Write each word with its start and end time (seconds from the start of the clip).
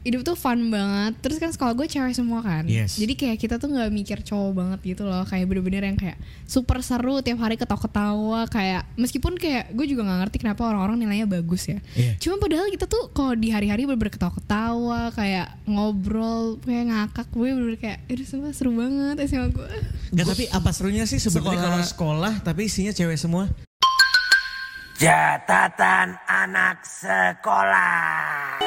hidup 0.00 0.24
tuh 0.24 0.32
fun 0.32 0.72
banget. 0.72 1.12
Terus 1.20 1.36
kan 1.36 1.50
sekolah 1.50 1.72
gue 1.72 1.84
cewek 1.84 2.12
semua 2.12 2.40
kan. 2.40 2.64
Yes. 2.64 2.96
Jadi 2.96 3.12
kayak 3.14 3.36
kita 3.36 3.54
tuh 3.56 3.68
nggak 3.68 3.90
mikir 3.90 4.18
cowok 4.20 4.52
banget 4.52 4.96
gitu 4.96 5.04
loh. 5.04 5.22
Kayak 5.22 5.44
bener-bener 5.46 5.82
yang 5.84 5.98
kayak 5.98 6.16
super 6.44 6.80
seru 6.80 7.20
tiap 7.20 7.36
hari 7.38 7.54
ketawa-ketawa. 7.54 8.48
Kayak 8.48 8.88
meskipun 8.96 9.36
kayak 9.36 9.70
gue 9.70 9.86
juga 9.86 10.02
nggak 10.02 10.18
ngerti 10.24 10.36
kenapa 10.40 10.64
orang-orang 10.64 11.04
nilainya 11.04 11.28
bagus 11.28 11.68
ya. 11.68 11.78
Iya. 11.92 12.16
Cuma 12.16 12.40
padahal 12.40 12.68
kita 12.68 12.88
tuh 12.88 13.12
kalau 13.12 13.36
di 13.36 13.52
hari-hari 13.52 13.84
bener-bener 13.84 14.12
ketawa-ketawa, 14.12 15.12
kayak 15.12 15.52
ngobrol, 15.64 16.56
kayak 16.60 16.84
ngakak 16.88 17.28
gue 17.28 17.48
bener-bener 17.52 17.78
kayak, 17.78 17.98
itu 18.08 18.24
semua 18.24 18.50
seru 18.50 18.72
banget 18.72 19.20
SMA 19.28 19.52
gue. 19.52 19.68
Enggak 20.10 20.26
tapi 20.32 20.44
apa 20.48 20.70
serunya 20.72 21.04
sih 21.04 21.20
sebenarnya 21.20 21.60
Sekolah- 21.60 21.62
kalau 21.62 21.84
sekolah 21.84 22.32
tapi 22.40 22.66
isinya 22.66 22.90
cewek 22.90 23.20
semua? 23.20 23.52
Catatan 25.00 26.12
anak 26.28 26.84
sekolah. 26.84 28.60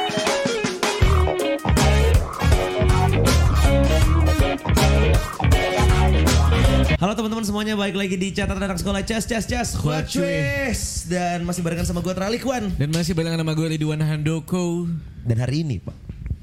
Halo 7.04 7.20
teman-teman 7.20 7.44
semuanya, 7.44 7.76
balik 7.76 8.00
lagi 8.00 8.16
di 8.16 8.32
catatan 8.32 8.64
anak 8.64 8.80
sekolah 8.80 9.04
Cas 9.04 9.28
Cas 9.28 9.44
Cas 9.44 9.76
What 9.84 10.08
Cues 10.08 11.04
Dan 11.12 11.44
masih 11.44 11.60
barengan 11.60 11.84
sama 11.84 12.00
gue 12.00 12.16
Tralikwan 12.16 12.72
Dan 12.80 12.96
masih 12.96 13.12
barengan 13.12 13.44
nama 13.44 13.52
gue 13.52 13.76
Ridwan 13.76 14.00
Handoko. 14.00 14.88
Dan 15.28 15.44
hari 15.44 15.68
ini 15.68 15.84
Pak 15.84 15.92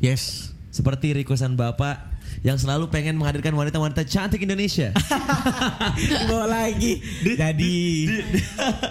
Yes. 0.04 0.52
Seperti 0.68 1.16
requestan 1.16 1.56
Bapak 1.56 2.12
Yang 2.44 2.68
selalu 2.68 2.92
pengen 2.92 3.16
menghadirkan 3.16 3.56
wanita-wanita 3.56 4.04
cantik 4.04 4.44
Indonesia 4.44 4.92
Bawa 6.28 6.44
lagi. 6.44 7.00
Jadi 7.24 7.76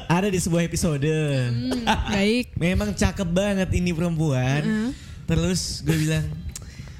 ada 0.09 0.25
di 0.25 0.41
sebuah 0.41 0.65
episode. 0.65 1.05
Hmm, 1.05 1.85
baik. 1.85 2.57
Memang 2.57 2.97
cakep 2.97 3.29
banget 3.29 3.69
ini 3.77 3.93
perempuan. 3.93 4.89
Terus 5.29 5.85
gue 5.85 5.93
bilang 5.93 6.25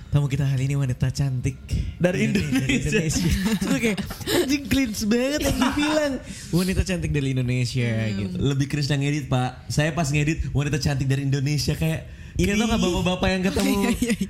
Tamu 0.09 0.25
kita 0.25 0.41
hari 0.41 0.65
ini 0.65 0.73
wanita 0.73 1.13
cantik. 1.13 1.53
Dari 2.01 2.33
Dari 2.33 2.33
Indonesia. 2.33 3.29
Gue 3.61 3.77
kayak 3.85 3.99
anjing 4.41 4.65
cleans 4.65 5.05
banget 5.05 5.45
yang 5.45 5.57
gue 5.61 5.73
bilang 5.77 6.13
Wanita 6.49 6.81
cantik 6.81 7.13
dari 7.13 7.37
Indonesia 7.37 8.09
gitu. 8.09 8.35
Lebih 8.41 8.65
Chris 8.73 8.89
yang 8.89 9.05
ngedit 9.05 9.29
Pak. 9.29 9.69
Saya 9.69 9.93
pas 9.93 10.09
ngedit 10.09 10.49
wanita 10.49 10.81
cantik 10.81 11.05
dari 11.05 11.29
Indonesia 11.29 11.77
Kayak 11.77 12.09
Ini 12.39 12.55
tau 12.55 12.65
gak 12.65 12.79
bapak-bapak 12.79 13.27
yang 13.29 13.43
ketemu 13.43 13.73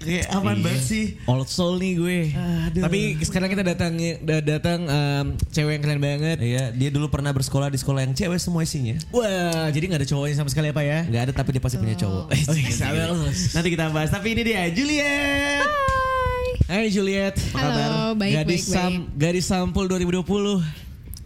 Kayak 0.02 0.26
aman 0.34 0.56
Iya. 0.56 0.64
banget 0.66 0.84
sih 0.84 1.06
Old 1.24 1.46
soul 1.46 1.78
nih 1.78 1.94
gue. 1.94 2.20
Aduh. 2.34 2.82
Tapi 2.82 3.00
sekarang 3.22 3.48
kita 3.48 3.62
datang 3.62 3.94
da- 4.20 4.42
datang 4.42 4.80
em, 4.84 5.26
cewek 5.48 5.78
yang 5.78 5.84
keren 5.84 6.02
banget. 6.02 6.38
Iya, 6.40 6.74
dia 6.74 6.90
dulu 6.90 7.06
pernah 7.08 7.30
bersekolah 7.30 7.70
di 7.70 7.78
sekolah 7.78 8.02
yang 8.02 8.14
cewek 8.14 8.36
semua 8.36 8.66
isinya. 8.66 8.98
Wah, 9.12 9.70
jadi 9.70 9.86
nggak 9.86 10.02
ada 10.02 10.10
cowoknya 10.10 10.36
sama 10.36 10.50
sekali 10.50 10.68
apa 10.68 10.82
ya? 10.82 11.06
Nggak 11.06 11.22
ada 11.22 11.34
tapi 11.36 11.50
dia 11.52 11.62
pasti 11.62 11.78
punya 11.78 11.94
cowok. 11.96 12.26
Oh, 12.26 12.56
iya. 12.56 13.14
Nanti 13.54 13.70
kita 13.70 13.94
bahas. 13.94 14.10
Tapi 14.10 14.28
ini 14.32 14.42
dia 14.44 14.66
Juliet. 14.70 15.70
Hai 16.66 16.90
Juliet. 16.90 17.38
Apa 17.50 17.58
Halo, 17.58 17.70
kabar? 17.72 17.90
baik, 18.16 18.34
gadis 18.36 18.64
baik, 18.64 18.64
sam, 18.72 18.94
Gadis 19.16 19.46
sampul 19.46 19.86
2020. 19.86 20.62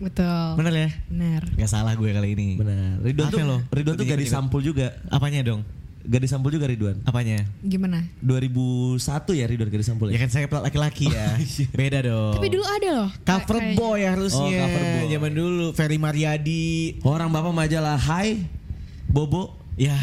Betul. 0.02 0.48
Bener 0.56 0.74
ya? 0.74 0.90
Benar. 1.08 1.42
Gak 1.54 1.70
salah 1.70 1.96
gue 1.96 2.10
kali 2.10 2.30
ini. 2.34 2.50
Benar. 2.56 3.00
Ridwan 3.00 3.28
tuh? 3.30 3.60
Ridwan 3.70 3.96
tuh 3.96 4.04
gadis 4.06 4.28
sampul 4.30 4.60
juga. 4.60 5.00
Apanya 5.08 5.44
dong? 5.46 5.64
Gadis 6.04 6.30
sampul 6.30 6.52
juga 6.52 6.68
Ridwan. 6.68 7.00
Apanya? 7.04 7.48
Gimana? 7.64 8.04
2001 8.20 9.00
ya 9.34 9.46
Ridwan 9.48 9.72
gadis 9.72 9.88
sampul 9.88 10.12
Ya 10.12 10.20
ya. 10.20 10.28
kan 10.28 10.30
saya 10.30 10.46
laki-laki 10.52 11.08
ya. 11.08 11.40
Beda 11.80 12.04
dong. 12.04 12.36
Tapi 12.36 12.48
dulu 12.52 12.64
ada 12.64 12.90
loh. 12.94 13.10
cover 13.24 13.58
kayak- 13.58 13.78
boy 13.80 14.00
harusnya. 14.04 14.44
Oh, 14.44 14.62
cover 14.68 14.84
boy. 14.84 15.04
Zaman 15.10 15.32
dulu 15.32 15.66
Ferry 15.72 15.96
Mariadi. 15.96 17.00
Orang 17.02 17.32
bapak 17.32 17.52
majalah 17.52 17.96
Hai 17.96 18.44
Bobo 19.08 19.56
Ya, 19.74 19.98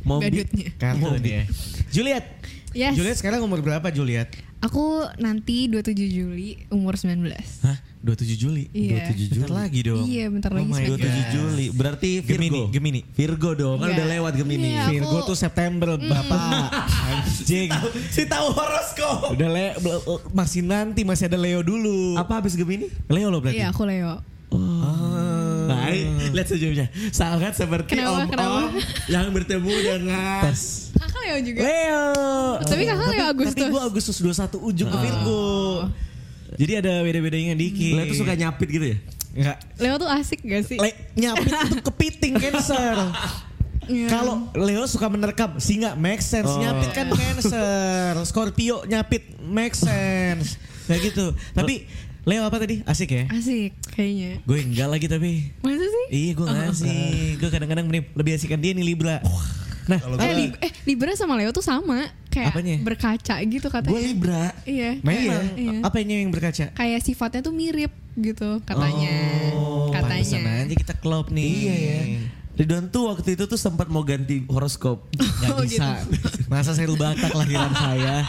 Mobi. 0.00 0.48
Kartun 0.80 1.20
ya. 1.20 1.44
Juliet. 1.92 2.24
Yes. 2.72 2.96
Juliet 2.96 3.16
sekarang 3.18 3.44
umur 3.44 3.60
berapa 3.60 3.84
Juliet? 3.92 4.32
Aku 4.60 5.04
nanti 5.16 5.68
27 5.68 5.92
Juli 6.06 6.48
umur 6.68 6.96
19. 6.96 7.28
Hah? 7.60 7.76
27 8.00 8.32
Juli? 8.34 8.64
Iya. 8.72 9.12
27 9.12 9.28
Juli. 9.28 9.28
Bentar 9.36 9.52
lagi 9.52 9.80
dong. 9.84 10.04
Iya, 10.04 10.26
bentar 10.26 10.50
lagi 10.50 10.64
Oh 10.64 10.72
my 10.72 10.80
spesial. 10.80 10.96
27 10.96 11.04
God. 11.04 11.28
Juli. 11.30 11.66
Berarti 11.68 12.10
Gemini, 12.20 12.48
Virgo. 12.50 12.72
Gemini. 12.72 13.00
Virgo 13.06 13.50
dong. 13.52 13.76
Kan 13.76 13.84
Enggak. 13.84 13.96
udah 14.00 14.06
lewat 14.08 14.32
Gemini. 14.34 14.68
Iya. 14.70 14.84
Virgo 14.88 15.16
aku- 15.16 15.28
tuh 15.28 15.36
September, 15.36 15.88
Bapak. 15.94 16.40
Anjing. 17.12 17.68
Si 18.08 18.22
tahu 18.24 18.46
horoskop. 18.50 19.18
Udah 19.32 19.48
le 19.48 19.66
masih 20.32 20.60
nanti 20.62 21.04
masih 21.04 21.28
ada 21.28 21.36
Leo 21.36 21.60
dulu. 21.60 22.16
Apa 22.16 22.40
habis 22.40 22.56
Gemini? 22.56 22.88
Leo 23.06 23.28
lo 23.28 23.38
berarti? 23.38 23.60
Iya, 23.60 23.68
aku 23.68 23.84
Leo. 23.84 24.16
Oh. 24.50 25.70
Baik, 25.70 26.34
lihat 26.34 26.48
sejumnya. 26.50 26.86
Sangat 27.10 27.54
seperti 27.54 27.94
Kenapa, 27.94 28.26
om-om 28.26 28.74
yang 29.06 29.30
bertemu 29.30 29.70
dengan 29.70 30.02
Tes. 30.42 30.90
Kakak 30.90 31.20
Leo 31.22 31.36
juga. 31.44 31.60
Leo. 31.62 32.04
Tapi 32.58 32.82
kakak 32.82 33.08
Leo 33.08 33.26
Agustus. 33.28 33.54
Tapi 33.54 33.70
gua 33.70 33.82
Agustus 33.86 34.16
21 34.18 34.58
ujung 34.58 34.88
ke 34.90 34.98
Virgo. 34.98 35.44
Jadi 36.60 36.72
ada 36.76 37.00
beda-bedanya 37.00 37.56
dikit. 37.56 37.96
Lo 37.96 38.04
tuh 38.04 38.20
suka 38.20 38.36
nyapit 38.36 38.68
gitu 38.68 38.86
ya? 38.92 38.96
Enggak. 39.32 39.56
Leo 39.80 39.94
tuh 39.96 40.10
asik 40.12 40.44
gak 40.44 40.62
sih? 40.68 40.76
Le, 40.76 40.92
nyapit 41.16 41.48
itu 41.48 41.80
kepiting 41.80 42.34
cancer. 42.36 42.96
Iya. 43.88 44.06
Kalau 44.12 44.52
Leo 44.52 44.84
suka 44.84 45.08
menerkam, 45.08 45.56
singa 45.56 45.96
make 45.96 46.20
sense. 46.20 46.52
Oh. 46.52 46.60
Nyapit 46.60 46.92
kan 46.92 47.08
cancer. 47.08 48.12
Scorpio 48.28 48.84
nyapit 48.84 49.40
make 49.40 49.72
sense. 49.72 50.60
Kayak 50.84 51.00
gitu. 51.16 51.32
Tapi 51.56 51.88
Leo 52.28 52.44
apa 52.44 52.60
tadi? 52.60 52.84
Asik 52.84 53.08
ya? 53.16 53.24
Asik 53.32 53.72
kayaknya. 53.96 54.44
Gue 54.44 54.60
enggak 54.60 54.88
lagi 54.92 55.08
tapi. 55.08 55.56
Masa 55.64 55.86
sih? 55.88 56.06
Iya 56.12 56.30
gue 56.36 56.44
enggak 56.44 56.68
asik. 56.76 57.32
Gue 57.40 57.48
kadang-kadang 57.48 57.86
lebih 57.88 58.32
asikan 58.36 58.60
dia 58.60 58.76
nih 58.76 58.84
Libra. 58.84 59.24
Nah, 59.90 59.98
Eh, 60.22 60.34
Lib- 60.36 60.58
eh, 60.60 60.70
Libra 60.84 61.12
sama 61.12 61.34
Leo 61.34 61.50
tuh 61.50 61.60
sama. 61.60 62.06
Kayak 62.28 62.54
Apanya? 62.54 62.76
berkaca 62.78 63.34
gitu 63.42 63.66
katanya. 63.66 63.90
Gue 63.90 64.02
Libra. 64.06 64.44
Iya. 64.62 65.02
Memang 65.02 65.44
Iya. 65.52 65.72
apa 65.82 65.96
ini 65.98 66.22
yang 66.22 66.30
berkaca? 66.30 66.70
Kayak 66.70 67.00
sifatnya 67.02 67.40
tuh 67.42 67.50
mirip 67.50 67.90
gitu 68.14 68.62
katanya. 68.62 69.14
Oh, 69.52 69.90
katanya. 69.90 70.62
aja 70.62 70.74
kita 70.76 70.94
klop 70.94 71.28
nih. 71.28 71.50
Iya 71.50 71.74
ya. 71.74 72.00
Ridwan 72.52 72.86
tuh 72.86 73.08
waktu 73.08 73.34
itu 73.34 73.48
tuh 73.48 73.56
sempat 73.56 73.88
mau 73.88 74.04
ganti 74.04 74.44
horoskop. 74.44 75.08
Gak 75.10 75.48
Oh, 75.56 75.64
bisa. 75.64 76.04
Masa 76.44 76.70
saya 76.70 76.86
Batak 76.86 77.32
lahiran 77.32 77.72
saya. 77.72 78.20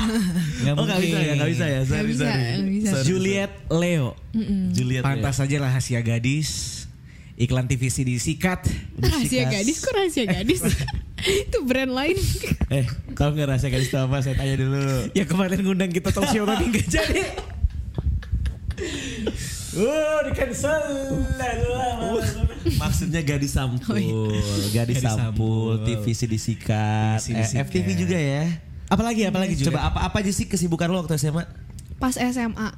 Gak 0.64 0.72
Oh 0.72 0.88
nggak 0.88 1.02
bisa 1.04 1.18
ya, 1.20 1.32
nggak 1.36 1.52
bisa 1.52 1.66
ya. 1.68 1.80
Nggak 1.80 1.92
Sorry, 1.92 2.08
bisa, 2.08 2.24
sorry. 2.24 2.40
nggak 2.40 2.72
bisa. 2.72 2.96
Juliet 3.04 3.52
Leo. 3.68 4.10
Mm-mm. 4.32 4.72
Juliet. 4.72 5.04
Pantas 5.04 5.36
saja 5.36 5.56
rahasia 5.60 6.00
gadis. 6.00 6.50
Iklan 7.36 7.66
TVC 7.66 8.02
disikat. 8.02 8.64
Rahasia 8.96 9.52
gadis 9.52 9.78
kok 9.78 9.92
rahasia 9.92 10.24
gadis? 10.26 10.62
itu 11.24 11.58
brand 11.64 11.92
lain. 11.92 12.18
Eh, 12.72 12.88
tahu 13.12 13.36
nggak 13.36 13.52
rahasia 13.52 13.68
gadis 13.68 13.92
itu 13.92 14.00
apa? 14.00 14.24
Saya 14.24 14.40
tanya 14.40 14.56
dulu. 14.56 14.80
Ya 15.12 15.28
kemarin 15.28 15.60
ngundang 15.60 15.92
kita 15.92 16.08
talk 16.08 16.24
show 16.32 16.48
tapi 16.48 16.72
gak 16.72 16.88
jadi. 16.88 17.24
Oh, 19.72 20.18
di 20.24 20.32
cancel. 20.32 20.80
Maksudnya 22.78 23.22
gadis 23.22 23.52
sampul, 23.52 23.92
Oh, 23.92 24.32
iya. 24.32 24.32
gadis, 24.72 25.00
Gadis 25.00 25.04
sampul, 25.04 25.80
sampul. 25.80 25.86
TVC 25.86 26.22
disikat. 26.28 27.20
FTV 27.68 27.88
juga 27.98 28.16
ya. 28.16 28.48
Apalagi 28.88 29.24
apalagi 29.24 29.56
Juliet? 29.56 29.72
Coba 29.72 29.88
apa 29.88 30.00
apa 30.04 30.16
aja 30.20 30.32
sih 30.32 30.48
kesibukan 30.48 30.88
lo 30.88 31.04
waktu 31.04 31.16
SMA? 31.16 31.44
Pas 32.02 32.18
SMA. 32.18 32.70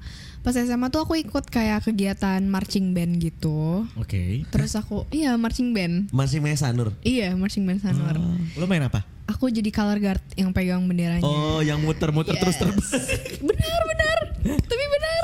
Pas 0.44 0.52
SMA 0.52 0.92
tuh 0.92 1.08
aku 1.08 1.16
ikut 1.16 1.48
kayak 1.48 1.88
kegiatan 1.88 2.44
marching 2.44 2.92
band 2.92 3.24
gitu. 3.24 3.88
Oke. 3.96 4.44
Terus 4.52 4.76
aku 4.76 5.08
iya 5.10 5.40
marching 5.40 5.72
band. 5.72 6.12
Masih 6.12 6.44
main 6.44 6.60
Sanur. 6.60 6.92
Iya 7.02 7.32
marching 7.34 7.64
band 7.64 7.80
Sanur. 7.80 8.20
Lo 8.60 8.68
main 8.68 8.84
apa? 8.84 9.08
Aku 9.24 9.48
jadi 9.48 9.72
color 9.72 10.04
guard 10.04 10.20
yang 10.36 10.52
pegang 10.52 10.84
benderanya. 10.84 11.24
Oh, 11.24 11.64
yang 11.64 11.80
muter-muter 11.80 12.36
terus 12.36 12.60
Yes. 12.60 12.62
terbang. 12.62 12.84
benar 13.50 13.82
benar. 13.88 14.18
Tapi 14.60 14.84
benar. 14.92 15.23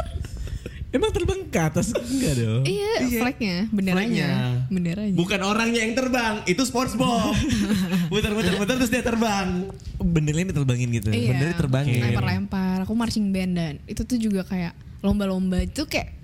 Emang 0.89 1.13
terbang 1.13 1.45
ke 1.45 1.59
atas? 1.61 1.93
Enggak 1.93 2.33
dong. 2.41 2.65
Iya, 2.65 3.21
flagnya, 3.21 3.55
benderanya, 3.69 4.09
Flagnya. 4.09 4.29
benderanya. 4.73 5.13
Bukan 5.13 5.39
orangnya 5.45 5.85
yang 5.85 5.93
terbang, 5.93 6.41
itu 6.49 6.65
sports 6.65 6.97
bomb. 6.97 7.37
Muter-muter 8.11 8.57
muter 8.57 8.75
terus 8.81 8.89
dia 8.89 9.05
terbang. 9.05 9.69
Benernya 10.01 10.49
diterbangin 10.49 10.89
gitu. 10.97 11.13
Iya. 11.13 11.29
Benernya 11.29 11.55
terbangin. 11.61 12.01
Lempar-lempar. 12.01 12.89
Aku 12.89 12.97
marching 12.97 13.29
band 13.29 13.53
dan 13.53 13.73
itu 13.85 14.01
tuh 14.01 14.17
juga 14.17 14.41
kayak 14.41 14.73
lomba-lomba 15.05 15.61
itu 15.61 15.85
kayak 15.85 16.18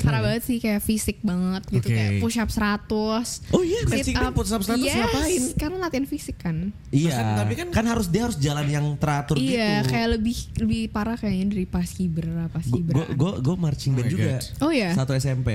parah 0.00 0.20
banget 0.20 0.42
sih 0.42 0.56
kayak 0.56 0.78
fisik 0.78 1.18
banget 1.20 1.62
gitu 1.68 1.86
Oke. 1.86 1.94
kayak 1.94 2.10
push 2.18 2.36
up 2.36 2.48
100. 2.48 3.50
Oh 3.50 3.60
iya, 3.60 3.78
sit 3.80 3.88
marching 3.88 4.16
band 4.16 4.32
push 4.32 4.50
up 4.50 4.62
100 4.62 4.78
yes, 4.78 4.94
ngapain? 4.96 5.42
Karena 5.54 5.76
latihan 5.80 6.06
fisik 6.06 6.36
kan. 6.38 6.56
Iya. 6.88 7.14
Kan- 7.14 7.36
tapi 7.36 7.52
kan 7.54 7.66
kan- 7.70 7.88
harus 7.88 8.06
dia 8.06 8.22
harus 8.24 8.36
jalan 8.36 8.64
yang 8.64 8.86
teratur 8.94 9.34
Iya, 9.34 9.82
gitu. 9.82 9.90
kayak 9.90 10.08
lebih 10.14 10.36
lebih 10.58 10.82
parah 10.88 11.14
kayaknya 11.14 11.46
dari 11.50 11.64
pas 11.64 11.86
kibra, 11.86 12.46
pas 12.46 12.62
kibra. 12.62 12.94
Gue 12.94 13.06
gue 13.10 13.32
gue 13.40 13.56
marching 13.56 13.92
Oh 13.92 13.96
band 13.96 14.06
my 14.06 14.12
juga. 14.12 14.28
God. 14.30 14.44
Oh 14.60 14.70
iya. 14.70 14.88
Satu 14.92 15.12
SMP. 15.12 15.48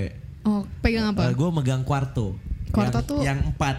Oh, 0.44 0.68
pegang 0.80 1.08
apa? 1.10 1.30
gue 1.30 1.50
megang 1.52 1.82
kuarto. 1.82 2.36
Kuarto 2.70 2.98
yang, 2.98 3.06
tuh- 3.06 3.24
yang 3.24 3.40
empat. 3.46 3.78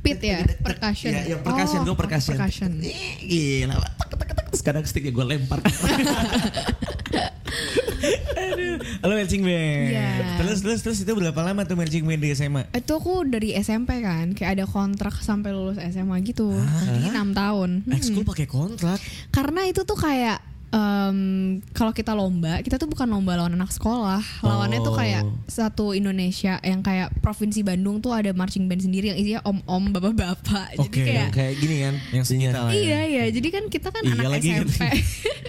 Pit 0.00 0.18
ya, 0.18 0.42
percussion. 0.58 1.14
Iya, 1.14 1.22
yang 1.30 1.42
percussion, 1.42 1.78
Oh, 1.78 1.86
gue 1.86 1.96
percussion. 1.96 2.34
percussion. 2.34 2.70
Ih, 2.80 3.22
Gila, 3.62 3.78
tek 3.78 4.10
tek 4.10 4.28
tek 4.28 4.46
terus 4.48 4.60
kadang 4.60 4.82
sticknya 4.82 5.12
gue 5.12 5.24
lempar. 5.24 5.62
Lo 9.02 9.14
marching 9.14 9.42
band. 9.42 9.90
Iya. 9.94 10.38
Terus 10.42 10.58
terus 10.62 10.80
terus 10.82 10.98
itu 11.02 11.12
berapa 11.14 11.40
lama 11.42 11.62
tuh 11.64 11.76
marching 11.78 12.04
band 12.04 12.22
di 12.22 12.30
SMA? 12.34 12.62
Itu 12.74 12.98
aku 12.98 13.26
dari 13.26 13.54
SMP 13.58 14.02
kan, 14.02 14.34
kayak 14.34 14.60
ada 14.60 14.64
kontrak 14.66 15.18
sampai 15.22 15.54
lulus 15.54 15.78
SMA 15.78 16.20
gitu. 16.26 16.52
Jadi 16.86 17.10
enam 17.10 17.32
tahun. 17.32 17.86
Hmm. 17.86 17.94
Ekskul 17.96 18.24
pakai 18.26 18.46
kontrak. 18.50 18.98
Karena 19.30 19.66
itu 19.66 19.82
tuh 19.86 19.98
kayak 19.98 20.51
em, 20.72 21.18
kalau 21.72 21.92
kita 21.92 22.12
lomba, 22.12 22.58
kita 22.60 22.80
tuh 22.80 22.88
bukan 22.88 23.04
lomba 23.04 23.36
lawan 23.36 23.52
anak 23.52 23.70
sekolah. 23.70 24.20
Lawannya 24.40 24.80
tuh 24.80 24.96
kayak 24.96 25.22
satu 25.46 25.92
Indonesia 25.92 26.56
yang 26.64 26.80
kayak 26.80 27.12
provinsi 27.20 27.60
Bandung 27.60 28.00
tuh 28.00 28.16
ada 28.16 28.32
marching 28.32 28.66
band 28.66 28.80
sendiri 28.80 29.12
yang 29.12 29.18
isinya 29.20 29.40
om-om, 29.44 29.92
bapak-bapak. 29.92 30.74
Jadi 30.74 30.88
Oke, 30.88 31.02
kayak 31.04 31.12
Yang 31.12 31.32
kayak 31.36 31.54
gini 31.60 31.76
kan. 31.84 31.94
Yang 32.10 32.24
lah 32.52 32.70
ya. 32.72 32.72
Iya 32.72 33.00
iya, 33.04 33.24
jadi 33.28 33.48
kan 33.52 33.64
kita 33.68 33.88
kan 33.92 34.02
Iya 34.02 34.12
anak 34.16 34.24
lagi 34.32 34.48
gitu. 34.48 34.64
SMP. 34.64 34.82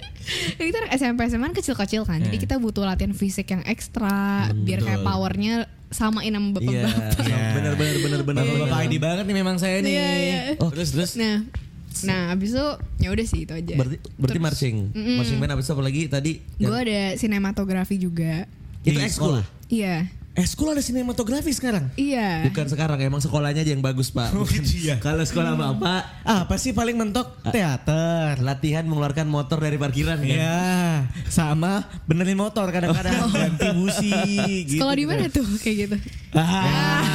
kita 0.69 0.77
anak 0.83 0.91
SMP 0.95 1.19
SMA 1.27 1.45
kan 1.51 1.55
kecil-kecil 1.55 2.01
kan, 2.07 2.19
jadi 2.19 2.37
Iya. 2.39 2.43
kita 2.47 2.55
butuh 2.59 2.83
latihan 2.83 3.11
fisik 3.11 3.47
yang 3.51 3.63
ekstra 3.67 4.47
biar 4.55 4.79
kayak 4.79 5.01
powernya 5.03 5.67
samain 5.91 6.31
sama 6.33 6.59
Iya. 6.59 6.87
bapak-bapak. 6.87 7.23
Iya. 7.23 7.37
Bener 7.53 7.73
bener 7.75 7.95
bener 8.01 8.21
bener. 8.25 8.43
Bapak-bapak 8.43 8.79
ID 8.87 8.93
banget 8.99 9.23
nih 9.29 9.35
memang 9.35 9.55
saya 9.59 9.77
nih. 9.79 9.93
Iya, 9.93 10.09
iya. 10.17 10.39
Oh, 10.59 10.71
terus 10.71 10.89
terus. 10.91 11.15
Nah, 11.15 11.45
nah 12.01 12.34
abis 12.34 12.57
itu 12.57 12.68
ya 12.98 13.10
udah 13.13 13.25
sih 13.30 13.45
itu 13.45 13.54
aja. 13.54 13.75
Berarti 13.78 13.98
berarti 14.18 14.40
Terus- 14.40 14.45
marching. 14.50 14.75
Mm-mm. 14.92 15.16
Marching 15.22 15.38
band 15.38 15.51
apa 15.54 15.81
lagi 15.86 16.01
tadi? 16.10 16.31
Gue 16.57 16.74
ada 16.74 17.01
sinematografi 17.16 18.01
juga. 18.01 18.50
itu 18.84 19.00
ekskul. 19.00 19.40
sekolah? 19.40 19.45
Iya, 20.33 20.41
Ekskul 20.44 20.65
ada 20.68 20.81
sinematografi 20.81 21.51
sekarang. 21.51 21.94
iya. 21.94 22.41
Bukan 22.44 22.65
sekarang 22.65 22.97
emang 23.00 23.21
sekolahnya 23.21 23.62
aja 23.62 23.69
yang 23.69 23.81
bagus 23.81 24.09
pak. 24.09 24.33
Oh, 24.33 24.41
Bukan- 24.41 24.59
gitu 24.59 24.89
ya. 24.89 24.97
Kalau 24.97 25.21
sekolah 25.21 25.53
bapak 25.53 26.01
Apa 26.24 26.57
sih 26.57 26.74
paling 26.74 26.97
mentok? 26.97 27.38
Teater. 27.45 28.41
latihan 28.41 28.81
mengeluarkan 28.83 29.25
motor 29.25 29.62
dari 29.62 29.77
parkiran 29.77 30.18
kan. 30.18 30.25
Iya, 30.25 31.06
sama 31.27 31.85
benerin 32.03 32.33
motor 32.35 32.65
kadang-kadang 32.68 33.30
ganti 33.30 33.68
busi 33.74 34.09
gitu. 34.74 34.81
Sekolah 34.81 34.95
di 34.95 35.06
mana 35.06 35.30
tuh 35.30 35.45
kayak 35.56 35.77
gitu? 35.80 35.95
Ah. 36.33 37.06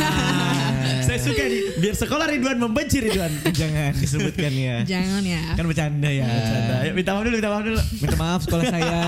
Saya 1.08 1.18
suka 1.18 1.42
nih. 1.42 1.62
Biar 1.78 1.94
sekolah 1.96 2.26
Ridwan 2.28 2.58
membenci 2.60 3.00
Ridwan. 3.00 3.32
Jangan 3.60 3.98
disebutkan 3.98 4.52
ya. 4.52 4.76
Jangan 4.86 5.22
ya. 5.24 5.42
Kan 5.52 5.64
bercanda 5.66 6.06
ya. 6.06 6.22
Bercanda. 6.22 6.74
Ayo 6.80 6.92
minta 6.94 7.10
maaf 7.12 7.24
dulu, 7.24 7.34
minta 7.34 7.50
maaf 7.50 7.64
dulu. 7.64 7.80
Minta 7.98 8.16
maaf 8.16 8.40
sekolah 8.46 8.64
saya. 8.68 9.00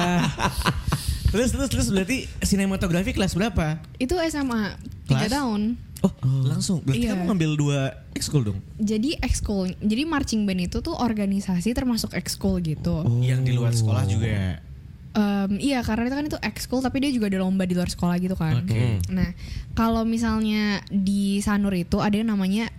Terus 1.30 1.50
terus 1.50 1.68
terus 1.68 1.86
berarti 1.88 2.26
sinematografi 2.40 3.10
kelas 3.10 3.32
berapa? 3.32 3.78
Itu 3.96 4.18
SMA 4.22 4.74
3 5.06 5.08
Kelas? 5.08 5.30
tahun. 5.30 5.62
Oh, 6.00 6.12
langsung. 6.42 6.80
Berarti 6.80 7.04
Iya. 7.04 7.12
kamu 7.12 7.22
ngambil 7.28 7.50
dua 7.54 7.80
ekskul 8.12 8.40
dong? 8.42 8.58
Jadi 8.76 9.20
ekskul. 9.20 9.76
Jadi 9.76 10.02
marching 10.04 10.42
band 10.44 10.64
itu 10.64 10.80
tuh 10.80 10.96
organisasi 10.96 11.70
termasuk 11.70 12.16
ekskul 12.16 12.56
gitu. 12.60 13.04
Yang 13.20 13.40
di 13.44 13.52
luar 13.52 13.70
sekolah 13.70 14.04
juga. 14.04 14.64
Em, 15.10 15.58
iya 15.58 15.82
karena 15.82 16.06
itu 16.06 16.14
kan 16.14 16.24
itu 16.24 16.38
ekskul 16.40 16.80
tapi 16.80 17.02
dia 17.02 17.10
juga 17.10 17.26
ada 17.28 17.42
lomba 17.42 17.66
di 17.66 17.74
luar 17.74 17.86
sekolah 17.86 18.16
gitu 18.16 18.32
kan. 18.32 18.64
Oke. 18.64 19.02
Nah 19.10 19.34
kalau 19.74 20.02
misalnya 20.02 20.80
di 20.88 21.42
Sanur 21.42 21.74
itu 21.74 22.00
ada 22.00 22.14
yang 22.14 22.30
namanya 22.30 22.72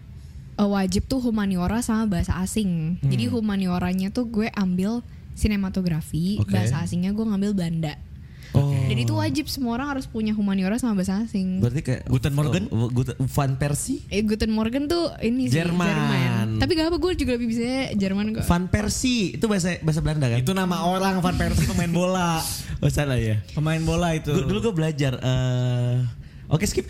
eh, 0.55 0.65
wajib 0.65 1.05
tuh 1.05 1.21
humaniora 1.21 1.85
sama 1.85 2.09
bahasa 2.09 2.39
asing. 2.39 2.97
Jadi 3.03 3.29
humanioranya 3.29 4.09
tuh 4.09 4.25
gue 4.27 4.49
ambil 4.51 5.05
sinematografi, 5.35 6.39
Oke. 6.39 6.49
bahasa 6.49 6.81
asingnya 6.81 7.11
gue 7.11 7.21
ngambil 7.21 7.51
Belanda. 7.53 7.93
Oh. 8.51 8.75
Dan 8.75 8.97
itu 8.99 9.15
wajib 9.15 9.47
semua 9.47 9.79
orang 9.79 9.95
harus 9.95 10.03
punya 10.03 10.35
humaniora 10.35 10.75
sama 10.75 10.91
bahasa 10.91 11.23
asing. 11.23 11.63
Berarti 11.63 11.79
kayak 11.79 12.01
Guten 12.05 12.33
Morgen? 12.35 12.63
Oh, 12.67 12.91
Guten 12.91 13.15
Van 13.17 13.51
Persie? 13.55 14.03
Eh, 14.11 14.19
Guten 14.21 14.51
Morgen 14.51 14.91
tuh 14.91 15.07
ini 15.23 15.47
sih 15.47 15.55
Jerman. 15.55 15.87
Jerman. 15.87 16.47
Tapi 16.59 16.71
gak 16.75 16.91
apa 16.91 16.97
gue 16.99 17.11
juga 17.15 17.31
lebih 17.39 17.47
bisa 17.47 17.95
Jerman 17.95 18.35
kok. 18.35 18.43
Van 18.43 18.67
Persie 18.67 19.39
itu 19.39 19.45
bahasa 19.47 19.79
bahasa 19.79 20.03
Belanda 20.03 20.27
kan? 20.27 20.43
Itu 20.43 20.51
nama 20.51 20.83
orang 20.83 21.23
Van 21.23 21.35
Persie 21.35 21.63
pemain 21.63 21.87
bola. 21.87 22.43
oh 22.83 22.91
salah 22.91 23.15
ya. 23.15 23.39
Pemain 23.55 23.79
bola 23.79 24.11
itu. 24.11 24.35
Dulu 24.35 24.59
gue 24.59 24.73
belajar. 24.75 25.15
eh, 25.15 25.95
Oke 26.51 26.67
skip. 26.67 26.83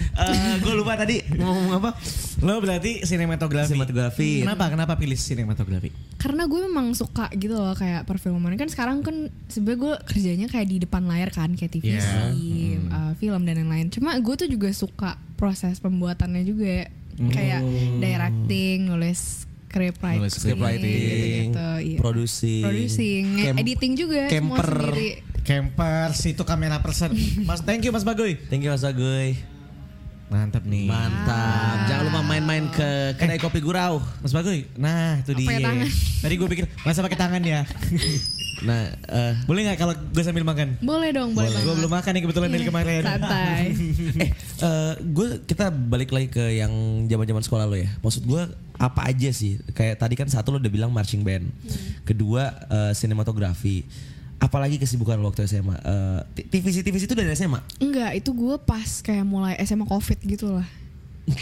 gue 0.58 0.74
lupa 0.74 0.98
tadi 0.98 1.22
mau 1.38 1.54
ngomong 1.54 1.74
apa? 1.78 1.94
Lo 2.42 2.58
berarti 2.58 3.06
sinematografi. 3.06 3.72
Sinematografi. 3.72 4.42
Kenapa? 4.42 4.66
Kenapa 4.68 4.94
pilih 4.98 5.14
sinematografi? 5.14 5.94
Karena 6.18 6.46
gue 6.46 6.66
memang 6.66 6.92
suka 6.92 7.30
gitu 7.32 7.54
loh 7.54 7.72
kayak 7.72 8.04
perfilman 8.04 8.58
kan 8.58 8.66
sekarang 8.66 9.02
kan 9.02 9.30
sebenarnya 9.46 9.78
gue 9.80 9.94
kerjanya 10.08 10.48
kayak 10.50 10.66
di 10.66 10.78
depan 10.82 11.06
layar 11.06 11.30
kan 11.30 11.54
kayak 11.54 11.72
TVC, 11.72 12.10
Yeah. 12.34 12.82
uh, 12.90 13.14
film 13.16 13.46
dan 13.46 13.62
lain-lain. 13.62 13.90
Cuma 13.90 14.18
gue 14.18 14.36
tuh 14.36 14.50
juga 14.50 14.70
suka 14.72 15.16
proses 15.38 15.78
pembuatannya 15.78 16.42
juga 16.42 16.90
kayak 17.22 17.62
directing, 18.02 18.90
nulis 18.90 19.46
script 19.64 20.02
writing, 20.02 20.20
Nulis 20.20 20.34
Script 20.36 20.60
writing, 20.60 21.48
gitu, 21.48 21.70
iya. 21.80 21.98
producing, 21.98 22.64
producing, 22.66 23.24
camp- 23.40 23.60
editing 23.62 23.94
juga 23.94 24.22
semua 24.28 24.58
camper. 24.58 24.68
sendiri. 24.68 25.10
Campers 25.42 26.20
itu 26.28 26.44
kamera 26.44 26.78
person. 26.82 27.10
Mas, 27.48 27.62
thank 27.62 27.82
you 27.82 27.90
Mas 27.90 28.04
Bagoy. 28.04 28.36
Thank 28.38 28.62
you 28.62 28.70
Mas 28.70 28.84
Agoy. 28.84 29.40
Mantap 30.32 30.64
nih. 30.64 30.88
Mantap. 30.88 31.76
Jangan 31.86 32.04
lupa 32.08 32.20
main-main 32.24 32.64
ke 32.72 32.90
kedai 33.20 33.36
kopi 33.36 33.60
Gurau. 33.60 34.00
Mas 34.24 34.32
Bagoy, 34.32 34.64
nah 34.80 35.20
itu 35.20 35.36
Pakai 35.36 35.44
dia. 35.44 35.60
tangan. 35.62 35.88
Tadi 36.24 36.34
gue 36.34 36.48
pikir 36.48 36.66
masa 36.82 37.04
pakai 37.04 37.20
tangan 37.20 37.42
ya. 37.44 37.62
Nah, 38.62 38.94
eh 38.94 39.34
Boleh 39.50 39.66
nggak 39.66 39.78
kalau 39.82 39.90
gue 39.98 40.22
sambil 40.22 40.46
makan? 40.46 40.78
Boleh 40.86 41.10
dong, 41.10 41.34
boleh. 41.34 41.50
Gue 41.50 41.82
belum 41.82 41.90
makan 41.90 42.12
nih 42.14 42.22
kebetulan 42.22 42.50
dari 42.54 42.62
Iya, 42.62 42.70
kemarin. 42.70 43.02
Santai. 43.02 43.64
eh 44.70 44.94
gue 45.02 45.28
kita 45.50 45.74
balik 45.74 46.14
lagi 46.14 46.30
ke 46.30 46.62
yang 46.62 46.70
zaman-zaman 47.10 47.42
sekolah 47.42 47.66
lo 47.66 47.74
ya. 47.74 47.90
Maksud 48.06 48.22
gue 48.22 48.42
apa 48.78 49.02
aja 49.10 49.34
sih? 49.34 49.58
Kayak 49.74 49.98
tadi 49.98 50.14
kan 50.14 50.30
satu 50.30 50.54
lo 50.54 50.62
udah 50.62 50.70
bilang 50.70 50.94
marching 50.94 51.26
band. 51.26 51.50
Kedua 52.06 52.54
eh, 52.70 52.94
sinematografi. 52.94 53.82
Apalagi 54.42 54.82
kesibukan 54.82 55.22
lo 55.22 55.30
waktu 55.30 55.46
SMA? 55.46 55.78
Eh, 55.78 56.20
T- 56.34 56.50
TVC 56.50 56.82
TVC 56.82 57.06
itu 57.06 57.14
dari 57.14 57.30
SMA. 57.32 57.62
Enggak, 57.78 58.18
itu 58.18 58.34
gue 58.34 58.58
pas 58.58 58.90
kayak 59.06 59.22
mulai 59.22 59.54
SMA 59.62 59.86
Covid 59.86 60.18
gitu 60.26 60.58
lah. 60.58 60.66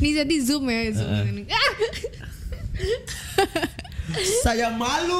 Nih 0.00 0.12
jadi 0.16 0.34
zoom 0.40 0.70
ya, 0.70 0.88
zoom. 0.94 1.10
Ah! 1.10 1.26
Saya 4.46 4.70
malu 4.70 5.18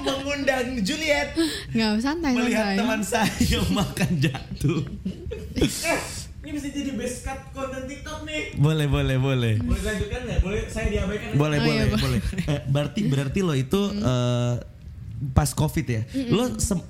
mengundang 0.00 0.80
Juliet 0.80 1.36
Nggak, 1.76 2.00
santai, 2.00 2.32
santai. 2.32 3.04
saya 3.04 3.60
makan 3.78 4.10
jatuh. 4.16 4.80
Ini 6.44 6.50
bisa 6.52 6.68
jadi 6.68 6.92
best 6.92 7.24
cut 7.24 7.40
konten 7.50 7.82
TikTok 7.84 8.18
nih. 8.22 8.52
Boleh, 8.54 8.84
boleh, 8.86 9.16
boleh. 9.16 9.54
Boleh 9.58 9.80
dilanjutkan 9.80 10.20
nggak? 10.22 10.38
Boleh 10.40 10.60
saya 10.68 10.86
diabaikan? 10.86 11.28
Boleh, 11.34 11.56
Oh, 11.56 11.64
boleh, 11.64 11.74
iya, 11.80 11.96
boleh. 11.96 12.20
Eh, 12.52 12.60
berarti 12.66 13.00
berarti 13.06 13.38
lo 13.40 13.54
itu 13.54 13.80
eh, 13.90 14.54
pas 15.32 15.48
Covid 15.50 15.86
ya. 15.86 16.02
Lo 16.28 16.52
sem- 16.58 16.84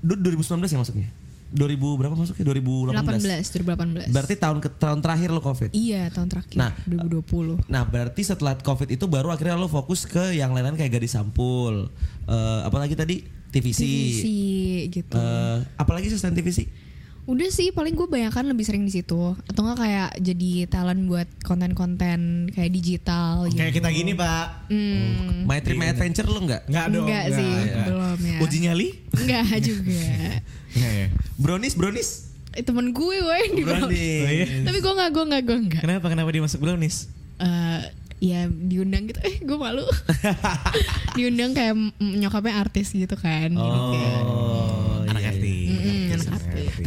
du- 0.00 0.16
2019 0.16 0.40
ya 0.66 0.78
masuknya? 0.78 1.08
2000 1.50 1.80
berapa 1.96 2.12
masuknya? 2.14 2.44
2018. 2.44 3.24
18, 3.24 4.08
2018. 4.08 4.08
Berarti 4.10 4.34
tahun 4.36 4.58
ke 4.58 4.68
tahun 4.74 4.98
terakhir 5.00 5.28
lo 5.30 5.40
Covid. 5.40 5.70
Iya, 5.70 6.08
tahun 6.08 6.28
terakhir. 6.28 6.56
Nah, 6.56 6.72
2020. 6.84 7.60
Nah, 7.66 7.84
berarti 7.84 8.20
setelah 8.22 8.56
Covid 8.56 8.88
itu 8.90 9.04
baru 9.04 9.28
akhirnya 9.28 9.52
lo 9.54 9.64
fokus 9.66 10.04
ke 10.04 10.32
yang 10.32 10.52
lain-lain 10.52 10.76
kayak 10.76 10.92
gadis 10.94 11.12
sampul. 11.12 11.92
Eh, 12.24 12.60
apalagi 12.64 12.92
tadi 12.94 13.20
TVC. 13.48 13.80
TVC 13.80 14.24
gitu. 14.92 15.12
Eh, 15.12 15.56
apalagi 15.74 16.08
sih 16.08 16.16
selain 16.16 16.32
TVC? 16.32 16.87
Udah 17.28 17.48
sih, 17.48 17.68
paling 17.70 17.92
gue 17.92 18.08
bayangkan 18.08 18.40
lebih 18.42 18.64
sering 18.64 18.82
di 18.82 18.90
situ. 18.90 19.36
Atau 19.44 19.60
nggak 19.60 19.76
kayak 19.76 20.10
jadi 20.18 20.64
talent 20.64 21.04
buat 21.04 21.28
konten-konten 21.44 22.48
kayak 22.48 22.72
digital 22.72 23.44
gitu. 23.46 23.60
Kayak 23.60 23.76
kita 23.76 23.88
gini 23.92 24.16
Pak. 24.16 24.46
Hmm, 24.66 25.44
My 25.44 25.60
Trip 25.60 25.76
My 25.76 25.92
Adventure 25.92 26.24
lo 26.24 26.40
nggak? 26.40 26.62
Nggak 26.66 26.84
dong. 26.88 27.04
enggak 27.04 27.24
sih, 27.30 27.52
belum 27.84 28.18
ya. 28.18 28.38
Uji 28.40 28.58
nyali? 28.64 28.88
Enggak 29.12 29.44
juga. 29.68 30.08
Nggak 30.72 30.92
ya. 30.94 31.06
Brownies, 31.36 31.74
brownies. 31.76 32.10
Eh, 32.56 32.64
temen 32.64 32.90
gue 32.90 33.14
gue 33.14 33.36
yang 33.38 33.52
di. 33.52 33.62
Brownies. 33.62 34.24
Oh, 34.24 34.32
iya? 34.32 34.46
Tapi 34.64 34.78
gue 34.80 34.92
nggak, 34.96 35.10
gue 35.12 35.24
nggak, 35.28 35.42
gue 35.44 35.58
nggak. 35.68 35.82
Kenapa? 35.84 36.06
Kenapa 36.08 36.28
dia 36.32 36.40
masuk 36.40 36.64
brownies? 36.64 37.12
eh 37.38 37.80
ya 38.18 38.50
diundang 38.50 39.06
gitu 39.06 39.22
eh 39.22 39.38
gue 39.38 39.54
malu 39.54 39.86
diundang 41.16 41.54
kayak 41.54 41.78
nyokapnya 42.02 42.58
artis 42.58 42.90
gitu 42.90 43.14
kan 43.14 43.54
Oh, 43.54 43.94
iya, 43.94 44.18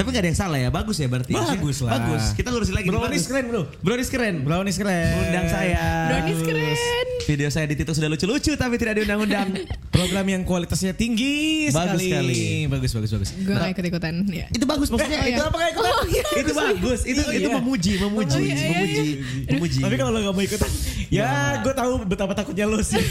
Tapi 0.01 0.17
gak 0.17 0.21
ada 0.25 0.29
yang 0.33 0.39
salah 0.41 0.57
ya, 0.57 0.69
bagus 0.73 0.97
ya 0.97 1.05
berarti. 1.05 1.29
Bagus 1.37 1.77
lah. 1.85 1.93
Bagus. 1.93 2.33
Kita 2.33 2.49
lurusin 2.49 2.73
lagi. 2.73 2.89
Brownies 2.89 3.21
bagus. 3.21 3.25
keren, 3.29 3.45
bro. 3.53 3.61
Brownies 3.85 4.09
keren. 4.09 4.35
Brownies 4.41 4.77
keren. 4.81 5.13
Undang 5.21 5.45
saya. 5.45 5.83
Brownies 6.09 6.41
keren 6.41 6.73
Video 7.21 7.47
saya 7.53 7.69
di 7.69 7.77
Tito 7.77 7.93
sudah 7.93 8.09
lucu-lucu 8.09 8.57
tapi 8.57 8.81
tidak 8.81 8.97
diundang-undang. 8.97 9.61
Program 9.93 10.25
yang 10.25 10.41
kualitasnya 10.41 10.97
tinggi 10.97 11.69
Bagus 11.69 12.01
sekali. 12.01 12.09
sekali. 12.09 12.41
Bagus, 12.65 12.91
bagus, 12.97 13.09
bagus. 13.13 13.29
gue 13.37 13.53
gak 13.53 13.69
ikut 13.77 13.85
ikutan 13.93 14.13
ya 14.25 14.45
itu 14.49 14.65
bagus 14.65 14.89
maksudnya. 14.89 15.21
Oh, 15.21 15.27
iya. 15.29 15.37
Itu 15.37 15.43
apa 15.45 15.57
kayak 15.61 15.73
Oh, 15.77 16.03
iya, 16.09 16.23
Itu 16.41 16.51
bagus. 16.57 16.99
Itu 17.05 17.21
itu 17.29 17.45
Iya. 17.45 17.57
memuji, 17.61 17.91
memuji, 18.01 18.33
Oh, 18.33 18.41
iya, 18.41 18.55
iya, 18.57 18.69
memuji, 18.73 19.07
memuji. 19.53 19.79
Tapi 19.85 19.95
kalau 20.01 20.09
lo 20.09 20.19
gak 20.25 20.33
mau 20.33 20.41
ikutan, 20.41 20.71
ya 21.21 21.29
gue 21.61 21.73
tahu 21.77 21.93
betapa 22.09 22.33
takutnya 22.33 22.65
lo 22.65 22.81
sih. 22.81 22.97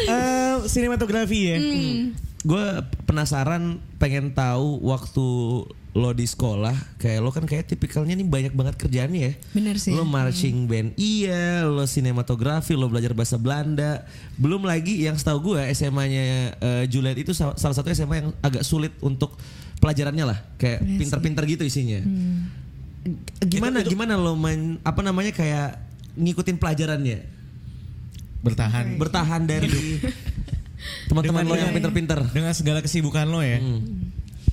Eh, 0.00 0.56
sinematografi 0.66 1.38
ya. 1.52 1.56
Gue 2.40 2.64
penasaran 3.04 3.78
pengen 4.00 4.32
tahu 4.32 4.80
waktu 4.80 5.26
lo 5.90 6.14
di 6.14 6.22
sekolah 6.22 6.72
kayak 7.02 7.18
lo 7.18 7.34
kan 7.34 7.42
kayak 7.42 7.66
tipikalnya 7.66 8.14
nih 8.14 8.22
banyak 8.22 8.54
banget 8.54 8.78
kerjaannya 8.78 9.20
ya. 9.20 9.32
Bener 9.52 9.76
sih. 9.76 9.90
Lo 9.90 10.06
marching 10.06 10.64
band 10.64 10.94
iya, 10.94 11.66
lo 11.66 11.82
sinematografi, 11.84 12.78
lo 12.78 12.86
belajar 12.86 13.10
bahasa 13.12 13.36
Belanda. 13.36 14.06
Belum 14.38 14.62
lagi 14.62 15.02
yang 15.02 15.18
setahu 15.18 15.52
gue 15.52 15.60
SMA-nya 15.74 16.22
eh, 16.56 16.84
Juliet 16.86 17.18
itu 17.18 17.34
sa- 17.34 17.58
salah 17.58 17.74
satu 17.74 17.90
SMA 17.90 18.22
yang 18.22 18.30
agak 18.38 18.62
sulit 18.62 18.94
untuk 19.02 19.34
pelajarannya 19.82 20.24
lah, 20.24 20.38
kayak 20.56 20.78
Iya 20.78 20.96
pinter-pinter 21.02 21.42
gitu 21.48 21.64
isinya. 21.66 22.00
Gimana 23.42 23.80
gimana 23.82 24.14
lo 24.14 24.36
main 24.36 24.76
apa 24.84 25.00
namanya 25.02 25.32
kayak 25.32 25.80
ngikutin 26.14 26.56
pelajarannya? 26.56 27.18
Bertahan. 28.40 28.94
Bertahan 28.96 29.42
dari 29.42 29.68
teman-teman 31.08 31.44
lo 31.46 31.54
yang 31.56 31.72
pinter-pinter. 31.74 32.18
Dengan 32.30 32.52
segala 32.54 32.78
kesibukan 32.80 33.26
lo 33.28 33.40
ya. 33.44 33.58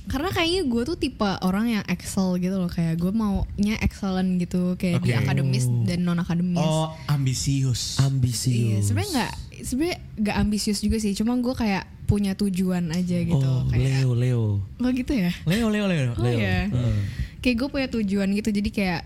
Karena 0.08 0.32
kayaknya 0.32 0.64
gue 0.64 0.82
tuh 0.88 0.96
tipe 0.96 1.30
orang 1.44 1.68
yang 1.68 1.84
excel 1.84 2.40
gitu 2.40 2.56
loh 2.56 2.72
kayak 2.72 2.96
gue 2.96 3.12
maunya 3.12 3.76
excellent 3.84 4.40
gitu 4.40 4.72
kayak 4.80 5.04
di 5.04 5.12
Oke. 5.12 5.20
akademis 5.20 5.68
dan 5.84 6.00
non 6.00 6.16
akademis. 6.16 6.64
Oh, 6.64 6.96
ambisius. 7.12 8.00
Iya, 8.00 8.08
Ambisius. 8.08 8.88
sebenarnya 8.88 9.10
nggak 9.12 9.32
sebenarnya 9.68 9.98
nggak 10.16 10.36
ambisius 10.40 10.80
juga 10.80 10.96
sih, 10.96 11.12
cuma 11.12 11.36
gue 11.36 11.52
kayak 11.52 11.84
punya 12.08 12.32
tujuan 12.32 12.88
aja 12.88 13.20
gitu. 13.20 13.36
Oh, 13.36 13.68
kayak, 13.68 13.84
Leo, 13.84 14.10
Leo. 14.16 14.44
Oh 14.80 14.90
gitu 14.96 15.12
ya? 15.12 15.28
Leo, 15.44 15.68
Leo, 15.68 15.84
Leo. 15.84 16.16
Oh 16.16 16.24
ya. 16.24 16.72
Kayak 17.44 17.56
gue 17.60 17.68
punya 17.68 17.88
tujuan 17.92 18.32
gitu, 18.32 18.48
jadi 18.48 18.70
kayak 18.72 19.02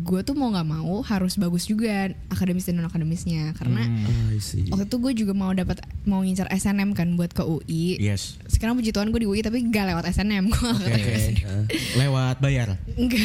gue 0.00 0.20
tuh 0.22 0.32
mau 0.32 0.48
nggak 0.48 0.64
mau 0.64 1.02
harus 1.02 1.34
bagus 1.34 1.64
juga 1.64 2.08
akademis 2.28 2.64
dan 2.64 2.78
non 2.78 2.86
akademisnya 2.86 3.52
karena 3.52 3.82
I 4.30 4.38
see. 4.38 4.68
waktu 4.68 4.86
itu 4.86 4.96
gue 4.98 5.12
juga 5.16 5.32
mau 5.32 5.50
dapat 5.50 5.78
mau 6.04 6.22
ngincar 6.22 6.48
SNM 6.48 6.94
kan 6.94 7.12
buat 7.14 7.30
ke 7.30 7.42
UI. 7.42 7.98
Yes. 7.98 8.38
Sekarang 8.46 8.74
puji 8.74 8.90
Tuhan 8.90 9.10
gue 9.10 9.20
di 9.20 9.28
UI 9.28 9.40
tapi 9.40 9.60
gak 9.66 9.90
lewat 9.90 10.04
SNM 10.08 10.44
gue 10.48 10.70
Oke. 10.70 11.14
Ah. 11.44 11.64
Lewat 11.96 12.36
bayar. 12.38 12.78
Enggak. 12.94 13.20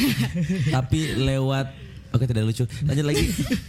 Tapi 0.72 1.14
lewat 1.16 1.66
Oke 2.10 2.30
tidak 2.30 2.46
lucu. 2.46 2.62
Lanjut 2.86 3.04
lagi. 3.04 3.26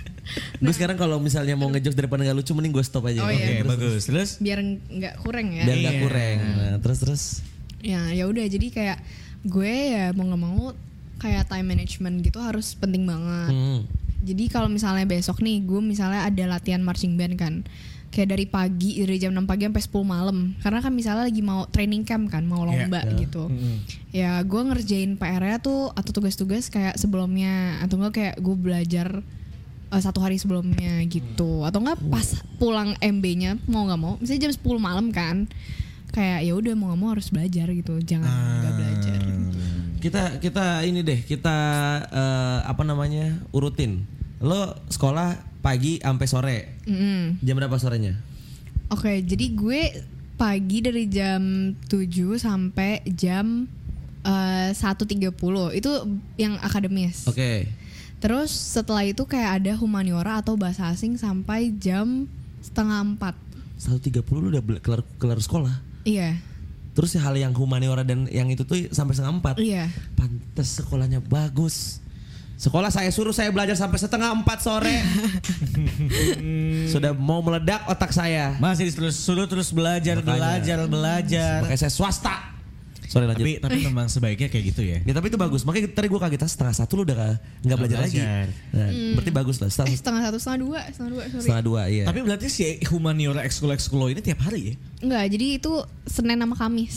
gue 0.62 0.74
sekarang 0.74 0.98
kalau 0.98 1.18
misalnya 1.18 1.54
mau 1.54 1.66
ngejokes 1.66 1.98
daripada 1.98 2.22
nggak 2.22 2.38
lucu 2.38 2.54
mending 2.54 2.74
gue 2.74 2.86
stop 2.86 3.10
aja. 3.10 3.22
Oh, 3.22 3.30
Oke, 3.30 3.42
iya. 3.42 3.66
bagus. 3.66 4.06
Terus 4.06 4.38
Biar 4.38 4.62
nggak 4.62 5.26
kurang 5.26 5.50
ya. 5.50 5.66
Biar 5.66 5.78
nggak 5.80 5.96
Iya. 5.98 6.04
kurang. 6.06 6.38
Nah, 6.44 6.78
terus 6.78 7.00
terus. 7.02 7.24
ya 7.82 8.10
ya 8.10 8.26
udah 8.26 8.46
jadi 8.46 8.68
kayak 8.70 8.98
gue 9.46 9.74
ya 9.94 10.10
mau 10.14 10.26
nggak 10.26 10.42
mau 10.42 10.74
kayak 11.20 11.48
time 11.48 11.68
management 11.68 12.22
gitu 12.22 12.40
harus 12.44 12.76
penting 12.76 13.08
banget. 13.08 13.52
Hmm. 13.52 13.82
jadi 14.26 14.50
kalau 14.50 14.66
misalnya 14.66 15.06
besok 15.06 15.38
nih 15.46 15.62
gue 15.62 15.78
misalnya 15.86 16.26
ada 16.26 16.44
latihan 16.50 16.82
marching 16.82 17.14
band 17.14 17.38
kan. 17.38 17.54
Kayak 18.10 18.32
dari 18.32 18.46
pagi 18.48 19.04
dari 19.04 19.20
jam 19.20 19.36
6 19.36 19.44
pagi 19.44 19.68
sampai 19.68 19.84
10 19.84 20.08
malam. 20.08 20.38
Karena 20.64 20.80
kan 20.80 20.96
misalnya 20.96 21.28
lagi 21.28 21.44
mau 21.44 21.68
training 21.68 22.08
camp 22.08 22.32
kan 22.32 22.48
mau 22.48 22.64
lomba 22.64 23.04
gitu. 23.20 23.52
Ya 24.10 24.40
gue 24.40 24.62
ngerjain 24.66 25.20
PR-nya 25.20 25.60
tuh 25.60 25.92
atau 25.92 26.12
tugas-tugas 26.16 26.72
kayak 26.72 26.96
sebelumnya. 26.96 27.78
Atau 27.84 28.00
enggak 28.00 28.14
kayak 28.16 28.36
gue 28.40 28.56
belajar 28.56 29.08
eh, 29.92 30.02
satu 30.02 30.24
hari 30.24 30.40
sebelumnya 30.40 31.04
gitu. 31.06 31.68
Atau 31.68 31.84
enggak 31.84 32.00
pas 32.08 32.40
pulang 32.56 32.96
MB-nya 32.98 33.60
mau 33.68 33.84
nggak 33.84 34.00
mau 34.00 34.16
misalnya 34.18 34.48
jam 34.48 34.54
10 34.58 34.64
malam 34.80 35.12
kan. 35.12 35.46
Kayak 36.16 36.48
ya 36.48 36.54
udah 36.56 36.74
mau 36.74 36.96
nggak 36.96 37.00
mau 37.04 37.10
harus 37.12 37.28
belajar 37.30 37.68
gitu. 37.68 38.00
Jangan 38.00 38.32
nggak 38.64 38.74
belajar 38.80 39.15
Kita 40.06 40.38
kita 40.38 40.86
ini 40.86 41.02
deh 41.02 41.26
kita 41.26 41.58
eh, 42.14 42.60
apa 42.62 42.86
namanya 42.86 43.42
urutin. 43.50 44.06
Lo 44.38 44.78
sekolah 44.86 45.34
pagi 45.66 45.98
sampai 45.98 46.28
sore. 46.30 46.58
Mm-mm. 46.86 47.42
Jam 47.42 47.58
berapa 47.58 47.74
sorenya? 47.82 48.14
Oke, 48.94 49.26
jadi 49.26 49.50
gue 49.58 49.82
pagi 50.38 50.86
dari 50.86 51.10
jam 51.10 51.74
7 51.90 52.38
sampai 52.38 53.02
jam 53.18 53.66
eh, 54.22 54.70
1.30 54.78 55.34
itu 55.74 55.92
yang 56.38 56.62
akademis. 56.62 57.26
Oke. 57.26 57.66
Terus 58.22 58.54
setelah 58.54 59.10
itu 59.10 59.26
kayak 59.26 59.66
ada 59.66 59.74
humaniora 59.74 60.38
atau 60.46 60.54
bahasa 60.54 60.94
asing 60.94 61.18
sampai 61.18 61.74
jam 61.82 62.30
setengah 62.62 63.02
empat. 63.02 63.34
Satu 63.82 63.98
tiga 63.98 64.22
puluh 64.22 64.54
udah 64.54 64.62
kelar 64.86 65.02
kelar 65.18 65.42
sekolah. 65.42 65.74
Iya, 66.06 66.38
Terus 66.96 67.12
hal 67.20 67.36
yang 67.36 67.52
humaniora 67.52 68.08
dan 68.08 68.24
yang 68.32 68.48
itu 68.48 68.64
tuh 68.64 68.88
sampai 68.90 69.12
setengah 69.14 69.36
empat. 69.44 69.56
iya. 69.60 69.92
Pantes 70.16 70.80
sekolahnya 70.80 71.20
bagus. 71.20 72.00
Sekolah 72.56 72.88
saya 72.88 73.12
suruh 73.12 73.36
saya 73.36 73.52
belajar 73.52 73.76
sampai 73.76 74.00
setengah 74.00 74.32
empat 74.32 74.64
sore. 74.64 74.96
Sudah 76.96 77.12
mau 77.12 77.44
meledak 77.44 77.84
otak 77.92 78.16
saya. 78.16 78.56
masih 78.64 78.88
terus 78.96 79.20
suruh 79.20 79.44
terus 79.44 79.76
belajar, 79.76 80.24
Makanya. 80.24 80.32
belajar, 80.40 80.78
belajar. 80.88 81.58
Makanya 81.68 81.82
saya 81.84 81.92
swasta. 81.92 82.55
Sorry 83.08 83.26
lanjut. 83.26 83.42
Tapi 83.42 83.52
tapi 83.60 83.78
memang 83.84 84.08
sebaiknya 84.08 84.48
kayak 84.48 84.66
gitu 84.70 84.82
ya. 84.82 84.98
Ya 85.02 85.14
tapi 85.14 85.28
itu 85.28 85.36
bagus. 85.36 85.62
Makanya 85.62 85.90
tadi 85.90 86.08
gue 86.08 86.18
kaget 86.18 86.42
setengah 86.46 86.76
satu 86.76 86.92
lu 86.96 87.02
udah 87.04 87.16
nggak- 87.16 87.40
nggak 87.62 87.78
belajar 87.78 87.98
lagi. 88.02 88.20
Nah, 88.20 88.90
Berarti 89.16 89.32
bagus 89.32 89.56
lah. 89.58 89.68
Eh 89.68 89.74
Setengah, 89.74 89.96
setengah 89.96 90.22
satu, 90.24 90.38
setengah 90.38 90.60
dua, 90.60 90.80
setengah 90.88 91.12
dua, 91.12 91.24
sorry. 91.26 91.42
setengah 91.42 91.64
dua 91.64 91.82
iya. 91.88 92.04
Tapi 92.04 92.20
berarti 92.22 92.48
si 92.48 92.64
humaniora 92.88 93.42
ekskul 93.42 93.72
ekskul 93.72 93.98
lo 93.98 94.08
ini 94.08 94.20
tiap 94.20 94.42
hari 94.42 94.62
ya? 94.62 94.74
Enggak, 95.02 95.24
jadi 95.30 95.46
itu 95.56 95.72
Senin 96.04 96.38
sama 96.38 96.56
Kamis. 96.56 96.96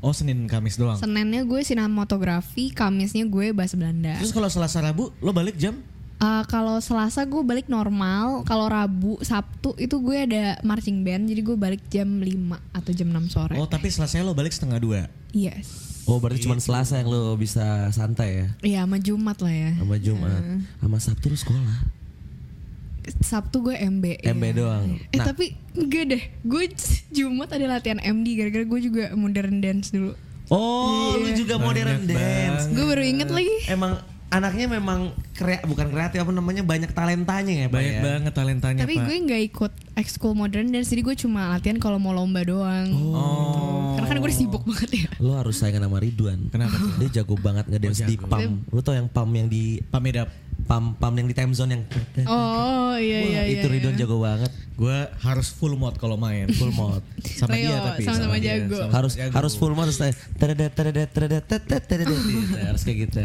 Oh 0.00 0.10
Senin 0.10 0.48
Kamis 0.48 0.74
doang. 0.74 0.96
Seninnya 0.96 1.44
gue 1.44 1.60
sinematografi, 1.60 2.72
Kamisnya 2.72 3.26
gue 3.26 3.52
bahasa 3.52 3.76
Belanda. 3.76 4.16
Terus 4.16 4.32
kalau 4.32 4.48
Selasa 4.48 4.80
Rabu 4.80 5.12
lo 5.14 5.30
balik 5.30 5.54
jam? 5.54 5.76
Uh, 6.20 6.44
kalau 6.52 6.76
Selasa 6.84 7.24
gue 7.24 7.40
balik 7.40 7.72
normal, 7.72 8.44
kalau 8.44 8.68
Rabu, 8.68 9.16
Sabtu 9.24 9.72
itu 9.80 9.96
gue 10.04 10.28
ada 10.28 10.60
marching 10.60 11.00
band, 11.00 11.32
jadi 11.32 11.40
gue 11.40 11.56
balik 11.56 11.80
jam 11.88 12.20
5 12.20 12.76
atau 12.76 12.90
jam 12.92 13.08
6 13.08 13.32
sore. 13.32 13.56
Oh 13.56 13.64
tapi 13.64 13.88
Selasa 13.88 14.20
lo 14.20 14.36
balik 14.36 14.52
setengah 14.52 14.76
dua. 14.76 15.08
Yes. 15.32 15.88
oh 16.04 16.18
berarti 16.20 16.44
cuma 16.44 16.60
Selasa 16.60 17.00
yang 17.00 17.08
lu 17.08 17.40
bisa 17.40 17.88
santai 17.96 18.44
ya. 18.44 18.46
Iya, 18.60 18.78
sama 18.84 19.00
Jumat 19.00 19.38
lah 19.40 19.54
ya. 19.54 19.70
Sama 19.80 19.96
Jumat. 19.96 20.42
Sama 20.76 20.96
Sabtu 21.00 21.26
lu 21.32 21.38
sekolah. 21.40 21.76
Sabtu 23.24 23.56
gue 23.64 23.76
MB. 23.80 24.20
MB 24.20 24.44
iya. 24.44 24.52
doang. 24.52 24.88
Eh 25.08 25.16
Nah. 25.16 25.26
tapi 25.32 25.56
enggak 25.72 26.04
deh, 26.04 26.22
gue 26.44 26.64
Jumat 27.16 27.48
ada 27.48 27.64
latihan 27.64 27.96
MD 27.96 28.36
gara-gara 28.36 28.64
gue 28.68 28.80
juga 28.84 29.04
modern 29.16 29.64
dance 29.64 29.88
dulu. 29.88 30.12
Oh, 30.50 31.14
lu 31.14 31.30
juga 31.32 31.56
modern 31.62 32.04
Banyak 32.04 32.10
dance. 32.10 32.64
Gue 32.74 32.84
baru 32.84 33.02
inget 33.06 33.30
lagi. 33.30 33.56
Emang 33.70 34.02
anaknya 34.30 34.66
memang 34.70 35.00
krea 35.32 35.58
bukan 35.62 35.90
kreatif 35.90 36.18
apa 36.18 36.30
namanya 36.30 36.62
banyak 36.62 36.90
talentanya 36.90 37.52
ya, 37.52 37.66
Pak 37.66 37.74
Banyak 37.74 37.92
ya? 37.92 38.00
banget 38.00 38.32
talentanya 38.32 38.80
Tapi 38.80 38.94
Pak. 38.94 39.04
gue 39.04 39.16
nggak 39.20 39.42
ikut 39.44 39.72
ekskul 39.94 40.32
modern 40.32 40.70
dance, 40.70 40.88
jadi 40.88 41.02
gue 41.02 41.16
cuma 41.18 41.50
latihan 41.50 41.76
kalau 41.76 41.98
mau 41.98 42.10
lomba 42.10 42.40
doang. 42.40 42.88
Oh. 42.94 43.92
Karena 43.92 44.06
kan 44.06 44.16
gue 44.16 44.26
udah 44.26 44.38
sibuk 44.38 44.62
banget 44.62 44.90
ya. 44.96 45.08
Lu 45.18 45.34
harus 45.34 45.54
saingan 45.54 45.82
sama 45.82 45.98
Ridwan. 45.98 46.46
Kenapa 46.48 46.72
tuh? 46.72 46.90
Dia 46.96 47.20
jago 47.20 47.34
banget 47.36 47.66
ngedance 47.66 48.00
Oh, 48.00 48.06
di. 48.06 48.14
PAM. 48.16 48.50
Lu 48.66 48.80
tau 48.80 48.94
yang 48.94 49.06
PAM 49.06 49.28
yang 49.34 49.46
di 49.46 49.82
Pamedap. 49.84 50.30
PAM 50.70 50.94
PAM 50.94 51.14
yang 51.18 51.26
di 51.26 51.34
time 51.34 51.50
zone 51.50 51.70
yang 51.74 51.82
Oh 52.30 52.94
iya 52.94 53.18
Wah, 53.26 53.26
iya 53.26 53.42
iya. 53.42 53.58
itu 53.58 53.66
Ridwan 53.66 53.98
iya. 53.98 54.06
jago 54.06 54.22
banget. 54.22 54.52
Gue 54.78 54.98
harus 55.26 55.50
full 55.50 55.74
mode 55.74 55.98
kalau 55.98 56.14
main. 56.14 56.46
Full 56.54 56.70
mode. 56.70 57.02
Sama 57.26 57.58
Leo, 57.58 57.74
dia 57.74 57.78
tapi 57.82 58.02
sama-sama 58.06 58.36
dia, 58.38 58.54
jago. 58.62 58.78
sama-sama 58.78 58.94
harus 58.94 59.12
jago. 59.18 59.32
harus 59.34 59.52
full 59.58 59.74
mode 59.74 59.90
terus 59.90 59.98
teredet 60.38 60.70
teredet 60.70 61.10
teredet. 61.10 61.42
Gitu, 62.06 62.54
harus 62.54 62.82
kayak 62.86 62.98
gitu. 63.10 63.18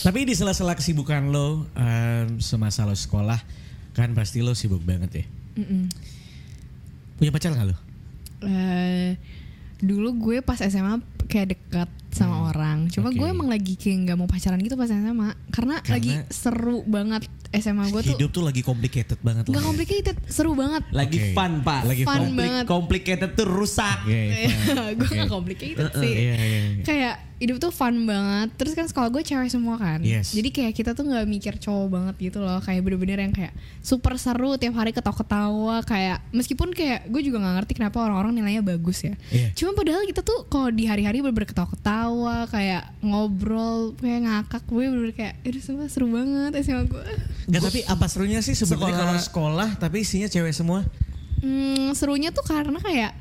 Tapi 0.00 0.18
di 0.24 0.32
sela-sela 0.32 0.72
kesibukan 0.72 1.28
lo 1.28 1.68
em, 1.76 2.40
semasa 2.40 2.88
lo 2.88 2.96
sekolah 2.96 3.44
kan 3.92 4.16
pasti 4.16 4.40
lo 4.40 4.56
sibuk 4.56 4.80
banget 4.80 5.20
ya. 5.20 5.24
Mm-mm. 5.60 5.92
Punya 7.20 7.32
pacar 7.32 7.52
gak 7.52 7.72
lo? 7.72 7.76
Eh, 8.44 9.16
dulu 9.80 10.32
gue 10.32 10.36
pas 10.40 10.60
SMA 10.60 11.00
kayak 11.26 11.46
dekat 11.52 11.88
sama 12.08 12.48
orang. 12.48 12.88
Cuma 12.88 13.08
Hmm. 13.08 13.12
Oke. 13.12 13.18
gue 13.18 13.28
emang 13.28 13.46
lagi 13.46 13.74
kayak 13.74 13.96
nggak 14.02 14.16
mau 14.16 14.24
pacaran 14.24 14.56
gitu 14.56 14.72
pas 14.72 14.86
SMA 14.86 15.12
karena, 15.50 15.76
Karena- 15.78 15.92
lagi 15.92 16.10
seru 16.28 16.80
banget 16.82 17.22
SMA 17.52 17.84
gue 17.86 18.00
tuh. 18.02 18.12
Hidup 18.14 18.30
tuh 18.30 18.42
lagi 18.42 18.60
complicated 18.60 19.18
banget 19.20 19.44
ya. 19.46 19.60
complicated, 19.60 20.16
seru 20.26 20.52
banget. 20.52 20.82
Lagi 20.90 21.18
Oke. 21.20 21.32
fun, 21.32 21.52
Pak. 21.60 21.82
Lagi 21.84 22.02
Fun 22.02 22.16
fun. 22.16 22.32
banget. 22.34 22.64
Complicated 22.64 23.30
tuh 23.32 23.44
rusak. 23.44 23.98
Fun. 24.00 24.94
gue 24.96 25.02
Oke. 25.02 25.14
nggak 25.14 25.30
complicated 25.30 25.88
sih. 25.94 26.12
Iya, 26.14 26.34
iya, 26.34 26.60
iya. 26.72 26.82
Kayak 26.82 27.14
hidup 27.36 27.60
tuh 27.60 27.68
fun 27.68 28.08
banget. 28.08 28.48
Terus 28.56 28.72
kan 28.72 28.88
sekolah 28.88 29.12
gue 29.12 29.20
cewek 29.20 29.48
semua 29.48 29.76
kan. 29.76 30.00
Yes. 30.00 30.32
Jadi 30.32 30.48
kayak 30.48 30.72
kita 30.72 30.90
tuh 30.92 31.04
nggak 31.04 31.24
mikir 31.24 31.54
cowok 31.56 31.86
banget 31.88 32.14
gitu 32.18 32.38
loh. 32.40 32.56
Kayak 32.58 32.80
bener-bener 32.80 33.18
yang 33.20 33.32
kayak 33.32 33.52
super 33.80 34.16
seru 34.16 34.56
tiap 34.56 34.72
hari 34.72 34.90
ketawa-ketawa. 34.90 35.84
Kayak 35.84 36.24
meskipun 36.32 36.72
kayak 36.72 37.04
gue 37.06 37.20
juga 37.20 37.38
nggak 37.38 37.54
ngerti 37.60 37.72
kenapa 37.76 38.00
orang-orang 38.00 38.40
nilainya 38.40 38.64
bagus 38.64 39.04
ya. 39.04 39.14
Iya. 39.28 39.52
Cuma 39.52 39.76
padahal 39.76 40.08
kita 40.08 40.24
tuh 40.24 40.48
kalau 40.48 40.72
di 40.72 40.88
hari-hari 40.88 41.20
bener-bener 41.20 41.44
ketawa-ketawa, 41.46 42.48
kayak 42.48 42.88
ngobrol, 43.04 43.92
kayak 43.96 44.20
ngakak, 44.24 44.62
gue 44.64 44.84
bener-bener 44.88 45.14
kayak, 45.14 45.34
itu 45.44 45.60
semua 45.60 45.86
seru 45.86 46.08
banget 46.08 46.56
SMA 46.64 46.88
gue. 46.88 47.04
Nggak, 47.46 47.62
tapi 47.62 47.80
apa 47.84 48.04
serunya 48.08 48.40
sih 48.40 48.56
sebenarnya 48.56 48.96
Sekolah- 48.96 48.96
kalau 48.96 49.16
sekolah 49.20 49.68
tapi 49.76 50.02
isinya 50.02 50.26
cewek 50.26 50.56
semua? 50.56 50.88
Hmm, 51.36 51.92
serunya 51.92 52.32
tuh 52.32 52.42
karena 52.42 52.80
kayak 52.80 53.12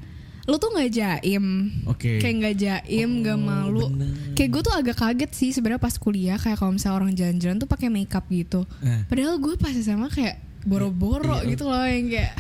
lo 0.45 0.61
tuh 0.61 0.69
nggak 0.71 0.91
jaim, 0.93 1.45
Oke. 1.89 2.21
kayak 2.21 2.35
nggak 2.37 2.55
jaim, 2.61 3.09
nggak 3.25 3.39
malu. 3.39 3.89
Kayak 4.37 4.49
gue 4.53 4.61
tuh 4.61 4.75
agak 4.77 4.97
kaget 4.97 5.31
sih 5.33 5.49
sebenarnya 5.49 5.81
pas 5.81 5.97
kuliah 5.97 6.37
kayak 6.37 6.61
kalau 6.61 6.69
misalnya 6.69 6.97
orang 7.01 7.11
jalan-jalan 7.17 7.57
tuh 7.57 7.65
pakai 7.65 7.89
makeup 7.89 8.25
gitu. 8.29 8.61
Eh. 8.85 9.01
Padahal 9.09 9.41
gue 9.41 9.57
pas 9.57 9.73
SMA 9.73 10.05
kayak 10.13 10.37
boro-boro 10.65 11.41
gitu 11.45 11.65
loh 11.65 11.85
yang 11.85 12.09
kayak 12.09 12.33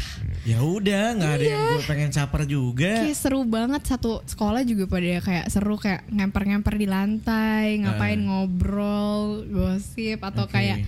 Ya 0.45 0.61
udah, 0.61 1.17
nggak 1.17 1.31
ada 1.41 1.45
yang 1.49 1.65
gue 1.73 1.81
pengen 1.89 2.09
caper 2.13 2.45
juga. 2.45 3.01
Kayak 3.01 3.17
seru 3.17 3.41
banget 3.49 3.81
satu 3.81 4.21
sekolah 4.29 4.61
juga 4.61 4.85
pada 4.85 5.17
kayak 5.17 5.45
seru 5.49 5.73
kayak 5.73 6.05
ngemper-ngemper 6.05 6.77
di 6.77 6.85
lantai, 6.85 7.81
ngapain 7.81 8.21
ngobrol, 8.21 9.41
gosip 9.49 10.21
atau 10.21 10.45
Oke. 10.45 10.53
kayak 10.53 10.85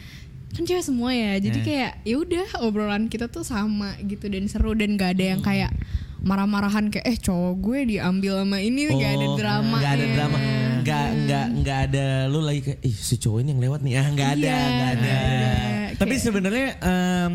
kan 0.54 0.62
cewek 0.62 0.86
semua 0.86 1.10
ya. 1.10 1.42
Jadi 1.42 1.58
Eh. 1.58 1.66
kayak 1.66 1.92
ya 2.06 2.16
udah 2.22 2.48
obrolan 2.62 3.10
kita 3.10 3.34
tuh 3.34 3.42
sama 3.42 3.98
gitu 4.06 4.30
dan 4.30 4.46
seru 4.46 4.78
dan 4.78 4.94
gak 4.94 5.18
ada 5.18 5.26
yang 5.34 5.42
kayak 5.42 5.74
marah-marahan 6.20 6.90
kayak 6.90 7.06
eh 7.06 7.18
cowok 7.18 7.54
gue 7.58 7.80
diambil 7.88 8.42
sama 8.42 8.58
ini 8.58 8.90
gak 8.90 9.12
ada 9.14 9.28
drama 9.36 9.78
Gak 9.78 9.94
ada 9.94 10.06
drama. 10.10 10.38
Gak 10.82 11.08
nggak 11.20 11.46
nggak 11.58 11.80
ada 11.86 12.06
lu 12.26 12.40
lagi 12.40 12.64
kayak 12.64 12.80
ih 12.82 12.96
si 12.96 13.16
cowok 13.16 13.44
ini 13.44 13.50
yang 13.52 13.62
lewat 13.62 13.80
nih. 13.82 13.94
Ah 13.94 14.08
nggak 14.08 14.30
ada, 14.34 14.40
Iya, 14.40 14.56
nggak 14.56 14.90
ada. 14.90 15.04
nggak 15.04 15.20
ada. 15.20 15.52
Tapi 15.94 16.10
Kayak- 16.10 16.24
sebenarnya 16.24 16.68
em, 16.80 17.32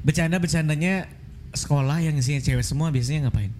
bercanda-bercandanya 0.00 0.94
sekolah 1.52 1.98
yang 1.98 2.14
isinya 2.14 2.40
cewek 2.40 2.62
semua 2.62 2.88
biasanya 2.88 3.28
ngapain? 3.28 3.52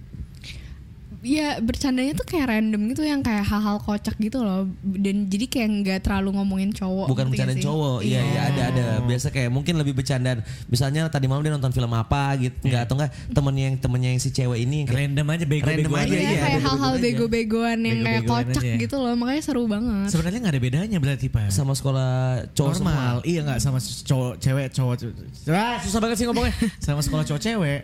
Iya 1.24 1.56
bercandanya 1.58 2.12
tuh 2.12 2.22
kayak 2.22 2.46
random 2.46 2.92
gitu 2.92 3.00
yang 3.00 3.24
kayak 3.24 3.42
hal-hal 3.42 3.80
kocak 3.80 4.12
gitu 4.16 4.44
loh 4.44 4.68
dan 4.84 5.24
jadi 5.26 5.48
kayak 5.48 5.68
nggak 5.80 5.98
terlalu 6.04 6.36
ngomongin 6.36 6.68
cowok. 6.70 7.08
Bukan 7.08 7.26
ngerti 7.26 7.32
bercanda 7.32 7.48
nggak 7.50 7.58
sih? 7.58 7.66
cowok, 7.66 7.98
iya 8.04 8.20
iya 8.22 8.40
ada 8.52 8.62
ada. 8.68 8.84
Biasa 9.02 9.26
kayak 9.32 9.48
mungkin 9.48 9.74
lebih 9.74 9.96
bercandaan. 9.96 10.44
Misalnya 10.68 11.08
tadi 11.08 11.24
malam 11.24 11.40
dia 11.40 11.50
nonton 11.50 11.72
film 11.72 11.88
apa 11.90 12.36
gitu, 12.36 12.52
nggak 12.60 12.82
atau 12.84 12.94
enggak 12.94 13.10
temennya 13.32 13.64
yang 13.64 13.76
temennya 13.80 14.10
yang 14.12 14.20
si 14.20 14.28
cewek 14.28 14.58
ini 14.60 14.84
kayak 14.84 15.00
Random 15.00 15.26
aja 15.26 15.44
bego-bego 15.44 15.72
Random 15.72 15.92
aja. 15.96 16.04
aja, 16.04 16.12
Iya, 16.12 16.20
iya, 16.20 16.28
kayak 16.28 16.36
bego-bego 16.36 16.68
hal-hal 16.68 16.92
aja. 16.92 17.00
bego-begoan 17.00 17.78
yang 17.80 17.98
kayak 17.98 18.04
Bego-begoan 18.20 18.44
kocak 18.44 18.62
aja. 18.62 18.76
gitu 18.84 18.96
loh 19.00 19.14
makanya 19.16 19.42
seru 19.42 19.62
banget. 19.64 20.06
Sebenarnya 20.12 20.38
nggak 20.38 20.54
ada 20.54 20.62
bedanya 20.62 20.98
berarti 21.00 21.26
pak. 21.26 21.48
sama 21.48 21.72
sekolah 21.72 22.12
cowok 22.52 22.70
normal, 22.76 23.14
semua. 23.16 23.24
iya 23.24 23.40
nggak 23.42 23.58
sama 23.58 23.78
cowok 23.80 24.32
cewek 24.36 24.66
cowok. 24.70 24.94
Ah, 25.48 25.80
susah 25.80 26.00
banget 26.04 26.16
sih 26.20 26.26
ngomongnya. 26.28 26.52
sama 26.84 27.00
sekolah 27.00 27.24
cowok 27.24 27.40
cewek. 27.40 27.80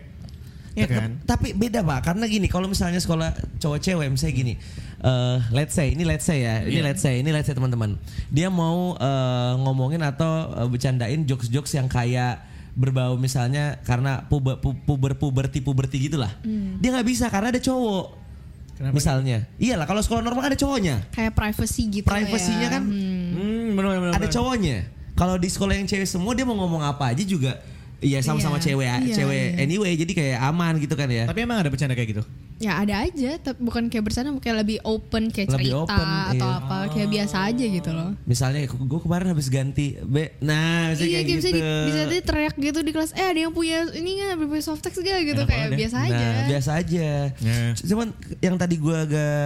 Iya 0.71 0.87
kan? 0.87 1.19
Tapi 1.23 1.51
beda 1.51 1.81
pak, 1.81 1.99
karena 2.01 2.25
gini, 2.25 2.47
kalau 2.47 2.65
misalnya 2.65 2.95
sekolah 2.95 3.31
cowok 3.57 3.79
cewek, 3.79 4.07
misalnya 4.07 4.33
gini, 4.33 4.53
eh 4.97 5.37
let's 5.51 5.73
say, 5.73 5.91
ini 5.91 6.01
let's 6.01 6.23
say 6.23 6.41
ya, 6.41 6.63
ini 6.63 6.79
Iya. 6.79 6.83
let's 6.85 7.01
say, 7.01 7.19
ini 7.19 7.29
let's 7.29 7.43
say 7.43 7.53
teman-teman, 7.53 7.99
dia 8.27 8.47
mau 8.47 8.95
eh, 8.95 9.53
ngomongin 9.57 9.99
atau 9.99 10.31
eh, 10.53 10.67
bercandain 10.67 11.21
jokes-jokes 11.21 11.73
yang 11.73 11.85
kayak 11.85 12.39
berbau 12.71 13.19
misalnya 13.19 13.83
karena 13.83 14.23
puber 14.23 14.55
pu- 14.57 14.79
puber 14.79 15.13
puberti 15.13 15.59
puberti 15.59 16.07
gitulah, 16.07 16.31
dia 16.79 16.89
nggak 16.89 17.03
bisa 17.05 17.27
karena 17.27 17.51
ada 17.51 17.59
cowok. 17.59 18.23
Kenapa? 18.71 18.95
Misalnya, 18.95 19.37
iyalah 19.57 19.83
kalau 19.83 19.99
sekolah 19.99 20.23
normal 20.23 20.47
ada 20.47 20.55
cowoknya, 20.55 21.03
kayak 21.11 21.35
privacy 21.35 21.83
gitu 21.91 22.07
privasinya 22.07 22.65
ya. 22.65 22.71
kan 22.71 22.83
Hmm. 22.87 23.29
Hmm, 23.31 23.67
benar 23.75 23.99
benar. 23.99 24.13
ada 24.15 24.27
cowoknya. 24.27 24.87
Kalau 25.11 25.35
di 25.35 25.45
sekolah 25.45 25.75
yang 25.75 25.85
cewek 25.85 26.07
semua 26.07 26.31
dia 26.31 26.41
mau 26.41 26.55
ngomong 26.55 26.81
apa 26.81 27.11
aja 27.11 27.21
juga, 27.21 27.59
iya 28.01 28.19
sama-sama 28.25 28.57
Iya, 28.57 28.65
cewek, 28.73 28.87
iya, 29.07 29.15
cewek 29.15 29.45
iya. 29.55 29.61
anyway, 29.61 29.93
jadi 29.93 30.11
kayak 30.11 30.39
aman 30.41 30.73
gitu 30.81 30.93
kan 30.97 31.07
ya. 31.07 31.29
Tapi 31.29 31.39
emang 31.45 31.61
ada 31.61 31.69
bercanda 31.69 31.93
kayak 31.93 32.17
gitu? 32.17 32.23
Ya 32.61 32.77
ada 32.77 32.93
aja, 33.01 33.41
tapi 33.41 33.57
bukan 33.57 33.89
kayak 33.89 34.05
bersana, 34.05 34.29
kayak 34.37 34.61
lebih 34.61 34.77
open 34.85 35.33
kayak 35.33 35.49
Lebih 35.49 35.73
cerita 35.73 35.81
open, 35.81 36.07
atau 36.37 36.45
iya. 36.45 36.59
apa, 36.61 36.77
kayak 36.93 37.09
biasa 37.09 37.35
aja 37.49 37.65
gitu 37.65 37.89
loh. 37.89 38.09
Misalnya 38.29 38.69
gue 38.69 38.99
kemarin 39.01 39.27
habis 39.33 39.49
ganti 39.49 39.97
B, 39.97 40.29
nah 40.45 40.93
bisa 40.93 41.01
iya, 41.09 41.21
kayak 41.21 41.25
kayak 41.25 41.39
bisa, 41.41 41.49
gitu. 41.49 41.57
di, 41.57 41.85
bisa 41.89 42.01
di 42.05 42.17
teriak 42.21 42.55
gitu 42.61 42.79
di 42.85 42.91
kelas, 42.93 43.11
eh 43.17 43.25
ada 43.33 43.39
yang 43.49 43.53
punya 43.53 43.89
ini 43.97 44.09
nggak, 44.21 44.45
punya 44.45 44.61
soft 44.61 44.85
text 44.85 45.01
gak 45.01 45.25
gitu, 45.25 45.41
Enak 45.41 45.49
kayak 45.49 45.57
banget 45.57 45.73
ya. 45.73 45.79
biasa 45.81 45.97
aja. 46.05 46.21
Nah 46.21 46.43
biasa 46.45 46.69
aja. 46.77 47.09
Iya. 47.33 47.61
Cuman 47.81 48.07
yang 48.45 48.55
tadi 48.61 48.75
gue 48.77 48.95
agak 49.09 49.45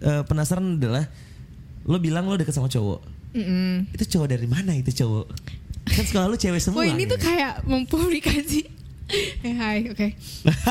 eh, 0.00 0.22
penasaran 0.24 0.80
adalah 0.80 1.04
lo 1.84 2.00
bilang 2.00 2.24
lo 2.24 2.40
deket 2.40 2.56
sama 2.56 2.72
cowok. 2.72 3.00
Mm-mm. 3.36 3.92
Itu 3.92 4.04
cowok 4.16 4.28
dari 4.32 4.48
mana 4.48 4.72
itu 4.72 4.88
cowok? 4.88 5.26
Kan 5.84 6.04
sekolah 6.04 6.26
lu 6.32 6.36
cewek 6.36 6.60
semua. 6.60 6.80
Wah 6.82 6.88
ini 6.88 7.04
tuh 7.04 7.20
kayak 7.20 7.64
mempublikasi. 7.64 8.62
Eh 9.44 9.52
hai, 9.52 9.84
oke. 9.92 10.16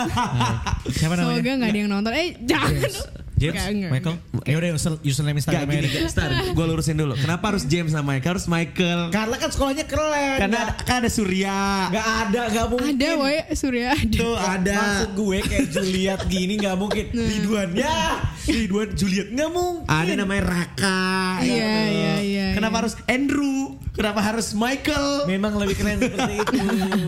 Siapa 0.98 1.13
namanya? 1.13 1.38
Semoga 1.38 1.51
nggak 1.53 1.70
ada 1.70 1.79
yang 1.86 1.91
nonton. 1.93 2.12
Eh 2.17 2.34
jangan. 2.50 2.89
James, 3.34 3.58
Nggak, 3.58 3.70
nggak, 3.74 3.92
Michael. 3.92 4.16
Ya 4.46 4.56
udah 4.56 4.70
user- 4.72 5.02
username 5.02 5.36
Gak 5.36 5.42
Instagramnya. 5.42 5.82
gini. 5.84 6.08
Star, 6.08 6.30
gue 6.54 6.66
lurusin 6.66 6.96
dulu. 6.96 7.13
Kenapa 7.13 7.44
harus 7.50 7.63
James 7.66 7.90
sama 7.90 8.13
Michael? 8.13 8.32
Harus 8.38 8.48
Michael. 8.48 9.02
Karena 9.10 9.36
kan 9.36 9.50
sekolahnya 9.50 9.86
keren. 9.86 10.38
Karena 10.38 10.58
ada, 10.63 10.74
kan 10.80 10.96
ada 11.02 11.10
Surya. 11.10 11.60
Gak 11.90 12.08
ada, 12.24 12.42
gak 12.48 12.68
mungkin. 12.70 12.94
Ada, 12.94 13.10
woy, 13.18 13.38
Surya 13.54 13.88
ada. 13.92 14.16
Tuh 14.16 14.36
ada. 14.38 14.75
Maksud 14.78 15.10
gue 15.13 15.38
kayak 15.44 15.66
Juliet 15.70 16.22
gini 16.25 16.54
gak 16.56 16.75
mungkin. 16.75 17.06
Ridwan 17.10 17.70
ya. 17.74 18.22
Ridwan 18.46 18.90
Juliet 18.94 19.28
gak 19.30 19.50
mungkin. 19.50 19.90
Ada 19.90 20.12
namanya 20.13 20.44
Raka. 20.46 21.02
Iya, 21.42 21.74
iya, 21.90 22.13
iya. 22.22 22.48
Kenapa 22.54 22.75
iya. 22.75 22.82
harus 22.86 22.94
Andrew? 23.06 23.60
Kenapa 23.94 24.25
harus 24.25 24.58
Michael? 24.58 25.30
Memang 25.30 25.54
lebih 25.54 25.78
keren 25.78 26.02
seperti 26.02 26.34
itu. 26.42 26.58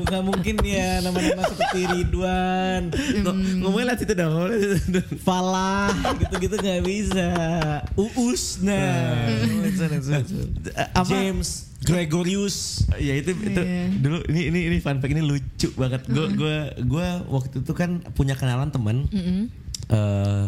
Gak 0.05 0.22
mungkin 0.22 0.55
ya 0.62 1.01
nama-nama 1.01 1.41
seperti 1.48 1.82
Ridwan. 1.82 2.82
Ng- 2.94 3.62
Ngomongnya 3.62 3.86
liat 3.89 4.00
situ 4.01 4.13
dong. 4.13 4.29
ngomongnya 4.29 4.58
liat 4.60 4.74
situ 4.77 4.91
dong. 4.94 5.10
Falah 5.17 5.90
gitu-gitu 6.18 6.56
gak 6.56 6.82
bisa. 6.82 7.28
Uus 7.96 8.60
nah. 8.60 9.28
Apa? 11.00 11.08
James 11.08 11.70
Gregorius. 11.82 12.82
Ya 12.98 13.14
itu 13.14 13.32
itu 13.32 13.62
Iya. 13.62 13.94
dulu 14.01 14.18
ini 14.28 14.42
ini 14.50 14.60
ini 14.68 14.78
fun 14.80 14.98
fact 14.98 15.12
ini 15.12 15.22
lucu 15.22 15.70
banget. 15.75 16.01
Gue 16.08 16.34
gue 16.34 16.56
gue 16.82 17.08
waktu 17.28 17.62
itu 17.62 17.74
kan 17.74 18.01
punya 18.12 18.34
kenalan 18.34 18.70
teman. 18.70 19.06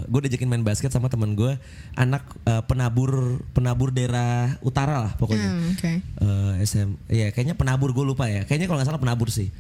gue 0.08 0.20
diajakin 0.26 0.50
main 0.50 0.66
basket 0.66 0.90
sama 0.90 1.14
teman 1.14 1.38
gue 1.38 1.62
anak 1.94 2.26
eh, 2.42 2.64
penabur 2.66 3.38
penabur 3.54 3.94
daerah 3.94 4.58
utara 4.60 4.98
lah 4.98 5.14
pokoknya 5.14 5.46
Hmm, 5.46 5.78
Oke. 5.78 5.92
Eh, 6.02 6.54
SM 6.66 6.98
ya 7.06 7.30
kayaknya 7.30 7.54
penabur 7.54 7.94
gue 7.94 8.02
lupa 8.02 8.26
ya 8.26 8.50
kayaknya 8.50 8.66
kalau 8.66 8.82
nggak 8.82 8.90
salah 8.90 8.98
penabur 8.98 9.30
sih 9.30 9.54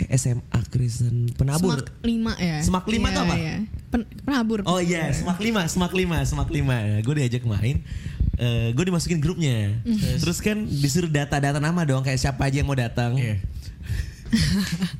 eh, 0.00 0.14
SMA 0.14 0.60
Kristen 0.68 1.32
penabur 1.32 1.80
Semak 1.80 2.02
lima 2.02 2.32
ya. 2.36 2.56
Semak 2.60 2.86
lima 2.86 3.08
Iya, 3.08 3.14
tuh 3.14 3.22
apa? 3.22 3.34
iya. 3.34 3.54
Pen- 3.88 4.08
penabur. 4.22 4.58
Oh 4.64 4.78
iya, 4.78 5.10
semak 5.10 5.38
lima, 5.38 5.64
semak 5.64 5.92
lima, 5.92 6.18
semak 6.22 6.48
lima. 6.48 6.76
gue 7.00 7.14
diajak 7.16 7.42
main, 7.42 7.80
eh 8.36 8.68
gue 8.70 8.84
dimasukin 8.84 9.18
grupnya. 9.18 9.80
Terus 10.18 10.38
kan 10.38 10.62
disuruh 10.62 11.08
data-data 11.08 11.56
nama 11.56 11.82
dong, 11.82 12.02
kayak 12.02 12.18
siapa 12.18 12.46
aja 12.46 12.60
yang 12.60 12.66
mau 12.66 12.76
datang. 12.76 13.16
Iya. 13.16 13.40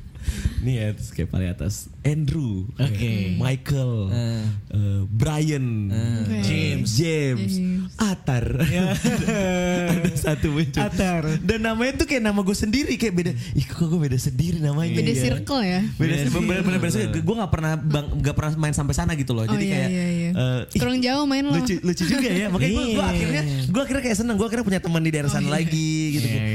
Nih 0.59 0.75
ya, 0.75 0.87
terus 0.91 1.09
kayak 1.09 1.31
paling 1.31 1.49
atas 1.49 1.87
Andrew, 2.03 2.67
Oke. 2.75 3.33
Michael, 3.35 3.93
Eh. 4.11 4.43
eh, 4.69 5.01
Brian, 5.07 5.87
Oke. 5.87 6.43
James, 6.43 6.89
James, 6.91 7.53
James. 7.55 7.95
Atar. 8.29 8.45
Ada 8.61 10.13
satu 10.29 10.53
muncul. 10.53 10.79
Atar. 10.79 11.23
Dan 11.41 11.59
namanya 11.59 11.97
tuh 11.97 12.05
kayak 12.05 12.21
nama 12.21 12.39
gue 12.39 12.53
sendiri 12.53 12.93
kayak 12.93 13.13
beda. 13.15 13.31
Ih 13.33 13.65
kok 13.65 13.81
gue 13.81 13.97
beda 13.99 14.15
sendiri 14.15 14.61
namanya. 14.61 14.93
Beda 14.93 15.09
Iya. 15.09 15.21
circle 15.25 15.61
ya. 15.63 15.81
Beda 15.97 16.13
bener 16.29 16.61
bener 16.61 16.79
beda 16.79 16.93
circle. 16.93 17.19
Gue 17.19 17.35
gak 17.35 17.49
pernah 17.49 17.73
bang, 17.73 18.05
gak 18.21 18.35
pernah 18.35 18.51
main 18.55 18.71
sampai 18.71 18.93
sana 18.93 19.11
gitu 19.13 19.33
loh. 19.33 19.43
Oh 19.43 19.49
Jadi 19.49 19.65
iya, 19.65 19.73
kayak 19.75 19.89
iya, 19.89 20.05
iya. 20.05 20.29
eh, 20.31 20.61
ih, 20.69 20.79
Kurang 20.79 20.97
jauh 20.99 21.25
main 21.25 21.43
lo. 21.43 21.51
lucu 21.51 21.75
lucu 21.81 22.03
juga 22.05 22.29
ya. 22.29 22.47
Makanya 22.47 22.69
gue 22.71 22.85
Iya. 22.93 23.05
akhirnya 23.07 23.41
gue 23.65 23.81
akhirnya 23.81 24.03
kayak 24.03 24.17
seneng. 24.19 24.35
Gue 24.35 24.45
akhirnya 24.45 24.65
punya 24.65 24.79
teman 24.79 25.01
di 25.01 25.09
daerah 25.09 25.29
sana 25.29 25.49
lagi 25.49 25.89
gitu. 26.13 26.27
Iya, 26.27 26.35
iya, 26.35 26.43
iya. 26.45 26.48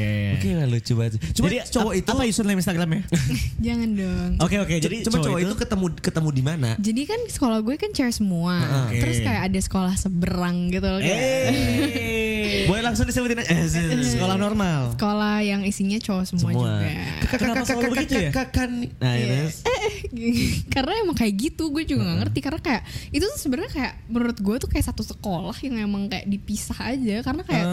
Oke 0.44 0.52
lah, 0.52 0.68
lucu 0.68 0.92
banget. 0.92 1.12
Cuma 1.32 1.48
Jadi 1.48 1.56
cowok 1.72 1.88
ap- 1.88 1.98
itu 1.98 2.10
apa 2.12 2.22
username 2.28 2.58
Instagramnya? 2.60 3.02
Jangan 3.66 3.88
dong. 3.96 4.30
Oke 4.38 4.56
oke 4.60 4.74
jadi 4.76 4.96
cuma 5.00 5.16
cowok 5.18 5.40
itu 5.40 5.54
ketemu 5.56 5.86
ketemu 5.98 6.28
di 6.28 6.42
mana? 6.44 6.70
Jadi 6.76 7.02
kan 7.04 7.20
sekolah 7.24 7.58
gue 7.64 7.74
kan 7.74 7.90
cewek 7.90 8.12
semua. 8.12 8.60
Oke. 8.84 9.00
Terus 9.00 9.18
kayak 9.24 9.42
ada 9.48 9.60
sekolah 9.62 9.94
seberang 9.96 10.68
gitu 10.68 10.84
loh. 10.84 11.00
kayak 11.00 11.16
Eh, 11.16 12.68
Boleh 12.68 12.84
langsung 12.84 13.08
disebutin 13.08 13.40
aja. 13.40 13.56
Eh, 13.56 14.04
sekolah 14.04 14.36
normal. 14.36 14.92
Sekolah 14.94 15.40
yang 15.40 15.64
isinya 15.64 15.96
cowok 15.96 16.24
semua, 16.26 16.52
semua. 16.52 16.68
juga. 16.76 16.92
Kenapa 17.34 17.64
selalu 17.64 17.88
begitu 17.94 18.14
ya? 18.20 18.30
Kan, 18.46 18.70
nah, 19.00 19.14
Iya. 19.16 19.48
terus 19.48 19.56
karena 20.74 20.92
emang 21.00 21.16
kayak 21.16 21.34
gitu 21.34 21.72
gue 21.72 21.84
juga 21.84 22.04
nggak 22.04 22.18
ngerti 22.20 22.38
karena 22.40 22.60
kayak 22.60 22.82
itu 23.10 23.24
tuh 23.24 23.38
sebenarnya 23.38 23.72
kayak 23.72 23.92
menurut 24.06 24.38
gue 24.38 24.56
tuh 24.58 24.68
kayak 24.68 24.84
satu 24.84 25.02
sekolah 25.02 25.56
yang 25.60 25.80
emang 25.80 26.06
kayak 26.06 26.28
dipisah 26.28 26.76
aja 26.84 27.16
karena 27.20 27.42
kayak 27.42 27.66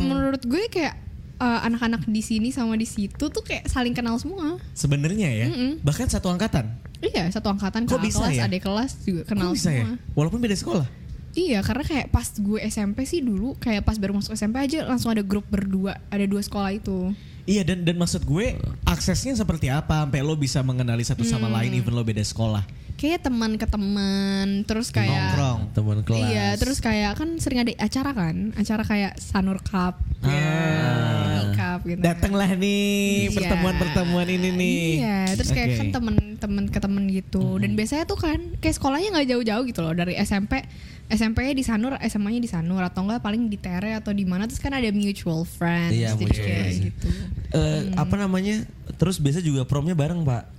menurut 0.00 0.42
gue 0.42 0.62
kayak 0.68 0.94
uh, 1.38 1.60
anak-anak 1.62 2.04
di 2.04 2.20
sini 2.20 2.50
sama 2.50 2.74
di 2.74 2.84
situ 2.84 3.24
tuh 3.24 3.40
kayak 3.40 3.66
saling 3.66 3.92
kenal 3.92 4.14
semua 4.16 4.58
Sebenarnya 4.72 5.28
ya, 5.28 5.46
Mm-mm. 5.46 5.80
bahkan 5.80 6.04
satu 6.04 6.28
angkatan. 6.28 6.68
iya 7.00 7.26
satu 7.28 7.48
angkatan 7.48 7.84
Kok 7.84 7.98
bisa 7.98 8.22
kelas 8.22 8.34
ya? 8.34 8.44
adik 8.44 8.62
kelas 8.62 8.90
juga 9.02 9.22
kenal 9.24 9.50
Kok 9.50 9.54
bisa 9.54 9.70
ya? 9.70 9.86
semua 9.86 9.96
Walaupun 10.12 10.38
beda 10.38 10.54
sekolah. 10.54 10.86
iya 11.32 11.62
karena 11.62 11.84
kayak 11.84 12.06
pas 12.08 12.26
gue 12.28 12.58
SMP 12.64 13.04
sih 13.04 13.20
dulu 13.20 13.54
kayak 13.56 13.82
pas 13.82 13.94
baru 13.94 14.12
masuk 14.12 14.32
SMP 14.32 14.58
aja 14.58 14.82
langsung 14.82 15.08
ada 15.08 15.22
grup 15.22 15.46
berdua 15.46 16.02
ada 16.08 16.24
dua 16.24 16.40
sekolah 16.40 16.72
itu 16.72 17.14
Iya 17.44 17.64
dan 17.64 17.80
dan 17.80 17.96
maksud 17.96 18.22
gue 18.22 18.60
aksesnya 18.84 19.32
seperti 19.32 19.72
apa 19.72 20.04
sampai 20.04 20.20
lo 20.20 20.36
bisa 20.36 20.60
mengenali 20.60 21.00
satu 21.00 21.24
sama 21.24 21.48
lain 21.48 21.72
even 21.72 21.96
lo 21.96 22.04
beda 22.04 22.20
sekolah. 22.20 22.60
Kayak 22.98 23.22
teman 23.22 23.54
ke 23.54 23.62
teman 23.62 24.66
terus 24.66 24.90
kayak 24.90 25.14
Nongkrong. 25.30 25.60
teman 25.70 25.98
kelas. 26.02 26.18
Iya, 26.20 26.46
terus 26.58 26.78
kayak 26.78 27.14
kan 27.14 27.30
sering 27.38 27.62
ada 27.62 27.70
acara 27.78 28.10
kan, 28.10 28.50
acara 28.52 28.82
kayak 28.82 29.12
Sanur 29.16 29.62
Cup, 29.62 30.02
Ah. 30.20 31.54
Cup 31.54 31.80
gitu. 31.84 32.00
Datanglah 32.00 32.50
nih 32.52 33.30
Iya. 33.30 33.38
pertemuan-pertemuan 33.38 34.26
ini 34.26 34.48
nih. 34.50 34.82
Iya, 34.98 35.18
terus 35.32 35.50
kayak 35.50 35.68
Oke. 35.68 35.78
kan 35.78 35.88
temen-temen 35.92 36.64
ke 36.66 36.78
temen 36.78 37.02
gitu. 37.06 37.56
Dan 37.56 37.74
biasanya 37.74 38.04
tuh 38.04 38.18
kan 38.18 38.38
kayak 38.58 38.74
sekolahnya 38.74 39.08
nggak 39.12 39.28
jauh-jauh 39.30 39.62
gitu 39.64 39.80
loh 39.80 39.94
dari 39.94 40.18
SMP. 40.18 40.66
SMP-nya 41.08 41.54
di 41.54 41.64
Sanur, 41.64 41.96
SMA-nya 41.98 42.36
di 42.38 42.50
Sanur 42.50 42.84
atau 42.84 43.00
enggak 43.00 43.22
paling 43.22 43.46
di 43.46 43.56
Tere 43.56 43.96
atau 43.96 44.12
di 44.12 44.26
mana 44.26 44.44
terus 44.44 44.58
kan 44.58 44.74
ada 44.74 44.90
mutual 44.90 45.46
friends. 45.46 45.94
Iya, 45.94 46.12
jadi 46.12 46.20
mutual 46.20 46.36
kayak 46.36 46.58
friends. 46.60 46.78
gitu. 46.84 47.08
Eh, 47.48 47.80
apa 47.96 48.14
namanya? 48.18 48.56
Terus 48.92 49.16
biasa 49.16 49.40
juga 49.40 49.64
promnya 49.64 49.94
bareng, 49.94 50.20
Pak. 50.20 50.57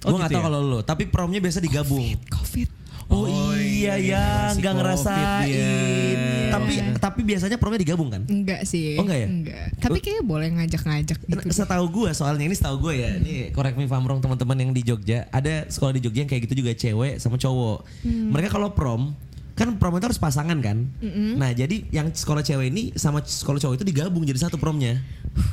Gue 0.00 0.16
nggak 0.16 0.32
tahu 0.32 0.42
kalau 0.42 0.60
lo, 0.60 0.78
tapi 0.80 1.04
promnya 1.06 1.38
biasa 1.38 1.60
digabung. 1.60 2.04
Covid. 2.28 2.68
Oh, 3.10 3.26
Oh 3.26 3.58
iya 3.58 3.98
iya, 3.98 4.54
ya, 4.54 4.54
nggak 4.54 4.70
Covid 4.70 4.78
ngerasain. 4.78 5.50
dia. 5.50 6.50
Tapi 6.54 6.72
tapi 7.02 7.20
biasanya 7.26 7.58
promnya 7.58 7.82
digabung 7.82 8.06
kan? 8.06 8.22
Enggak 8.22 8.62
sih. 8.62 8.94
Oh, 8.94 9.02
enggak 9.02 9.18
ya? 9.18 9.26
Enggak. 9.26 9.66
Tapi 9.82 9.98
kayaknya 9.98 10.24
boleh 10.24 10.48
ngajak-ngajak 10.54 11.18
gitu. 11.18 11.46
Setahu 11.50 11.90
gue 11.90 12.10
soalnya 12.14 12.46
ini 12.46 12.54
setahu 12.54 12.78
gue 12.86 12.94
ya. 12.96 13.10
Ini 13.18 13.50
correct 13.50 13.74
me 13.74 13.84
if 13.84 13.92
I'm 13.92 14.06
wrong 14.06 14.22
teman-teman 14.22 14.56
yang 14.62 14.70
di 14.70 14.86
Jogja. 14.86 15.26
Ada 15.28 15.66
sekolah 15.66 15.90
di 15.90 16.00
Jogja 16.00 16.22
yang 16.22 16.30
kayak 16.30 16.46
gitu 16.46 16.62
juga 16.62 16.70
cewek 16.70 17.18
sama 17.18 17.34
cowok. 17.34 17.78
Mereka 18.06 18.48
kalau 18.48 18.70
prom 18.70 19.10
kan 19.58 19.76
prom 19.76 19.92
itu 19.92 20.06
harus 20.06 20.16
pasangan 20.16 20.56
kan. 20.62 20.88
Nah 21.34 21.50
jadi 21.50 21.84
yang 21.90 22.14
sekolah 22.14 22.40
cewek 22.40 22.70
ini 22.70 22.94
sama 22.94 23.20
sekolah 23.20 23.58
cowok 23.58 23.74
itu 23.82 23.84
digabung 23.84 24.22
jadi 24.22 24.38
satu 24.38 24.54
promnya. 24.56 25.02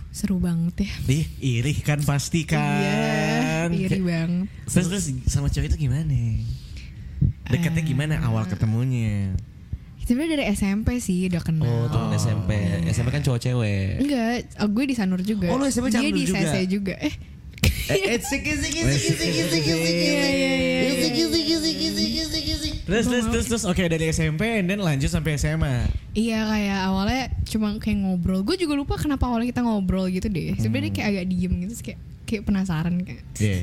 Seru 0.10 0.38
banget 0.38 0.88
ya. 0.88 0.94
Ih, 1.10 1.26
iri 1.38 1.74
kan 1.82 2.02
pasti 2.02 2.46
kan. 2.46 2.58
Iya, 2.58 3.37
iri 3.72 4.00
banget. 4.00 4.48
Terus 4.66 4.86
terus 4.88 5.06
sama 5.26 5.48
cewek 5.48 5.72
itu 5.72 5.88
gimana? 5.88 6.14
Deketnya 7.48 7.84
gimana 7.84 8.14
awal 8.24 8.46
ketemunya? 8.46 9.34
Sebenarnya 10.08 10.40
dari 10.40 10.46
SMP 10.56 11.04
sih 11.04 11.28
udah 11.28 11.44
kenal. 11.44 11.68
Oh 11.68 11.86
teman 11.92 12.16
SMP. 12.16 12.52
SMP 12.88 13.12
kan 13.12 13.24
cowok 13.24 13.40
cewek. 13.44 14.00
Enggak, 14.00 14.56
oh, 14.64 14.70
gue 14.72 14.84
di 14.88 14.96
Sanur 14.96 15.20
juga. 15.20 15.52
Oh, 15.52 15.60
lu 15.60 15.68
SMP 15.68 15.92
Dia 15.92 16.00
Sanur 16.00 16.16
di 16.16 16.24
juga? 16.24 16.40
CC 16.40 16.56
juga. 16.68 16.96
Eh, 17.00 17.16
Eh, 17.88 17.96
eh, 17.96 18.20
siki, 18.20 18.52
siki, 18.52 18.84
siki, 18.84 19.12
siki, 19.16 19.42
siki, 19.48 19.72
siki. 19.80 20.08
Iya, 20.12 20.28
iya, 20.28 20.52
iya, 20.60 20.92
Siki, 20.92 21.24
siki, 21.24 21.56
siki, 21.56 21.56
siki, 21.56 21.88
siki, 21.88 21.88
siki. 21.96 22.17
Terus 22.88 23.06
terus 23.12 23.26
terus 23.28 23.46
terus 23.52 23.64
oke 23.68 23.84
dari 23.84 24.08
SMP 24.16 24.64
then 24.64 24.80
lanjut 24.80 25.12
sampai 25.12 25.36
SMA. 25.36 25.92
iya 26.16 26.48
kayak 26.48 26.80
awalnya 26.88 27.24
cuma 27.44 27.76
kayak 27.78 28.00
ngobrol. 28.00 28.42
Gue 28.48 28.56
juga 28.56 28.80
lupa 28.80 28.96
kenapa 28.96 29.28
awalnya 29.28 29.52
kita 29.52 29.62
ngobrol 29.62 30.08
gitu 30.08 30.32
deh. 30.32 30.56
Sebenarnya 30.56 30.96
kayak 30.96 31.08
agak 31.12 31.26
diem 31.28 31.54
gitu, 31.62 31.72
terus 31.76 31.84
kayak 31.84 32.00
kayak 32.24 32.44
penasaran 32.48 32.96
kayak. 33.04 33.24
Iya. 33.38 33.60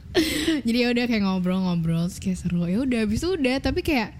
Jadi 0.66 0.78
ya 0.82 0.88
udah 0.92 1.04
kayak 1.08 1.22
ngobrol-ngobrol, 1.24 2.04
kayak 2.20 2.36
seru. 2.36 2.68
Ya 2.68 2.78
udah, 2.84 3.00
habis 3.08 3.24
itu 3.24 3.32
udah. 3.32 3.56
Tapi 3.64 3.80
kayak 3.80 4.12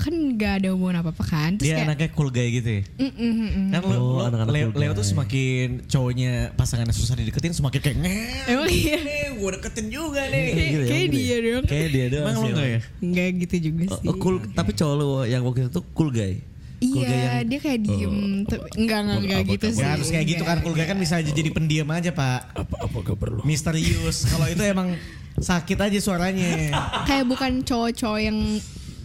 kan 0.00 0.14
nggak 0.32 0.52
ada 0.58 0.68
hubungan 0.70 0.96
apa 0.98 1.10
apa 1.10 1.22
kan. 1.22 1.50
Terus 1.54 1.66
Dia 1.66 1.74
kayak 1.76 1.86
anaknya 1.86 2.08
cool 2.10 2.28
guy 2.28 2.48
gitu 2.50 2.70
ya. 2.70 2.82
Mm, 2.96 3.04
mm, 3.04 3.12
mm, 3.12 3.48
mm. 3.50 3.66
Kan 3.70 3.80
lo, 3.82 3.90
Oh, 3.90 4.00
lo- 4.16 4.24
anak-anak 4.24 4.50
Leo, 4.50 4.66
cool 4.68 4.80
Leo 4.80 4.92
tuh 4.92 5.06
semakin 5.06 5.66
cowoknya 5.84 6.30
pasangannya 6.54 6.90
susah 6.90 7.14
dideketin 7.14 7.52
semakin 7.52 7.80
kayak 7.80 7.96
ngeh. 7.98 8.28
Emang 8.48 8.68
iya. 8.68 8.98
gue 9.30 9.50
deketin 9.52 9.86
juga 9.88 10.22
nih. 10.24 10.44
Kayak, 10.46 10.56
Gitu 10.66 10.80
ya, 10.80 10.88
kayak 10.88 11.00
ya. 11.02 11.12
dia 11.12 11.36
dong. 11.38 11.64
Kayak 11.64 11.88
dia 11.88 12.06
doang 12.08 12.22
Emang 12.22 12.34
lo 12.34 12.40
sih, 12.40 12.50
enggak 12.50 12.66
ya? 12.66 12.80
Enggak 13.00 13.28
gitu 13.38 13.56
juga 13.62 13.82
Oh, 13.84 13.96
sih. 13.96 14.06
oh, 14.06 14.16
cool, 14.16 14.36
tapi 14.50 14.70
cowok 14.72 14.94
lo 14.94 15.08
yang 15.24 15.42
waktu 15.42 15.60
itu 15.66 15.80
cool 15.92 16.10
guy. 16.10 16.34
Iya, 16.80 17.04
yang- 17.04 17.44
dia 17.46 17.58
kayak 17.60 17.80
diem. 17.82 18.14
Tapi 18.42 18.66
enggak 18.74 18.98
enggak 19.02 19.18
enggak 19.20 19.40
gitu 19.50 19.66
sih. 19.68 19.78
Gak 19.78 19.90
harus 19.94 20.08
kayak 20.08 20.26
gitu 20.26 20.42
kan 20.42 20.56
cool 20.60 20.72
guy 20.72 20.84
kan 20.84 20.96
bisa 20.96 21.14
aja 21.14 21.28
jadi 21.28 21.50
pendiam 21.50 21.84
aja 21.86 22.08
pak. 22.10 22.40
apa 22.56 22.74
apa 22.88 22.96
gak 23.04 23.18
perlu. 23.18 23.44
Misterius. 23.44 24.24
Kalau 24.24 24.48
itu 24.48 24.64
emang 24.64 24.96
sakit 25.36 25.76
aja 25.78 25.98
suaranya. 26.00 26.72
Kayak 27.04 27.24
bukan 27.26 27.60
cowok-cowok 27.62 28.20
yang 28.22 28.38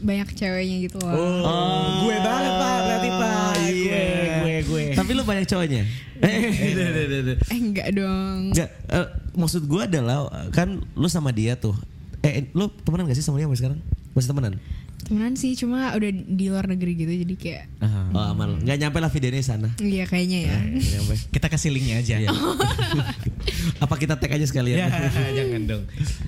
banyak 0.03 0.27
ceweknya 0.36 0.77
gitu 0.89 0.97
loh. 0.99 1.13
Oh, 1.13 2.08
gue 2.08 2.15
banget 2.19 2.51
pak 2.55 2.77
berarti 2.84 3.10
pak. 3.10 3.53
Iya. 3.65 4.03
Gue 4.41 4.55
gue 4.55 4.55
gue. 4.67 4.84
Tapi 4.95 5.10
lu 5.15 5.23
banyak 5.23 5.45
cowoknya. 5.47 5.84
Eh, 6.23 6.39
Eh 7.51 7.60
enggak 7.60 7.88
dong. 7.91 8.55
Enggak, 8.55 8.69
eh, 8.91 9.08
maksud 9.36 9.67
gue 9.67 9.81
adalah 9.84 10.31
kan 10.55 10.79
lu 10.95 11.08
sama 11.12 11.31
dia 11.36 11.55
tuh. 11.60 11.75
Eh, 12.25 12.41
eh, 12.41 12.43
lu 12.58 12.71
temenan 12.81 13.05
gak 13.05 13.17
sih 13.19 13.25
sama 13.25 13.38
dia 13.38 13.45
sampai 13.45 13.60
sekarang? 13.62 13.79
Masih 14.17 14.29
temenan? 14.34 14.53
Temenan 15.05 15.37
sih 15.37 15.53
cuma 15.53 15.93
udah 15.93 16.09
di 16.09 16.49
luar 16.49 16.65
negeri 16.65 16.97
gitu 16.97 17.13
jadi 17.13 17.35
kayak 17.37 17.63
Oh, 18.09 18.25
aman. 18.31 18.57
Nggak 18.63 18.77
nyampe 18.79 18.97
lah 18.97 19.11
videonya 19.11 19.43
sana. 19.43 19.69
iya 19.77 20.03
kayaknya 20.03 20.39
ya. 20.49 20.57
Nyampe. 20.97 21.13
Kita 21.29 21.45
kasih 21.45 21.69
linknya 21.69 22.01
aja. 22.01 22.15
Iya. 22.17 22.29
Apa 23.83 23.99
kita 23.99 24.15
tag 24.17 24.31
aja 24.31 24.45
sekalian? 24.47 24.81
Ya, 24.81 24.89
jangan 25.37 25.61
dong. 25.67 25.83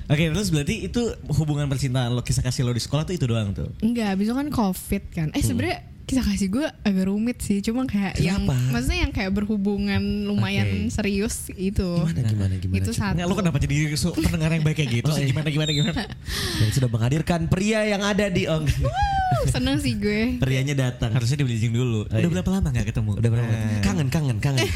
Oke, 0.07 0.29
terus 0.29 0.49
berarti 0.51 0.85
itu 0.85 1.01
hubungan 1.31 1.65
percintaan 1.65 2.11
lo 2.11 2.21
kisah 2.21 2.43
kasih 2.43 2.67
lo 2.67 2.71
di 2.71 2.83
sekolah 2.83 3.07
tuh 3.07 3.15
itu 3.15 3.25
doang 3.25 3.55
tuh. 3.55 3.71
Enggak, 3.79 4.19
itu 4.19 4.33
kan 4.35 4.47
covid 4.51 5.03
kan. 5.09 5.27
Eh 5.31 5.41
sebenarnya 5.41 5.81
kisah 6.07 6.23
kasih 6.23 6.47
gue 6.47 6.65
agak 6.87 7.05
rumit 7.11 7.43
sih. 7.43 7.59
Cuma 7.59 7.83
kayak 7.83 8.15
yang 8.23 8.47
Kenapa? 8.47 8.71
maksudnya 8.71 8.99
yang 9.03 9.11
kayak 9.11 9.31
berhubungan 9.35 9.99
lumayan 10.23 10.87
serius 10.87 11.51
itu. 11.59 11.83
Gimana 11.83 12.23
gimana 12.23 12.53
gimana? 12.55 12.79
Itu 12.79 12.91
satu. 12.95 13.11
Nggak, 13.19 13.27
lo 13.27 13.35
kenapa 13.35 13.57
jadi 13.59 13.75
su- 13.99 14.15
pendengar 14.15 14.55
yang 14.55 14.63
baik 14.63 14.77
kayak 14.79 14.91
gitu 15.03 15.09
sih? 15.11 15.27
Gimana 15.27 15.51
gimana 15.51 15.71
gimana? 15.75 16.01
Yang 16.63 16.71
sudah 16.79 16.89
menghadirkan 16.89 17.51
pria 17.51 17.85
yang 17.85 18.01
ada 18.01 18.31
di 18.31 18.49
Ong. 18.49 18.65
Wuh, 18.65 19.45
seneng 19.51 19.77
sih 19.77 19.93
gue. 19.99 20.39
Prianya 20.39 20.73
datang. 20.73 21.11
Harusnya 21.11 21.43
dibeliin 21.43 21.69
dulu. 21.75 22.07
Udah 22.07 22.17
iya. 22.17 22.31
berapa 22.31 22.49
lama 22.49 22.67
nggak 22.71 22.87
ketemu? 22.89 23.11
Udah 23.19 23.29
berapa? 23.29 23.51
Nah. 23.51 23.81
Kangen 23.83 24.07
kangen 24.07 24.37
kangen. 24.39 24.63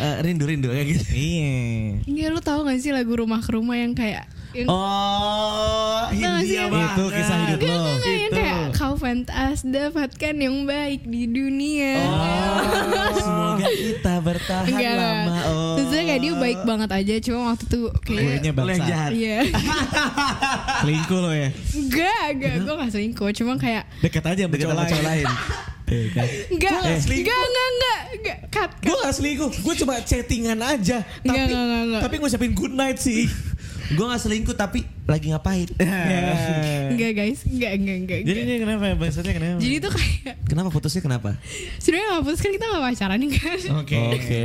Eh, 0.00 0.16
rindu 0.22 0.46
rindu 0.46 0.70
kayak 0.70 0.86
gitu. 0.86 1.04
Iya. 1.12 1.58
Enggak 2.06 2.28
lu 2.30 2.40
tahu 2.40 2.60
gak 2.62 2.78
sih 2.78 2.94
lagu 2.94 3.10
rumah 3.10 3.42
ke 3.42 3.50
rumah 3.52 3.74
yang 3.74 3.90
kayak 3.92 4.22
yang 4.52 4.66
Oh, 4.66 6.10
gak 6.10 6.42
Hindia 6.42 6.64
banget. 6.66 6.90
Itu 6.90 7.04
kisah 7.08 7.36
hidup 7.40 7.56
Enggak, 7.56 7.70
lo. 7.70 7.80
enggak, 7.80 7.94
enggak, 7.94 8.16
yang 8.16 8.32
kayak 8.32 8.56
kau 8.72 8.94
fantas 8.94 9.58
dapatkan 9.62 10.34
yang 10.36 10.56
baik 10.64 11.00
di 11.04 11.22
dunia. 11.24 11.94
Oh, 12.00 12.58
semoga 13.20 13.68
kita 13.68 14.14
bertahan 14.18 14.66
Enggak 14.66 14.92
lah. 14.92 15.12
lama. 15.22 15.38
Oh. 15.46 15.74
Terus 15.76 15.88
dia 15.88 16.02
kayak 16.04 16.20
dia 16.20 16.34
baik 16.34 16.60
banget 16.64 16.90
aja, 16.90 17.14
cuma 17.22 17.38
waktu 17.48 17.64
itu 17.64 17.80
kayak 18.02 18.22
yang 18.40 18.56
bangsa. 18.56 18.84
jahat. 18.84 19.10
Iya. 19.12 19.38
Selingkuh 20.80 21.18
lo 21.18 21.30
ya. 21.30 21.48
Enggak, 21.70 22.22
enggak, 22.32 22.54
gue 22.60 22.74
gak 22.76 22.90
selingkuh, 22.90 23.30
cuma 23.34 23.52
kayak 23.56 23.82
Dekat 24.00 24.24
aja 24.26 24.42
sama 24.44 24.56
cowok 24.56 24.74
lain. 24.74 25.04
lain. 25.04 25.26
Enggak, 25.90 26.26
enggak, 26.48 26.70
enggak, 26.86 27.42
enggak, 27.42 28.00
enggak, 28.14 28.38
cut, 28.48 28.70
cut. 28.72 28.86
Gue 28.86 28.96
gak 28.96 29.14
selingkuh, 29.14 29.50
gue 29.52 29.74
cuma 29.76 29.94
chattingan 30.00 30.58
aja. 30.58 30.98
Tapi 31.02 31.26
enggak, 31.28 31.44
enggak, 31.48 31.80
enggak. 31.84 32.00
tapi 32.02 32.14
ngucapin 32.16 32.52
good 32.52 32.70
night 32.72 32.98
sih. 32.98 33.26
Gue 33.90 34.06
gak 34.06 34.22
selingkuh 34.22 34.54
tapi 34.54 34.86
lagi 35.10 35.26
ngapain? 35.34 35.68
Enggak 36.90 37.12
guys, 37.14 37.40
enggak, 37.46 37.72
enggak, 37.78 37.96
enggak. 38.02 38.20
Jadi 38.26 38.38
enggak. 38.40 38.54
ini 38.56 38.62
kenapa? 38.62 38.84
Maksudnya 38.98 39.32
kenapa? 39.34 39.58
Jadi 39.58 39.74
tuh 39.78 39.92
kayak 39.94 40.34
Kenapa 40.50 40.68
putusnya 40.68 41.00
kenapa? 41.00 41.30
sebenarnya 41.78 42.06
nggak 42.10 42.24
putus 42.26 42.40
kan 42.42 42.50
kita 42.50 42.64
nggak 42.66 42.84
pacaran 42.84 43.18
nih 43.18 43.30
kan? 43.30 43.58
Oke. 43.80 43.98
Oke. 44.18 44.40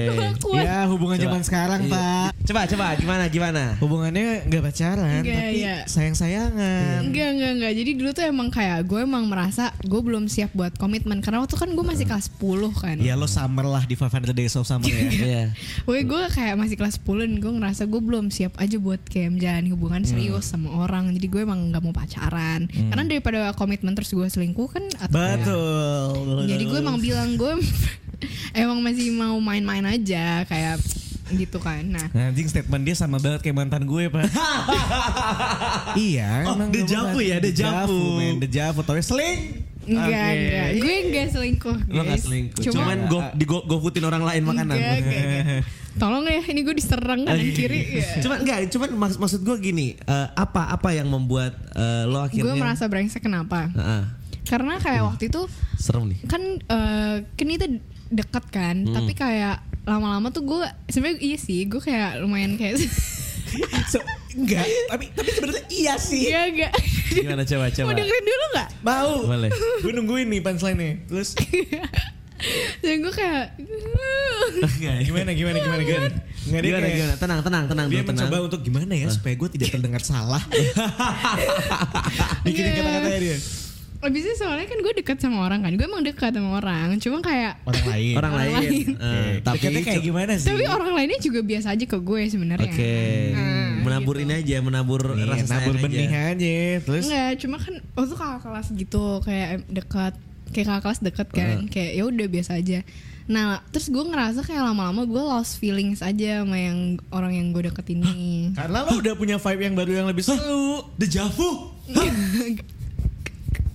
Ya 0.61 0.77
hubungan 0.85 1.17
zaman 1.17 1.41
sekarang 1.41 1.79
Iya. 1.85 1.91
pak. 1.91 2.29
Coba 2.45 2.61
coba 2.69 2.85
gimana 2.95 3.23
gimana? 3.25 3.63
Hubungannya 3.81 4.45
nggak 4.45 4.63
pacaran 4.63 5.25
Enggak, 5.25 5.33
tapi 5.33 5.57
iya. 5.57 5.75
sayang-sayangan. 5.89 7.01
Enggak, 7.01 7.29
enggak, 7.33 7.51
enggak. 7.57 7.73
Jadi 7.73 7.91
dulu 7.97 8.09
tuh 8.13 8.23
emang 8.23 8.47
kayak 8.49 8.85
gue 8.85 8.99
emang 9.01 9.25
merasa 9.25 9.73
gue 9.81 9.97
belum 9.97 10.29
siap 10.29 10.53
buat 10.53 10.77
komitmen 10.77 11.19
karena 11.19 11.41
waktu 11.41 11.57
kan 11.57 11.73
gue 11.73 11.85
masih 11.85 12.05
kelas 12.05 12.29
10 12.37 12.69
kan. 12.71 12.95
Ya 13.01 13.17
lo 13.17 13.25
summer 13.25 13.65
lah 13.65 13.83
di 13.83 13.97
500 13.97 14.29
Days 14.31 14.53
of 14.55 14.65
Summer 14.65 14.85
ya. 14.85 15.09
Iya. 15.25 15.43
Woi 15.89 16.05
gue 16.05 16.21
kayak 16.29 16.53
masih 16.53 16.77
kelas 16.77 17.01
10 17.01 17.25
dan 17.25 17.33
gue 17.41 17.51
ngerasa 17.51 17.89
gue 17.89 17.97
belum 17.97 18.29
siap 18.29 18.53
aja 18.61 18.77
buat 18.77 19.01
kayak 19.09 19.33
menjalani 19.33 19.69
hubungan 19.73 20.05
serius 20.05 20.53
sama 20.55 20.69
orang. 20.77 21.11
Jadi 21.11 21.25
gue 21.25 21.41
emang 21.41 21.69
nggak 21.69 21.81
mau 21.81 21.91
pacaran. 21.91 22.65
Karena 22.65 23.03
daripada 23.03 23.39
komitmen 23.51 23.91
terus 23.91 24.09
gue 24.09 24.25
selingkuh 24.25 24.67
kan 24.67 24.83
atau 24.97 25.13
kayak- 25.13 25.39
Betul. 25.41 26.45
Jadi 26.45 26.63
gue 26.63 26.79
emang 26.79 26.97
bilang 26.97 27.29
gue 27.35 27.53
emang 28.55 28.79
masih 28.79 29.11
mau 29.11 29.35
main-main 29.37 29.83
aja 29.83 30.43
kayak 30.43 30.79
gitu 31.27 31.57
kan. 31.57 31.81
Nah, 31.83 32.07
Anjing 32.13 32.45
statement 32.45 32.83
dia 32.83 32.93
sama 32.93 33.17
banget 33.17 33.41
kayak 33.41 33.57
mantan 33.57 33.83
gue 33.83 34.07
pak 34.07 34.29
Iya 35.97 36.45
Oh, 36.45 36.53
emang 36.53 36.69
dejavu 36.69 37.17
ya, 37.17 37.37
dejavu. 37.39 38.17
men 38.17 38.37
Dejavu 38.37 38.81
Tau 38.81 38.93
seling 38.95 39.65
enggak 39.85 40.05
Oke. 40.05 40.33
enggak. 40.35 40.69
Gue 40.77 40.95
enggak 41.03 41.27
selingkuh, 41.29 41.77
guys. 41.79 41.93
Lo 41.93 42.01
gak 42.03 42.19
selingkuh. 42.19 42.61
Cuma 42.63 42.73
Cuman 42.73 42.97
go 43.05 43.19
di 43.33 43.45
go, 43.45 43.61
orang 44.03 44.23
lain 44.23 44.41
makanan. 44.43 44.73
Enggak, 44.73 44.97
enggak, 44.97 45.21
enggak. 45.21 45.63
Tolong 45.95 46.23
ya, 46.25 46.43
ini 46.43 46.61
gue 46.61 46.75
diserang 46.75 47.23
kanan 47.23 47.49
kiri. 47.51 48.03
Ya. 48.03 48.19
Cuman 48.19 48.43
enggak, 48.43 48.67
cuman 48.67 48.89
maks- 48.95 49.15
maksud 49.15 49.41
gue 49.41 49.55
gini, 49.57 49.95
eh, 49.95 50.27
apa 50.31 50.67
apa 50.67 50.91
yang 50.91 51.07
membuat 51.07 51.55
eh, 51.71 52.03
lo 52.03 52.19
akhirnya 52.21 52.43
Gue 52.45 52.55
merasa 52.55 52.85
brengsek 52.85 53.23
kenapa? 53.23 53.71
Heeh. 53.71 54.03
Karena 54.43 54.77
kayak 54.77 55.03
waktu 55.05 55.27
itu 55.27 55.47
serem 55.75 56.11
nih. 56.11 56.19
kan 56.27 56.41
eh 56.61 57.15
kan 57.25 57.47
itu 57.47 57.67
deket 58.07 58.45
kan, 58.49 58.75
tapi 58.85 59.11
kayak 59.11 59.57
lama-lama 59.83 60.29
tuh 60.29 60.43
gue 60.43 60.61
sebenarnya 60.85 61.17
iya 61.19 61.37
sih, 61.37 61.65
gue 61.65 61.79
kayak 61.79 62.21
lumayan 62.21 62.53
kayak 62.53 62.77
so, 63.91 63.97
Enggak 64.35 64.67
Tapi 64.91 65.05
tapi 65.15 65.29
sebenarnya 65.31 65.63
iya 65.71 65.95
sih 65.95 66.27
iya 66.27 66.41
enggak. 66.45 66.71
Gimana 67.07 67.41
coba 67.41 67.71
coba. 67.71 67.87
Mau 67.87 67.95
dengerin 67.95 68.25
dulu 68.25 68.45
nggak? 68.51 68.69
Mau 68.83 69.11
Boleh. 69.23 69.49
Gue 69.79 69.93
nungguin 69.95 70.27
nih 70.27 70.41
punchline-nya 70.43 70.91
Terus 71.07 71.29
Dan 72.77 72.93
gue 72.99 73.11
kayak 73.11 73.43
gimana 75.01 75.31
gimana 75.31 75.57
gimana 75.57 75.81
gimana 75.81 76.07
Nggak, 76.45 76.61
dia 76.61 76.69
Gimana 76.69 76.79
kayak- 76.79 76.95
gimana? 76.95 77.13
Tenang 77.17 77.39
tenang 77.41 77.63
tenang 77.65 77.85
Dia 77.87 77.95
tenang. 77.99 78.05
mencoba 78.21 78.37
untuk 78.43 78.59
gimana 78.61 78.91
ya 78.93 79.07
supaya 79.09 79.33
gue 79.33 79.49
tidak 79.51 79.67
terdengar 79.71 79.99
salah. 79.99 80.39
Bikin 82.45 82.61
Iya. 82.63 82.71
kata-katanya 82.75 83.19
dia. 83.19 83.37
Abis 83.97 84.21
itu 84.21 84.33
soalnya 84.37 84.63
kan 84.63 84.77
gue 84.77 84.93
dekat 84.93 85.17
sama 85.17 85.41
orang 85.41 85.59
kan 85.59 85.73
Gue 85.73 85.83
emang 85.83 85.99
dekat 85.99 86.29
sama 86.29 86.55
orang 86.55 86.95
Cuma 87.01 87.17
kayak 87.19 87.57
Orang 87.65 87.83
lain. 87.87 88.13
Orang 88.13 88.31
Orang 88.31 88.45
lain. 88.45 88.61
lain. 88.61 88.87
Eh, 88.93 89.31
tapi 89.41 89.55
Dekatnya 89.57 89.81
kayak 89.81 90.01
gimana 90.03 90.31
sih? 90.35 90.45
Tapi 90.45 90.63
orang 90.67 90.91
lainnya 90.93 91.17
juga 91.19 91.39
biasa 91.41 91.67
aja 91.73 91.83
ke 91.83 91.97
gue 91.97 92.21
sebenarnya 92.27 92.69
Oke. 92.69 92.95
Nah, 93.33 93.71
menabur 93.81 94.15
gitu. 94.15 94.23
ini 94.23 94.33
aja, 94.35 94.55
menabur 94.59 95.01
Iya, 95.11 95.23
rasa 95.25 95.41
sayang 95.41 95.49
nabur 95.57 95.73
aja. 95.73 95.81
benih 95.81 96.07
aja. 96.11 96.53
Terus 96.83 97.03
Enggak, 97.03 97.31
cuma 97.39 97.55
kan 97.57 97.73
waktu 97.91 98.13
kakak 98.13 98.39
kelas 98.43 98.67
gitu 98.75 99.03
kayak 99.21 99.49
dekat 99.65 100.13
kayak 100.55 100.67
kakak 100.71 100.81
kelas 100.87 100.99
deket 101.03 101.27
kan, 101.29 101.67
kayak 101.67 101.91
ya 101.93 102.03
udah 102.07 102.27
biasa 102.31 102.55
aja. 102.55 102.79
Nah 103.25 103.59
terus 103.73 103.89
gue 103.89 103.99
ngerasa 103.99 104.45
kayak 104.45 104.63
lama-lama 104.63 105.03
gue 105.03 105.17
lost 105.19 105.57
feelings 105.57 105.99
aja 105.99 106.45
sama 106.45 106.55
yang 106.55 106.95
orang 107.11 107.35
yang 107.35 107.51
gue 107.51 107.67
deket 107.67 107.91
ini. 107.91 108.53
Karena 108.55 108.87
lo 108.87 108.95
udah 108.95 109.13
punya 109.13 109.35
vibe 109.35 109.61
yang 109.61 109.75
baru 109.75 109.91
yang 109.99 110.07
lebih 110.07 110.23
seru. 110.23 110.87
Dejavu. 110.95 111.75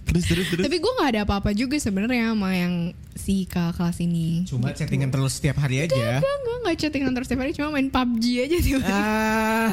Terus 0.07 0.25
terus 0.27 0.47
terus. 0.51 0.65
Tapi 0.67 0.77
gue 0.79 0.93
nggak 0.99 1.11
ada 1.15 1.23
apa-apa 1.23 1.51
juga 1.53 1.79
sebenarnya 1.79 2.35
sama 2.35 2.51
yang 2.51 2.75
si 3.15 3.47
kakak 3.47 3.79
kelas 3.79 3.99
ini. 4.03 4.43
Cuma 4.43 4.75
chattingan 4.75 5.11
terus 5.11 5.39
setiap 5.39 5.63
hari 5.63 5.87
aja. 5.87 6.19
Gue 6.19 6.35
gue 6.43 6.57
nggak 6.67 6.77
chattingan 6.83 7.13
terus 7.15 7.27
setiap 7.31 7.43
hari 7.43 7.55
cuma 7.55 7.71
main 7.71 7.87
PUBG 7.87 8.25
aja 8.43 8.57
tiba 8.59 8.83
Ah, 8.91 9.71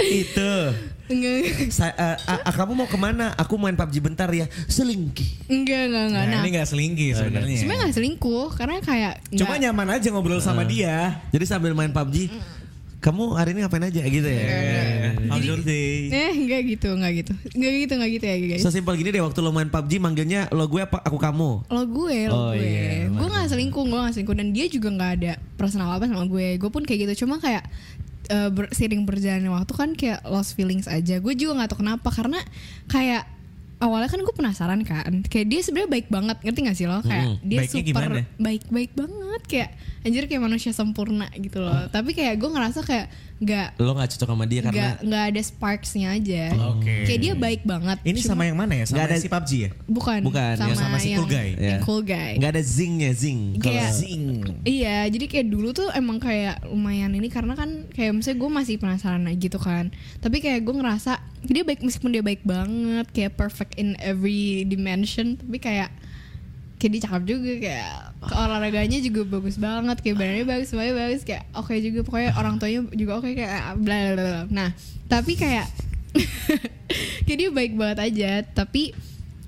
itu. 0.20 0.52
Enggak, 1.06 1.70
Sa- 1.70 1.92
eh, 1.92 2.16
kamu 2.48 2.72
mau 2.74 2.84
ke 2.84 2.96
mana? 2.96 3.30
Aku 3.36 3.54
main 3.54 3.72
PUBG 3.72 4.00
bentar 4.00 4.26
ya. 4.28 4.46
Selingki. 4.66 5.46
enggak, 5.46 5.82
enggak, 5.86 6.04
enggak. 6.08 6.24
Nah, 6.24 6.32
Nah, 6.32 6.42
ini 6.42 6.50
gak 6.52 6.66
selingki 6.66 7.06
sebenarnya. 7.12 7.56
sebenarnya 7.56 7.80
nggak 7.80 7.94
selingkuh 7.94 8.46
karena 8.52 8.76
kayak 8.80 9.12
Cuma 9.30 9.54
nggak- 9.54 9.62
nyaman 9.62 9.88
aja 9.92 10.08
ngobrol 10.08 10.40
sama 10.40 10.62
dia. 10.62 11.22
Jadi 11.28 11.44
sambil 11.44 11.72
main 11.72 11.90
PUBG, 11.90 12.26
kamu 12.98 13.22
hari 13.32 13.52
ini 13.52 13.62
ngapain 13.62 13.84
aja 13.84 14.02
gitu 14.02 14.26
ya? 14.26 14.44
How's 15.28 15.44
your 15.44 15.60
day? 15.60 16.10
Eh, 16.10 16.32
enggak 16.36 16.60
gitu, 16.66 16.90
enggak 16.90 17.12
gitu. 17.16 17.32
Enggak 17.52 17.72
gitu, 17.76 17.92
enggak 17.94 18.10
gitu 18.12 18.24
ya 18.24 18.36
guys. 18.42 18.60
Sesimpel 18.60 18.94
gini 18.96 19.08
deh 19.08 19.20
waktu 19.20 19.38
lo 19.38 19.50
main 19.50 19.68
PUBG 19.68 19.92
manggilnya 19.96 20.50
lo 20.50 20.66
gue 20.66 20.80
apa 20.80 20.98
aku 21.00 21.14
kamu. 21.16 21.50
Lo 21.66 21.82
gue, 21.84 22.18
lo 22.26 22.34
Oh, 22.34 22.50
gue. 22.50 22.60
iya, 22.60 23.06
gue 23.06 23.26
gak 23.28 23.46
selingkuh, 23.48 23.84
gue 23.84 23.98
gak 24.00 24.12
selingkuh 24.12 24.34
dan 24.34 24.50
dia 24.50 24.66
juga 24.66 24.88
gak 24.92 25.10
ada 25.16 25.32
perasaan 25.54 25.86
apa 25.86 26.02
sama 26.04 26.24
gue. 26.24 26.56
Gue 26.56 26.66
pun 26.68 26.82
kayak 26.82 27.06
gitu, 27.06 27.22
cuma 27.22 27.38
kayak 27.38 27.62
eh, 28.30 28.50
ber- 28.50 28.72
seiring 28.72 29.06
berjalannya 29.06 29.50
waktu 29.52 29.72
kan 29.74 29.90
kayak 29.94 30.20
lost 30.26 30.54
feelings 30.58 30.86
aja. 30.90 31.18
Gue 31.22 31.34
juga 31.38 31.64
gak 31.64 31.74
tahu 31.74 31.80
kenapa 31.86 32.08
karena 32.10 32.40
kayak 32.90 33.35
awalnya 33.76 34.08
kan 34.08 34.18
gue 34.18 34.32
penasaran 34.32 34.80
kan, 34.82 35.20
kayak 35.22 35.46
dia 35.46 35.60
sebenarnya 35.60 35.90
baik 35.90 36.08
banget, 36.08 36.36
ngerti 36.40 36.60
gak 36.62 36.76
sih 36.76 36.86
lo? 36.86 36.98
Kayak 37.00 37.40
dia 37.42 37.58
Baiknya 37.60 37.72
super 37.76 37.84
gimana? 37.84 38.22
baik-baik 38.36 38.90
banget, 38.92 39.42
kayak 39.44 39.68
anjir 40.00 40.24
kayak 40.24 40.42
manusia 40.42 40.70
sempurna 40.70 41.28
gitu 41.34 41.60
loh. 41.60 41.84
Tapi 41.86 42.10
kayak 42.10 42.36
gue 42.36 42.48
ngerasa 42.48 42.80
kayak 42.80 43.06
gak 43.36 43.76
Lo 43.76 43.92
nggak 43.92 44.16
cocok 44.16 44.28
sama 44.32 44.44
dia 44.46 44.60
karena 44.62 44.72
nggak 44.72 44.94
nggak 45.04 45.24
ada 45.28 45.40
sparksnya 45.42 46.08
aja. 46.10 46.44
Oke. 46.72 47.04
Kayak 47.04 47.20
dia 47.20 47.32
baik 47.36 47.62
banget. 47.62 47.98
Ini 48.00 48.16
cuma- 48.18 48.30
sama 48.32 48.42
yang 48.44 48.56
mana 48.56 48.72
ya? 48.72 48.84
Sama 48.86 48.94
Nggak 48.96 49.06
ada- 49.06 49.20
si 49.20 49.28
PUBG 49.28 49.50
ya? 49.52 49.70
bukan 49.84 50.20
Bukan, 50.24 50.52
sama, 50.56 50.68
yang 50.68 50.78
sama 50.78 50.96
si 50.96 51.08
yang, 51.10 51.18
cool 51.18 51.28
guy. 51.28 51.48
yang 51.50 51.60
Ya. 51.60 51.78
cool 51.84 52.00
guy. 52.00 52.32
nggak 52.40 52.50
ada 52.50 52.62
zingnya 52.64 53.10
zing. 53.12 53.60
Kayak- 53.60 53.92
Zing. 53.92 54.24
Iya, 54.62 55.04
jadi 55.06 55.26
kayak 55.26 55.46
dulu 55.46 55.68
tuh 55.70 55.92
emang 55.92 56.16
kayak 56.16 56.64
lumayan 56.64 57.12
ini 57.12 57.28
karena 57.28 57.52
kan 57.52 57.84
kayak 57.90 58.14
misalnya 58.14 58.40
gue 58.40 58.50
masih 58.54 58.74
penasaran 58.78 59.26
aja 59.26 59.36
gitu 59.36 59.58
kan. 59.58 59.92
Tapi 60.16 60.40
kayak 60.40 60.64
gue 60.64 60.72
ngerasa 60.72 61.20
dia 61.52 61.64
baik 61.66 61.80
meskipun 61.84 62.10
dia 62.14 62.24
baik 62.24 62.42
banget, 62.42 63.06
kayak 63.12 63.36
perfect 63.36 63.76
in 63.76 63.94
every 64.00 64.64
dimension, 64.64 65.36
tapi 65.36 65.58
kayak 65.60 65.90
kayak 66.76 66.92
dia 66.92 67.02
cakep 67.08 67.22
juga 67.24 67.52
kayak 67.56 67.92
olahraganya 68.36 68.98
juga 69.00 69.24
bagus 69.24 69.56
banget 69.56 69.96
kayak 70.04 70.16
badannya 70.20 70.44
bagus 70.44 70.68
semuanya 70.68 71.08
bagus 71.08 71.24
kayak 71.24 71.48
oke 71.56 71.72
juga 71.80 72.04
pokoknya 72.04 72.30
orang 72.36 72.60
tuanya 72.60 72.84
juga 72.92 73.12
oke 73.16 73.32
kayak 73.32 73.80
bla 73.80 73.96
bla 74.12 74.12
bla. 74.12 74.42
Nah, 74.52 74.70
tapi 75.08 75.40
kayak 75.40 75.66
kayak 77.24 77.38
dia 77.38 77.50
baik 77.52 77.72
banget 77.76 77.98
aja, 78.00 78.30
tapi 78.44 78.92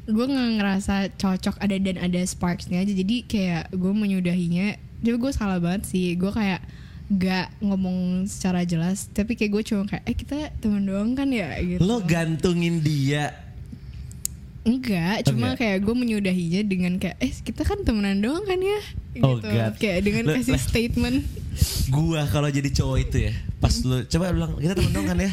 gue 0.09 0.25
nggak 0.25 0.51
ngerasa 0.57 0.95
cocok 1.21 1.61
ada 1.61 1.77
dan 1.77 2.01
ada 2.01 2.21
sparksnya 2.25 2.81
aja 2.81 2.97
jadi 2.97 3.17
kayak 3.29 3.65
gue 3.77 3.93
menyudahinya 3.93 4.81
tapi 5.05 5.17
gue 5.21 5.33
salah 5.37 5.61
banget 5.61 5.85
sih 5.85 6.17
gue 6.17 6.33
kayak 6.33 6.65
gak 7.11 7.49
ngomong 7.59 7.99
secara 8.25 8.63
jelas 8.63 9.09
tapi 9.09 9.33
kayak 9.33 9.51
gue 9.51 9.63
cuma 9.65 9.83
kayak 9.85 10.05
eh 10.05 10.13
kita 10.15 10.37
teman 10.59 10.85
doang 10.85 11.13
kan 11.13 11.27
ya 11.27 11.57
gitu 11.59 11.81
lo 11.81 12.01
gantungin 12.01 12.79
dia. 12.79 13.33
enggak 14.61 15.25
cuma 15.25 15.53
Enggak. 15.53 15.65
kayak 15.65 15.79
gue 15.81 15.95
menyudahinya 15.97 16.61
dengan 16.63 16.93
kayak 16.97 17.17
eh 17.19 17.33
kita 17.33 17.65
kan 17.65 17.81
temenan 17.81 18.21
doang 18.21 18.45
kan 18.45 18.59
ya 18.59 18.81
gitu 19.11 19.25
Oh, 19.25 19.41
God. 19.41 19.73
kayak 19.75 19.99
dengan 20.03 20.25
Lo- 20.25 20.37
kasih 20.37 20.59
statement 20.59 21.25
Gua 21.89 22.23
kalau 22.25 22.47
jadi 22.47 22.69
cowok 22.69 22.99
itu 23.01 23.17
ya, 23.19 23.35
pas 23.57 23.73
lo 23.83 24.05
coba 24.05 24.31
bilang 24.31 24.55
kita 24.57 24.77
temen 24.77 24.93
dong 24.93 25.07
kan 25.07 25.19
ya. 25.19 25.31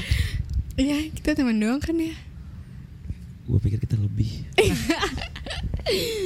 iya 0.74 0.98
kita 1.12 1.36
teman 1.36 1.60
doang 1.60 1.78
kan 1.78 1.94
ya 1.94 2.16
Gue 3.44 3.60
pikir 3.60 3.78
kita 3.78 3.94
lebih. 3.96 4.42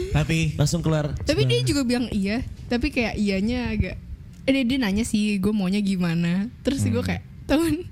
Tapi 0.10 0.56
Langsung 0.56 0.80
keluar. 0.80 1.12
tapi 1.20 1.44
dia 1.44 1.60
juga 1.62 1.84
bilang 1.84 2.08
iya 2.10 2.40
tapi 2.66 2.90
kayak 2.90 3.16
iyanya 3.16 3.70
agak 3.70 3.96
dia, 4.54 4.64
dia 4.66 4.78
nanya 4.82 5.04
sih 5.06 5.38
gue 5.38 5.54
maunya 5.54 5.82
gimana? 5.82 6.50
Terus 6.66 6.86
gue 6.86 7.04
kayak 7.04 7.24
temen. 7.46 7.86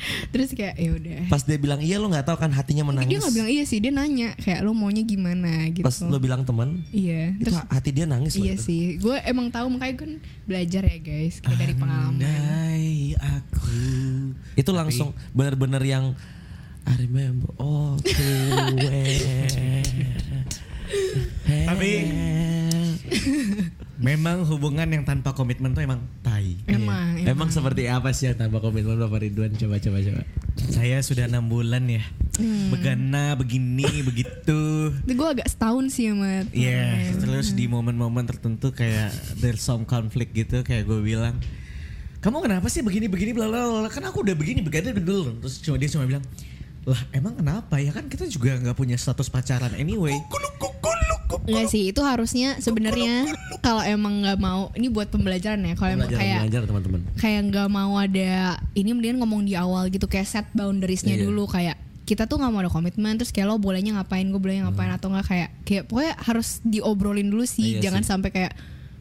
Terus 0.32 0.56
kayak 0.56 0.80
ya 0.80 0.90
udah. 0.96 1.20
Pas 1.28 1.44
dia 1.44 1.58
bilang 1.60 1.80
iya 1.84 2.00
lo 2.00 2.08
nggak 2.08 2.24
tahu 2.24 2.40
kan 2.40 2.50
hatinya 2.56 2.88
menangis. 2.88 3.10
dia 3.12 3.18
nggak 3.20 3.34
bilang 3.36 3.50
iya 3.52 3.64
sih 3.68 3.78
dia 3.84 3.92
nanya 3.92 4.32
kayak 4.40 4.64
lo 4.64 4.72
maunya 4.72 5.04
gimana? 5.04 5.68
Gitu. 5.68 5.84
Pas 5.84 5.96
lo 6.00 6.16
bilang 6.16 6.42
teman, 6.48 6.80
iya 6.88 7.36
itu 7.36 7.52
terus 7.52 7.60
hati 7.68 7.90
dia 7.92 8.08
nangis 8.08 8.32
loh 8.36 8.48
iya 8.48 8.54
itu. 8.56 8.64
sih 8.64 8.82
gue 8.96 9.16
emang 9.28 9.52
tahu 9.52 9.68
makanya 9.68 9.96
kan 10.00 10.10
belajar 10.48 10.82
ya 10.88 10.98
guys 11.04 11.44
kayak 11.44 11.58
dari 11.60 11.74
pengalaman. 11.76 12.16
Andai 12.16 13.12
aku. 13.20 13.76
Itu 14.56 14.70
langsung 14.72 15.12
bener-bener 15.36 15.82
yang 15.84 16.16
I 16.88 16.96
remember 16.96 17.52
oh 17.60 18.00
gue. 18.80 19.04
Tapi 21.44 21.90
memang 24.00 24.48
hubungan 24.48 24.88
yang 24.88 25.04
tanpa 25.04 25.36
komitmen 25.36 25.76
tuh 25.76 25.84
emang 25.84 26.00
tai. 26.24 26.56
emang 26.66 27.20
Emang 27.20 27.48
seperti 27.52 27.84
apa 27.86 28.10
sih 28.16 28.32
yang 28.32 28.38
tanpa 28.38 28.64
komitmen 28.64 28.96
Bapak 28.96 29.20
Ridwan? 29.20 29.52
Coba 29.54 29.76
coba 29.76 29.98
coba. 30.00 30.22
Saya 30.72 31.00
sudah 31.04 31.28
enam 31.28 31.46
bulan 31.46 31.84
ya. 31.86 32.00
Begana 32.72 33.36
begini 33.36 33.84
begitu. 34.08 34.60
itu 35.04 35.12
gue 35.12 35.28
agak 35.28 35.44
setahun 35.44 35.92
sih 35.92 36.08
sama 36.08 36.48
Iya, 36.56 37.12
temen. 37.12 37.20
terus 37.20 37.52
di 37.52 37.68
momen-momen 37.68 38.24
tertentu 38.24 38.72
kayak 38.72 39.12
there's 39.44 39.60
some 39.60 39.84
conflict 39.84 40.32
gitu 40.32 40.64
kayak 40.64 40.88
gue 40.88 41.04
bilang, 41.04 41.36
kamu 42.24 42.40
kenapa 42.40 42.72
sih 42.72 42.80
begini 42.80 43.12
begini 43.12 43.36
bla 43.36 43.44
bla 43.44 43.84
bla 43.84 43.88
kan 43.92 44.00
aku 44.08 44.24
udah 44.24 44.32
begini 44.32 44.64
begini 44.64 44.96
dulu 44.96 45.36
terus 45.44 45.60
cuma 45.60 45.76
dia 45.76 45.92
cuma 45.92 46.08
bilang, 46.08 46.24
lah 46.88 47.00
emang 47.12 47.36
kenapa 47.36 47.76
ya 47.76 47.92
kan 47.92 48.08
kita 48.08 48.24
juga 48.24 48.56
nggak 48.56 48.76
punya 48.76 48.96
status 48.96 49.28
pacaran 49.28 49.76
anyway. 49.76 50.16
Enggak 51.40 51.66
sih 51.66 51.82
itu 51.86 52.00
harusnya 52.00 52.58
sebenarnya 52.58 53.30
kalau 53.58 53.80
emang 53.80 54.20
nggak 54.20 54.36
mau 54.36 54.72
ini 54.72 54.86
buat 54.86 55.06
pembelajaran 55.06 55.60
ya 55.60 55.74
kalau 55.74 55.90
emang 55.92 56.08
kayak 56.08 56.40
belajar 56.42 56.60
teman-teman. 56.64 57.00
kayak 57.14 57.40
nggak 57.46 57.68
mau 57.68 57.92
ada 57.94 58.32
ini 58.72 58.90
mendingan 58.90 59.18
ngomong 59.18 59.42
di 59.42 59.54
awal 59.54 59.86
gitu 59.86 60.04
kayak 60.04 60.24
set 60.24 60.46
boundariesnya 60.50 61.14
Iya. 61.14 61.24
dulu 61.24 61.44
kayak 61.44 61.76
kita 62.02 62.24
tuh 62.24 62.36
nggak 62.36 62.48
mau 62.48 62.60
ada 62.60 62.68
komitmen 62.68 63.14
terus 63.14 63.30
kayak 63.30 63.46
lo 63.46 63.56
bolehnya 63.56 63.94
ngapain 63.94 64.24
gue 64.24 64.36
bolehnya 64.36 64.66
ngapain 64.66 64.90
atau 64.90 65.08
nggak 65.08 65.26
kayak 65.26 65.48
kayak 65.62 65.82
pokoknya 65.84 66.14
harus 66.18 66.48
diobrolin 66.60 67.26
dulu 67.26 67.44
sih 67.44 67.62
Hmm. 67.62 67.72
Iya 67.72 67.80
jangan 67.84 68.02
sih. 68.02 68.08
sampai 68.08 68.30
kayak 68.30 68.52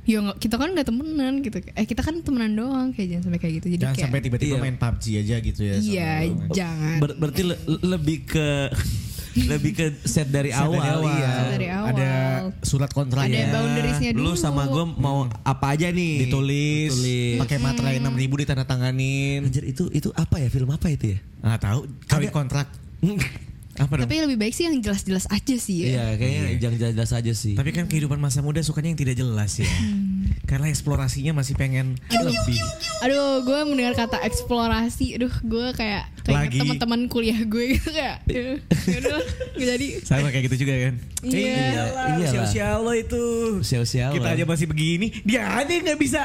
ya 0.05 0.19
kita 0.33 0.55
kan 0.55 0.69
nggak 0.71 0.85
temenan 0.85 1.33
gitu 1.39 1.57
eh 1.69 1.85
kita 1.85 2.01
kan 2.01 2.17
temenan 2.19 2.53
doang 2.53 2.89
kayak 2.91 3.07
jangan 3.11 3.23
sampai 3.25 3.39
kayak 3.39 3.53
gitu 3.55 3.67
jadi 3.71 3.81
Jangan 3.83 3.93
kayak 3.93 4.05
sampai 4.05 4.19
tiba-tiba 4.19 4.49
Iya. 4.51 4.61
main 4.61 4.75
PUBG 4.75 5.03
aja 5.15 5.35
gitu 5.39 5.61
ya. 5.63 5.75
iya 5.77 6.11
jangan 6.49 6.97
Ber- 6.97 7.13
berarti 7.15 7.41
le- 7.43 7.61
lebih 7.83 8.17
ke 8.25 8.47
lebih 9.35 9.71
ke 9.71 9.85
set 10.01 10.27
dari 10.27 10.49
Set 10.49 10.59
awal, 10.59 10.77
dari 10.77 10.89
awal. 10.89 11.11
iya. 11.11 11.29
Set 11.29 11.47
dari 11.51 11.67
awal. 11.67 11.87
Ada 11.89 12.11
surat 12.61 12.89
kontraknya. 12.89 13.45
ada 13.45 13.53
boundariesnya 13.55 14.09
dulu 14.11 14.25
Lu 14.25 14.33
sama 14.33 14.63
gue 14.65 14.85
mau 14.95 15.17
apa 15.39 15.65
aja 15.69 15.87
nih? 15.89 16.25
ditulis, 16.25 16.89
Ditulis. 16.91 17.37
pakai 17.37 17.57
materai 17.57 17.95
enam 17.97 18.13
ribu 18.13 18.37
ditandatanganin. 18.37 19.45
Anjir 19.45 19.63
itu 19.63 19.85
itu 19.89 20.09
apa 20.13 20.37
ya 20.37 20.47
film 20.47 20.69
apa 20.69 20.87
itu 20.87 21.13
ya? 21.13 21.19
Ah 21.39 21.55
tahu, 21.55 21.85
kawin 22.05 22.29
kontrak. 22.29 22.67
Apa 23.79 23.93
dong? 23.95 24.03
tapi 24.03 24.15
lebih 24.19 24.37
baik 24.37 24.51
sih 24.51 24.67
yang 24.67 24.75
jelas-jelas 24.77 25.23
aja 25.25 25.55
sih 25.55 25.75
ya 25.79 25.87
Iya 25.89 26.05
kayaknya 26.13 26.41
jangan 26.59 26.77
jelas 26.91 27.11
aja 27.11 27.31
sih. 27.31 27.53
Tapi 27.53 27.71
kan 27.71 27.87
kehidupan 27.87 28.17
masa 28.17 28.39
muda 28.39 28.59
sukanya 28.59 28.91
yang 28.91 28.99
tidak 28.99 29.15
jelas 29.15 29.55
ya. 29.55 29.67
Karena 30.43 30.67
eksplorasinya 30.67 31.31
masih 31.33 31.55
pengen 31.55 31.95
lebih. 32.09 32.59
Aduh, 32.99 33.41
gue 33.41 33.59
mendengar 33.65 33.93
kata 33.95 34.17
eksplorasi, 34.19 35.15
aduh, 35.15 35.31
gue 35.39 35.67
kayak 35.73 36.09
kayak 36.21 36.49
Lagi. 36.49 36.59
teman-teman 36.59 37.05
kuliah 37.05 37.39
gue 37.39 37.63
gitu 37.71 37.89
kayak, 37.89 38.17
ya 38.25 38.57
nggak 39.55 39.67
jadi. 39.69 39.87
Sama 40.01 40.29
kayak 40.29 40.49
gitu 40.49 40.65
juga 40.65 40.73
kan. 40.79 40.93
Iya. 41.21 41.37
Iyalah, 41.53 41.85
Iyalah. 41.85 42.17
usia-usia 42.25 42.67
lo 42.77 42.91
itu. 42.91 43.23
Usia-usia 43.61 44.05
Kita 44.09 44.27
aja 44.27 44.43
masih 44.43 44.65
begini, 44.65 45.13
dia 45.21 45.45
aja 45.47 45.69
yang 45.69 45.85
nggak 45.85 46.01
bisa. 46.01 46.21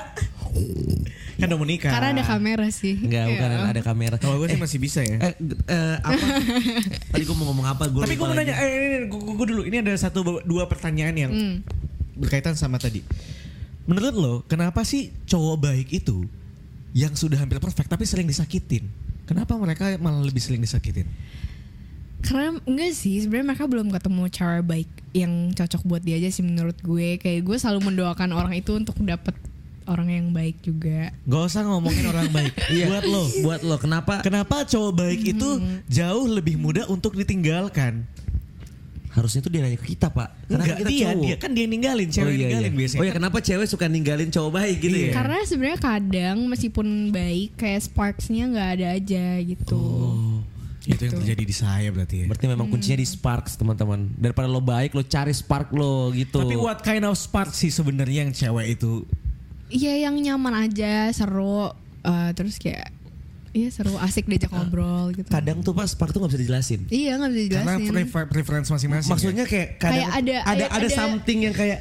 Kan 1.35 1.51
udah 1.51 1.59
mau 1.59 1.67
nikah. 1.67 1.91
Karena 1.91 2.15
ada 2.15 2.25
kamera 2.25 2.67
sih. 2.71 2.95
Enggak, 2.97 3.27
bukan 3.29 3.49
Iya. 3.51 3.67
ada 3.69 3.83
kamera. 3.83 4.17
Kalau 4.17 4.39
gue 4.39 4.49
sih 4.49 4.57
masih 4.57 4.79
bisa 4.79 5.03
ya. 5.03 5.19
Eh, 5.21 5.35
eh, 5.67 5.97
apa? 5.99 6.27
Tadi 7.13 7.23
gue 7.27 7.37
mau 7.37 7.44
ngomong 7.45 7.67
apa? 7.69 7.85
Gua 7.87 8.03
Tapi 8.03 8.17
gue 8.17 8.27
mau 8.27 8.33
nanya, 8.33 8.57
eh, 8.57 8.71
ini, 8.73 8.97
gue, 9.07 9.21
gue 9.21 9.47
dulu. 9.47 9.63
Ini 9.63 9.81
ada 9.81 9.93
satu 9.95 10.43
dua 10.43 10.65
pertanyaan 10.65 11.15
yang 11.15 11.33
Hmm. 11.33 11.57
berkaitan 12.17 12.57
sama 12.57 12.77
tadi. 12.77 13.05
Menurut 13.85 14.15
lo, 14.17 14.35
kenapa 14.45 14.81
sih 14.83 15.13
cowok 15.25 15.57
baik 15.61 15.89
itu 15.93 16.25
yang 16.93 17.13
sudah 17.13 17.37
hampir 17.37 17.61
perfect 17.61 17.93
tapi 17.93 18.09
sering 18.09 18.25
disakitin? 18.25 18.89
Kenapa 19.25 19.57
mereka 19.57 19.97
malah 20.01 20.25
lebih 20.25 20.41
sering 20.41 20.61
disakitin? 20.61 21.05
Karena 22.25 22.57
enggak 22.65 22.93
sih, 22.97 23.21
sebenarnya 23.21 23.53
mereka 23.53 23.65
belum 23.69 23.93
ketemu 23.93 24.23
cara 24.33 24.65
baik 24.65 24.89
yang 25.13 25.53
cocok 25.53 25.83
buat 25.85 26.01
dia 26.01 26.17
aja 26.17 26.33
sih 26.33 26.41
menurut 26.41 26.77
gue. 26.81 27.21
Kayak 27.21 27.45
gue 27.45 27.57
selalu 27.61 27.93
mendoakan 27.93 28.33
orang 28.33 28.57
itu 28.57 28.73
untuk 28.73 28.97
dapet 29.05 29.37
orang 29.87 30.09
yang 30.11 30.27
baik 30.33 30.61
juga. 30.65 31.13
Gak 31.25 31.43
usah 31.49 31.63
ngomongin 31.67 32.05
orang 32.09 32.29
baik. 32.33 32.53
Iya. 32.75 32.87
Buat 32.91 33.05
lo, 33.07 33.23
buat 33.45 33.61
lo 33.63 33.77
kenapa? 33.77 34.25
Kenapa 34.25 34.65
cowok 34.65 34.93
baik 34.97 35.21
itu 35.37 35.49
jauh 35.87 36.27
lebih 36.27 36.57
mudah 36.57 36.89
untuk 36.89 37.15
ditinggalkan? 37.15 38.09
harusnya 39.15 39.41
tuh 39.47 39.51
dia 39.55 39.63
nanya 39.63 39.79
ke 39.79 39.95
kita 39.95 40.11
pak. 40.11 40.35
Karena 40.51 40.65
Enggak, 40.67 40.67
kan 40.67 40.83
kita 40.83 40.91
dia, 40.91 41.07
cowok. 41.07 41.23
dia 41.23 41.37
kan 41.39 41.51
dia 41.55 41.67
ninggalin, 41.71 42.09
cewek 42.11 42.27
oh, 42.27 42.35
iya, 42.35 42.41
ninggalin 42.43 42.73
iya. 42.75 42.79
biasanya. 42.83 43.01
Oh 43.01 43.05
ya 43.07 43.13
kenapa 43.15 43.39
cewek 43.39 43.67
suka 43.71 43.87
ninggalin 43.87 44.29
cowok 44.35 44.51
baik 44.51 44.77
gitu 44.83 44.97
Iya. 44.99 45.07
ya? 45.07 45.15
Karena 45.15 45.39
sebenarnya 45.47 45.79
kadang 45.79 46.37
meskipun 46.51 46.87
baik 47.15 47.51
kayak 47.55 47.81
sparksnya 47.87 48.45
nggak 48.51 48.69
ada 48.75 48.87
aja 48.99 49.27
gitu. 49.47 49.79
Oh. 49.79 50.43
Itu 50.85 51.01
yang 51.09 51.17
terjadi 51.17 51.45
di 51.49 51.55
saya 51.57 51.89
berarti 51.95 52.17
ya. 52.21 52.27
Berarti 52.29 52.47
memang 52.51 52.67
kuncinya 52.69 52.99
di 53.01 53.09
sparks 53.09 53.57
teman-teman. 53.57 54.13
Daripada 54.21 54.51
lo 54.51 54.61
baik 54.61 54.93
lo 54.93 55.01
cari 55.07 55.33
spark 55.33 55.73
lo 55.73 56.13
gitu. 56.13 56.45
Tapi 56.45 56.59
what 56.61 56.85
kind 56.85 57.07
of 57.09 57.17
spark 57.17 57.57
sih 57.57 57.73
sebenarnya 57.73 58.29
yang 58.29 58.33
cewek 58.37 58.77
itu? 58.77 59.07
Iya 59.75 59.93
yang 60.01 60.15
nyaman 60.17 60.55
aja, 60.63 61.11
seru, 61.11 61.75
eh, 62.01 62.31
terus 62.33 62.57
kayak 62.57 62.95
iya 63.51 63.69
seru, 63.69 63.95
asik 63.97 64.25
diajak 64.25 64.51
ngobrol 64.51 65.11
gitu. 65.13 65.27
kadang 65.27 65.61
tuh 65.61 65.71
pas 65.71 65.87
spark 65.87 66.11
tuh 66.11 66.19
gak 66.21 66.31
bisa 66.31 66.41
dijelasin. 66.41 66.81
Iya 66.89 67.13
nggak 67.17 67.31
bisa 67.31 67.43
Karena 67.53 67.75
dijelasin. 67.77 67.91
prefer- 67.93 68.29
preference 68.29 68.69
masing-masing. 68.69 69.05
ya? 69.05 69.13
Maksudnya 69.13 69.45
kayak 69.45 69.69
kadang 69.77 69.95
Kayak 69.97 70.11
ada- 70.13 70.23
ada 70.41 70.45
ada- 70.45 70.69
ada 70.73 70.79
ada- 70.81 70.91
something 70.93 71.39
yang 71.41 71.53
kayak 71.53 71.79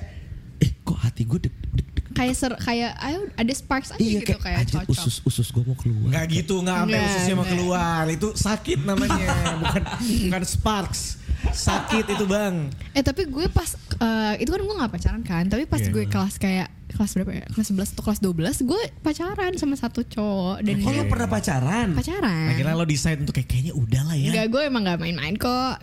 eh 0.60 0.72
kok 0.80 0.98
hati 0.98 1.22
gue 1.24 1.40
deg 1.40 1.54
deg 1.72 1.88
deg. 1.92 2.06
kayak 2.14 2.34
ser 2.36 2.54
kayak 2.56 2.94
ayo 3.00 3.26
ada 3.32 3.52
sparks 3.52 3.90
aja 3.90 4.00
Iya 4.00 4.22
gitu 4.22 4.38
kayak, 4.38 4.64
kayak 4.64 4.86
cocok. 4.86 4.90
usus 4.92 5.16
usus 5.24 5.48
gue 5.50 5.64
mau 5.64 5.74
keluar. 5.74 6.08
Enggak 6.08 6.26
gitu, 6.32 6.56
enggak 6.60 6.78
sampai 6.80 6.94
Nggak, 6.94 7.10
ususnya 7.10 7.34
mau 7.34 7.42
nggak. 7.42 7.52
keluar. 7.52 8.04
Itu 8.08 8.28
sakit 8.34 8.80
namanya, 8.84 9.28
bukan 9.62 9.82
bukan 10.30 10.44
sparks. 10.44 11.02
Sakit 11.46 12.06
itu, 12.08 12.24
Bang. 12.24 12.72
Eh 12.92 13.02
tapi 13.02 13.26
gue 13.26 13.46
pas 13.48 13.68
eh, 13.96 14.34
itu 14.40 14.48
kan 14.48 14.62
gue 14.62 14.76
nggak 14.76 14.92
pacaran 14.92 15.22
kan, 15.22 15.44
tapi 15.46 15.66
pas 15.66 15.78
Iya. 15.78 15.90
gue 15.90 16.04
kelas 16.06 16.36
kayak 16.38 16.70
kelas 16.88 17.12
berapa 17.12 17.32
ya? 17.34 17.46
Kelas 17.50 17.68
11 17.68 17.90
atau 17.90 18.04
kelas 18.04 18.20
12 18.22 18.70
gue 18.70 18.82
pacaran 19.02 19.52
sama 19.58 19.74
satu 19.74 20.06
cowok 20.06 20.62
dan 20.62 20.76
Oh 20.80 20.94
lo 20.94 21.04
pernah 21.06 21.26
pacaran? 21.26 21.88
pacaran. 21.92 22.54
Akhirnya 22.54 22.74
lo 22.74 22.86
decide 22.86 23.18
untuk 23.18 23.34
kayak 23.34 23.50
kayaknya 23.50 23.74
udah 23.74 24.02
lah 24.06 24.16
ya. 24.16 24.30
Enggak, 24.30 24.48
gue 24.48 24.62
emang 24.64 24.82
gak 24.84 25.00
main-main 25.00 25.34
kok. 25.34 25.74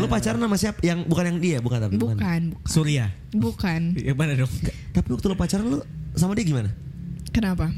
Lo 0.00 0.08
pacaran 0.08 0.40
sama 0.40 0.56
siapa? 0.56 0.80
Yang 0.80 0.98
bukan 1.04 1.24
yang 1.26 1.38
dia, 1.38 1.58
bukan 1.60 1.78
tapi 1.78 1.94
bukan, 1.94 2.16
bukan. 2.16 2.42
bukan. 2.56 2.64
Surya. 2.66 3.12
Bukan. 3.30 3.80
Ya 3.94 4.16
mana 4.16 4.32
dong? 4.34 4.52
Tapi 4.90 5.08
waktu 5.12 5.26
lo 5.28 5.36
pacaran 5.36 5.66
lo 5.68 5.78
sama 6.16 6.32
dia 6.32 6.42
gimana? 6.42 6.72
Kenapa? 7.28 7.68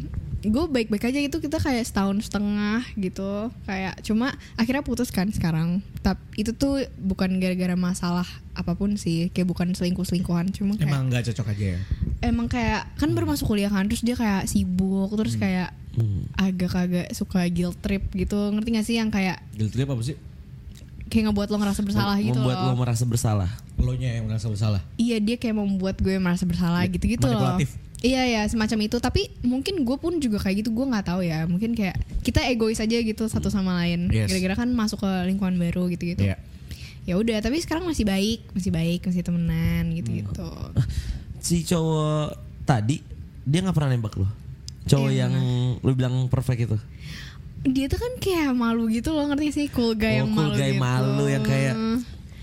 Gue 0.40 0.64
baik-baik 0.66 1.04
aja 1.04 1.18
itu 1.18 1.36
kita 1.36 1.56
kayak 1.56 1.84
setahun 1.84 2.24
setengah 2.24 2.80
gitu 2.94 3.52
kayak 3.62 4.00
cuma 4.00 4.32
akhirnya 4.54 4.80
putus 4.80 5.08
kan 5.08 5.28
sekarang. 5.28 5.84
Tapi 6.00 6.20
itu 6.38 6.50
tuh 6.50 6.80
bukan 6.96 7.36
gara-gara 7.36 7.74
masalah 7.74 8.24
apa 8.52 8.72
pun 8.72 8.96
sih, 8.96 9.28
kayak 9.28 9.44
bukan 9.46 9.72
selingkuh-selingkuhan, 9.72 10.48
cuma 10.50 10.74
kayak 10.74 10.88
Emang 10.88 11.08
nggak 11.08 11.28
cocok 11.28 11.52
aja 11.52 11.66
ya. 11.76 11.80
emang 12.20 12.46
kayak 12.46 12.88
kan 12.96 13.08
baru 13.10 13.24
masuk 13.26 13.48
kuliah 13.48 13.68
kan 13.68 13.84
terus 13.84 14.00
dia 14.00 14.12
kayak 14.12 14.44
sibuk 14.44 15.12
terus 15.12 15.36
kayak 15.36 15.72
Hmm. 15.90 16.22
agak-agak 16.38 17.10
suka 17.10 17.42
guilt 17.50 17.74
trip 17.80 18.06
gitu 18.14 18.38
ngerti 18.54 18.68
gak 18.70 18.86
sih 18.86 18.94
yang 18.94 19.10
kayak 19.10 19.42
Guilt 19.50 19.74
trip 19.74 19.90
apa 19.90 19.98
sih? 20.00 20.14
kayak 21.10 21.26
ngebuat 21.26 21.50
lo 21.50 21.58
ngerasa 21.58 21.82
bersalah 21.82 22.16
gitu 22.16 22.38
Membuat 22.38 22.58
loh 22.62 22.70
lo 22.70 22.74
merasa 22.78 23.02
bersalah. 23.02 23.50
Lo 23.74 23.98
nya 23.98 24.14
yang 24.14 24.30
merasa 24.30 24.46
bersalah. 24.46 24.78
iya 24.94 25.18
dia 25.18 25.34
kayak 25.34 25.58
membuat 25.58 25.98
gue 25.98 26.14
merasa 26.16 26.46
bersalah 26.46 26.86
gitu-gitu 26.86 27.26
loh 27.26 27.42
manipulatif. 27.42 27.74
Iya 28.00 28.22
ya 28.26 28.42
semacam 28.44 28.78
itu. 28.82 28.96
Tapi 28.96 29.28
mungkin 29.40 29.82
gue 29.82 29.96
pun 29.96 30.16
juga 30.16 30.38
kayak 30.38 30.60
gitu 30.60 30.70
gue 30.70 30.86
nggak 30.86 31.06
tahu 31.06 31.20
ya. 31.20 31.44
Mungkin 31.44 31.72
kayak 31.72 31.94
kita 32.20 32.44
egois 32.46 32.78
aja 32.78 32.96
gitu 32.96 33.24
satu 33.26 33.48
sama 33.48 33.76
lain. 33.78 34.08
Yes. 34.08 34.28
gara-gara 34.28 34.60
kan 34.60 34.70
masuk 34.70 35.00
ke 35.00 35.10
lingkungan 35.26 35.56
baru 35.56 35.88
gitu-gitu. 35.88 36.24
Iya. 36.24 36.36
ya 37.00 37.16
udah 37.16 37.40
tapi 37.40 37.56
sekarang 37.58 37.88
masih 37.88 38.04
baik 38.04 38.44
masih 38.52 38.70
baik 38.70 39.00
masih 39.02 39.24
temenan 39.24 39.88
gitu-gitu. 39.90 40.46
Si 41.38 41.64
cowok 41.64 42.36
tadi 42.62 43.00
dia 43.42 43.60
nggak 43.60 43.72
pernah 43.72 43.90
nembak 43.90 44.14
lo. 44.14 44.28
Cowok 44.84 45.08
Iya, 45.08 45.26
yang 45.26 45.32
lo 45.80 45.90
bilang 45.92 46.28
perfect 46.28 46.60
itu. 46.62 46.76
dia 47.60 47.88
tuh 47.88 48.00
kan 48.00 48.12
kayak 48.16 48.52
malu 48.52 48.88
gitu 48.88 49.12
loh 49.12 49.28
ngerti 49.28 49.48
sih? 49.50 49.66
Cool 49.68 49.92
guy 49.92 50.16
Oh, 50.16 50.24
yang 50.24 50.30
cool 50.30 50.44
malu 50.44 50.54
guy 50.54 50.70
gitu. 50.70 50.80
malu 50.80 51.24
yang 51.26 51.42
kayak- 51.42 51.76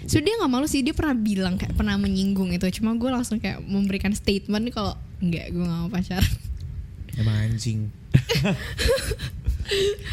so 0.06 0.18
dia 0.18 0.34
nggak 0.36 0.52
malu 0.52 0.66
sih. 0.66 0.82
Dia 0.82 0.94
pernah 0.94 1.14
bilang 1.14 1.54
kayak 1.56 1.74
pernah 1.74 1.96
menyinggung 1.96 2.50
itu. 2.50 2.66
Cuma 2.74 2.94
gue 2.94 3.10
langsung 3.10 3.38
kayak 3.38 3.62
memberikan 3.62 4.10
statement 4.12 4.70
kalau 4.70 4.94
enggak 5.20 5.46
gue 5.50 5.62
gak 5.62 5.80
mau 5.80 5.90
pacaran 5.90 6.36
Emang 7.18 7.34
anjing. 7.40 7.90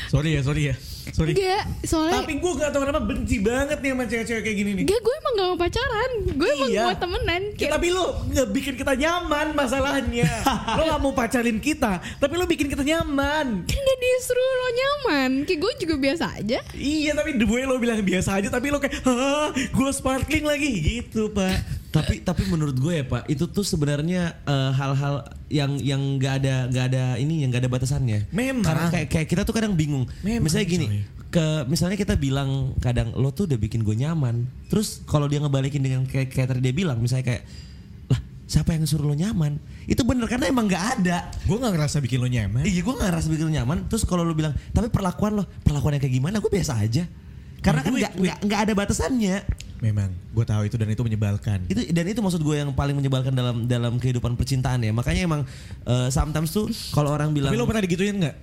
sorry 0.08 0.34
ya, 0.34 0.40
sorry 0.40 0.62
ya. 0.66 0.76
Sorry. 1.06 1.30
enggak 1.30 1.84
soalnya 1.84 2.24
Tapi 2.24 2.32
gue 2.34 2.52
gak 2.56 2.72
tau 2.72 2.80
kenapa 2.80 3.04
benci 3.04 3.36
banget 3.38 3.76
nih 3.78 3.92
sama 3.92 4.04
cewek-cewek 4.04 4.40
kayak 4.42 4.56
gini 4.56 4.70
nih. 4.72 4.82
enggak 4.82 4.98
gue 4.98 5.14
emang 5.14 5.32
gak 5.34 5.46
mau 5.46 5.58
pacaran 5.60 6.10
gue 6.32 6.48
emang 6.50 6.70
Iya. 6.70 6.82
mau 6.82 6.96
temenan 6.96 7.42
Ya, 7.44 7.54
kayak 7.54 7.70
tapi 7.70 7.86
lo 7.90 8.04
nggak 8.24 8.46
bikin 8.50 8.74
kita 8.74 8.92
nyaman 8.94 9.46
masalahnya. 9.52 10.30
lo 10.76 10.82
gak 10.82 10.98
mau 10.98 11.12
pacarin 11.12 11.58
kita, 11.58 11.92
tapi 12.16 12.34
lo 12.34 12.44
bikin 12.44 12.66
kita 12.66 12.82
nyaman. 12.82 13.46
kan 13.62 13.78
gak 13.78 13.98
disuruh 14.00 14.40
lo 14.54 14.68
nyaman 14.72 15.30
kayak 15.44 15.60
gue 15.60 15.72
juga 15.78 15.94
biasa 16.00 16.24
aja 16.34 16.58
Iya 16.72 17.12
tapi 17.12 17.36
way 17.38 17.62
lo 17.62 17.76
bilang 17.76 18.00
biasa 18.00 18.40
aja 18.40 18.48
tapi 18.48 18.72
lo 18.72 18.80
kayak 18.80 18.96
Hah 19.02 19.52
gue 19.52 19.90
sparkling 19.92 20.42
lagi 20.42 20.72
gitu 20.72 21.28
pak 21.28 21.83
tapi 21.94 22.14
tapi 22.26 22.42
menurut 22.50 22.74
gue 22.74 22.94
ya 22.98 23.04
pak 23.06 23.22
itu 23.30 23.46
tuh 23.46 23.62
sebenarnya 23.62 24.34
eh, 24.42 24.70
hal-hal 24.74 25.22
yang 25.46 25.78
yang 25.78 26.18
nggak 26.18 26.42
ada 26.42 26.66
nggak 26.66 26.84
ada 26.90 27.04
ini 27.22 27.46
yang 27.46 27.54
nggak 27.54 27.62
ada 27.62 27.70
batasannya. 27.70 28.26
Memang. 28.34 28.66
karena 28.66 28.86
kayak 28.90 29.08
kayak 29.10 29.26
kita 29.30 29.42
tuh 29.46 29.54
kadang 29.54 29.78
bingung. 29.78 30.10
Memang, 30.26 30.50
misalnya 30.50 30.66
gini 30.66 30.86
coy. 30.90 31.00
ke 31.30 31.46
misalnya 31.70 31.94
kita 31.94 32.18
bilang 32.18 32.74
kadang 32.82 33.14
lo 33.14 33.30
tuh 33.30 33.46
udah 33.46 33.58
bikin 33.58 33.86
gue 33.86 33.94
nyaman. 33.94 34.42
Terus 34.66 35.06
kalau 35.06 35.30
dia 35.30 35.38
ngebalikin 35.38 35.86
dengan 35.86 36.02
kayak 36.02 36.34
kayak 36.34 36.50
tadi 36.50 36.60
dia 36.66 36.74
bilang 36.74 36.98
misalnya 36.98 37.30
kayak 37.30 37.42
lah 38.10 38.18
siapa 38.50 38.74
yang 38.74 38.82
suruh 38.90 39.06
lo 39.06 39.14
nyaman? 39.14 39.62
Itu 39.86 40.02
bener 40.02 40.26
karena 40.26 40.50
emang 40.50 40.66
nggak 40.66 40.84
ada. 40.98 41.30
Gue 41.46 41.62
gak 41.62 41.78
ngerasa 41.78 42.02
bikin 42.02 42.18
lo 42.18 42.26
nyaman. 42.26 42.66
Iya 42.66 42.82
gue 42.82 42.94
gak 42.98 43.06
ngerasa 43.06 43.26
bikin 43.30 43.44
lo 43.46 43.52
nyaman. 43.54 43.78
Terus 43.86 44.02
kalau 44.02 44.26
lo 44.26 44.34
bilang 44.34 44.52
Tapi 44.74 44.90
perlakuan 44.90 45.38
lo 45.38 45.46
Perlakuan 45.62 45.94
yang 45.94 46.02
kayak 46.02 46.14
gimana? 46.18 46.36
Gue 46.42 46.50
biasa 46.50 46.74
aja. 46.82 47.06
Karena 47.64 47.80
kan 47.80 47.96
nggak 47.96 48.12
wait. 48.18 48.22
nggak 48.28 48.38
nggak 48.44 48.60
ada 48.68 48.72
batasannya 48.76 49.36
Memang 49.84 50.08
gue 50.08 50.44
tahu 50.44 50.64
itu 50.64 50.74
dan 50.74 50.88
itu 50.88 51.02
menyebalkan 51.02 51.68
itu 51.68 51.92
dan 51.92 52.04
itu 52.06 52.16
maksud 52.18 52.40
gue 52.40 52.56
yang 52.56 52.72
paling 52.72 52.96
menyebalkan 52.96 53.30
dalam 53.30 53.68
dalam 53.68 53.94
kehidupan 53.94 54.32
percintaan 54.32 54.80
ya 54.80 54.90
makanya 54.90 55.20
emang 55.22 55.40
eh, 55.84 56.08
sometimes 56.08 56.48
tuh 56.48 56.64
kalau 56.90 57.12
orang 57.12 57.30
bilang 57.30 57.52
Tapi 57.52 57.60
lo 57.60 57.68
pernah 57.68 57.84
digituin 57.84 58.16
gak? 58.18 58.36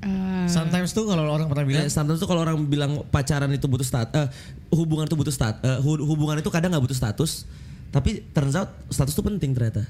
Eh, 0.00 0.46
Sometimes 0.46 0.90
tuh 0.90 1.04
kalau 1.04 1.24
orang 1.26 1.44
pernah 1.46 1.60
bilang 1.62 1.84
eh, 1.84 1.88
sometimes 1.88 2.16
tuh 2.16 2.24
kalau 2.24 2.40
orang 2.40 2.60
bilang 2.64 3.00
pacaran 3.06 3.48
itu 3.48 3.64
butuh 3.64 3.82
stat 3.82 4.08
eh, 4.10 4.28
hubungan 4.70 5.04
itu 5.04 5.12
butuh 5.14 5.30
stat 5.30 5.60
eh, 5.60 5.76
hu- 5.78 6.04
hubungan 6.04 6.36
itu 6.36 6.48
kadang 6.48 6.72
nggak 6.72 6.80
butuh 6.82 6.96
status 6.98 7.48
tapi 7.88 8.20
turns 8.28 8.52
out 8.54 8.68
status 8.86 9.12
tuh 9.12 9.22
penting 9.22 9.50
ternyata 9.50 9.88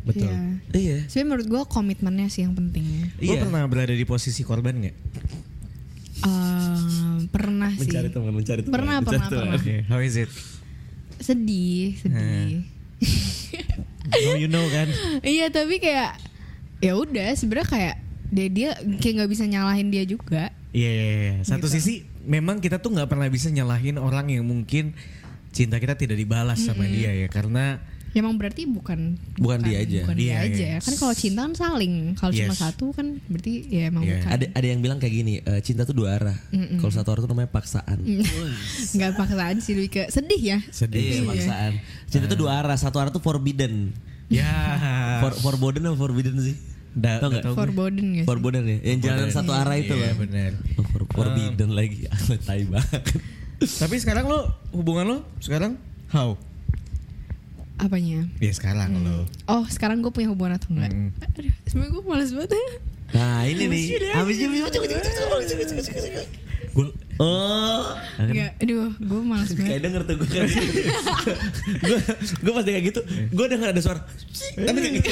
Betul 0.00 0.30
iya. 0.30 0.38
iya 0.72 0.96
Sebenarnya 1.04 1.26
menurut 1.26 1.46
gue 1.48 1.62
komitmennya 1.66 2.28
sih 2.28 2.46
yang 2.46 2.54
penting 2.54 3.10
Lo 3.18 3.26
Iya. 3.28 3.42
pernah 3.42 3.66
berada 3.66 3.90
di 3.90 4.04
posisi 4.04 4.40
korban 4.40 4.78
gak? 4.80 4.94
Eh, 6.18 6.78
pernah 7.28 7.70
sih 7.72 7.84
mencari 7.84 8.08
teman 8.08 8.32
mencari 8.32 8.60
teman 8.60 8.72
Pernah, 8.72 8.96
mencari 8.98 9.08
pernah, 9.12 9.28
teman. 9.28 9.44
pernah. 9.46 9.60
Oke, 9.60 9.74
how 9.86 10.00
is 10.00 10.16
it? 10.16 10.30
sedih 11.16 11.96
sedih 11.96 12.60
No 14.24 14.32
you 14.34 14.46
know 14.46 14.64
kan? 14.68 14.88
iya 15.22 15.48
tapi 15.48 15.76
kayak 15.76 16.16
ya 16.78 16.92
udah 16.94 17.32
sebenarnya 17.32 17.66
kayak 17.66 17.96
dia 18.26 18.46
dia 18.48 18.70
kayak 18.96 19.14
nggak 19.18 19.30
bisa 19.30 19.44
nyalahin 19.44 19.88
dia 19.88 20.04
juga 20.04 20.52
Iya, 20.70 20.90
iya, 20.92 21.04
iya. 21.08 21.34
Satu 21.40 21.66
Gitu. 21.66 21.80
sisi 21.80 21.94
memang 22.22 22.60
kita 22.60 22.76
tuh 22.76 22.92
nggak 22.92 23.08
pernah 23.08 23.24
bisa 23.26 23.48
nyalahin 23.48 23.96
orang 23.96 24.28
yang 24.28 24.44
mungkin 24.44 24.92
cinta 25.48 25.80
kita 25.80 25.96
tidak 25.96 26.16
dibalas 26.16 26.60
sama 26.60 26.84
dia 26.84 27.08
ya 27.10 27.28
karena 27.28 27.80
emang 28.18 28.34
berarti 28.34 28.64
bukan 28.64 29.14
Bukan 29.34 29.58
dia 29.60 29.78
aja. 29.78 30.00
bukan 30.02 30.16
dia 30.16 30.26
Iya, 30.26 30.38
aja 30.42 30.66
iya. 30.68 30.78
kan 30.78 30.94
kalau 30.94 31.12
cinta 31.12 31.40
kan 31.42 31.52
saling 31.52 31.94
kalau 32.14 32.32
cuma 32.32 32.50
Yes. 32.50 32.58
satu 32.58 32.86
kan 32.90 33.06
berarti 33.24 33.52
ya 33.66 33.82
emang 33.88 34.02
Iya. 34.02 34.14
bukan 34.16 34.30
ada 34.30 34.46
ada 34.50 34.66
yang 34.66 34.80
bilang 34.80 34.96
kayak 34.96 35.14
gini 35.14 35.34
eh, 35.38 35.60
cinta 35.60 35.82
tuh 35.82 35.94
dua 35.94 36.16
arah 36.16 36.36
kalau 36.76 36.90
satu 36.90 37.08
arah 37.10 37.20
tuh 37.20 37.30
namanya 37.30 37.48
paksaan 37.48 37.98
nggak 38.96 39.10
paksaan 39.14 39.56
sih 39.58 39.72
lebih 39.72 39.90
ke 39.92 40.02
sedih 40.08 40.40
ya 40.40 40.58
sedih. 40.68 41.02
Iya, 41.02 41.20
paksaan. 41.26 41.72
Cinta 42.06 42.26
tuh 42.26 42.38
dua 42.38 42.52
arah. 42.58 42.76
Satu 42.76 42.96
arah 42.96 43.08
tuh 43.08 43.20
forbidden. 43.20 43.92
Ya. 44.26 44.48
For, 45.22 45.32
forbidden 45.36 45.86
atau 45.86 45.96
forbidden 45.96 46.36
sih? 46.38 46.56
Da- 46.92 47.20
Tau 47.20 47.28
gue. 47.28 47.44
forbidden 47.44 48.06
gak 48.14 48.22
sih 48.22 48.26
Forbidden 48.26 48.62
ya. 48.64 48.78
Yang 48.82 48.98
jalan 49.02 49.28
satu 49.30 49.52
arah 49.52 49.76
itu 49.76 49.92
Iya 49.92 50.10
loh. 50.10 50.16
benar. 50.18 50.52
Oh, 50.74 50.84
for- 50.86 51.08
forbidden 51.08 51.70
lagi. 51.70 52.08
Tai 52.48 52.62
banget. 52.64 53.02
Tapi 53.56 53.94
sekarang 53.96 54.24
lo 54.26 54.40
hubungan 54.70 55.04
lo 55.06 55.18
sekarang 55.38 55.76
how? 56.08 56.36
Apanya 57.76 58.24
Ya 58.40 58.52
sekarang 58.52 58.96
lo. 59.04 59.28
oh 59.46 59.64
sekarang 59.68 60.00
gue 60.00 60.08
punya 60.08 60.28
hubungan 60.28 60.56
atau 60.56 60.72
enggak 60.72 60.92
Mm. 60.92 61.10
Aduh, 61.20 61.52
sebenarnya 61.64 61.92
gue 61.92 62.02
males 62.04 62.30
banget 62.32 62.50
Nah 63.06 63.46
ini 63.46 63.64
nih. 63.70 63.84
Habis 64.12 64.36
Gue 66.76 66.92
Oh. 67.16 67.96
Enggak, 68.20 68.60
aduh 68.60 68.92
gue 68.92 69.20
males 69.24 69.48
banget 69.56 69.68
Kayak 69.72 69.82
denger 69.88 70.02
tuh 70.04 70.14
gue 70.20 70.28
kan. 70.28 70.44
Gue 71.80 71.98
gue 72.44 72.52
pas 72.52 72.64
kayak 72.64 72.82
gitu, 72.84 73.00
gue 73.32 73.46
denger 73.48 73.68
ada 73.72 73.80
suara. 73.80 74.00
Tapi 74.52 74.78
kayak 74.84 74.94
gitu. 75.00 75.08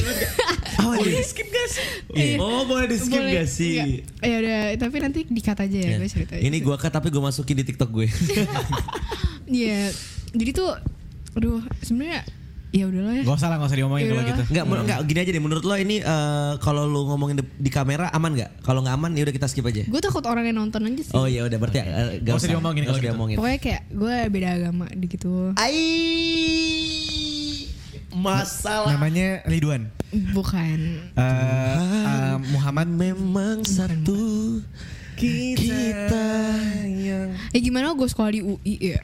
Apa 0.77 0.85
boleh 0.85 1.01
nih? 1.01 1.17
di 1.17 1.25
skip 1.25 1.49
gak 1.49 1.69
sih? 1.73 1.87
Iya. 2.13 2.37
Oh 2.37 2.69
boleh 2.69 2.87
di 2.93 2.97
skip 3.01 3.17
Boleh. 3.17 3.33
gak 3.41 3.49
sih? 3.49 3.75
Enggak. 3.81 4.21
Ya 4.21 4.37
udah, 4.37 4.61
tapi 4.77 4.97
nanti 5.01 5.21
dikat 5.25 5.59
aja 5.59 5.79
ya, 5.81 5.97
gue 5.97 6.09
cerita. 6.13 6.37
Ini 6.37 6.57
gue 6.61 6.77
cut 6.77 6.93
tapi 6.93 7.09
gue 7.09 7.23
masukin 7.23 7.57
di 7.57 7.65
TikTok 7.65 7.89
gue. 7.91 8.09
Iya. 9.45 9.93
Jadi 10.33 10.51
tuh 10.53 10.73
aduh, 11.35 11.61
sebenarnya 11.81 12.25
ya 12.75 12.91
udahlah 12.91 13.15
ya. 13.15 13.23
Gak 13.23 13.37
usah 13.39 13.49
lah, 13.49 13.57
gak 13.57 13.71
usah 13.71 13.79
diomongin 13.79 14.05
kalau 14.05 14.19
Iya. 14.19 14.31
gitu. 14.35 14.43
Enggak, 14.51 14.65
enggak 14.67 14.99
gini 15.07 15.19
aja 15.23 15.31
deh. 15.31 15.43
Menurut 15.43 15.63
lo 15.63 15.75
ini 15.77 15.97
eh, 16.03 16.53
kalau 16.59 16.83
lo 16.85 17.07
ngomongin 17.07 17.39
di, 17.39 17.45
di 17.57 17.71
kamera 17.71 18.11
aman 18.11 18.35
nggak? 18.35 18.51
Kalau 18.61 18.83
nggak 18.83 18.95
aman, 18.95 19.11
ya 19.15 19.23
udah 19.23 19.35
kita 19.35 19.47
skip 19.47 19.63
aja. 19.63 19.87
Gue 19.87 20.01
takut 20.03 20.27
orang 20.27 20.43
yang 20.45 20.59
nonton 20.59 20.83
aja 20.83 21.03
sih. 21.05 21.15
Oh 21.15 21.25
iya 21.25 21.47
udah 21.47 21.55
berarti 21.55 21.79
eh, 21.79 22.19
Nggak 22.19 22.35
usah 22.35 22.51
diomongin 22.51 22.83
nggak 22.83 22.91
kalau 22.91 22.99
usah 22.99 23.05
gitu. 23.07 23.15
diomongin. 23.15 23.37
Pokoknya 23.39 23.61
kayak 23.63 23.83
gue 23.89 24.15
beda 24.29 24.49
agama 24.53 24.85
di 24.91 25.07
gitu. 25.07 25.33
Ai 25.55 25.79
masalah 28.11 28.95
Namanya 28.95 29.43
Ridwan. 29.45 29.91
Bukan. 30.31 30.79
Eh, 31.15 31.79
eh, 32.07 32.37
Muhammad 32.51 32.87
memang 32.87 33.63
satu 33.63 34.63
kita 35.15 36.27
yang 36.91 37.31
Ya 37.51 37.59
gimana 37.61 37.91
gue 37.93 38.09
sekolah 38.09 38.31
di 38.31 38.41
UI 38.41 38.75
ya? 38.81 39.01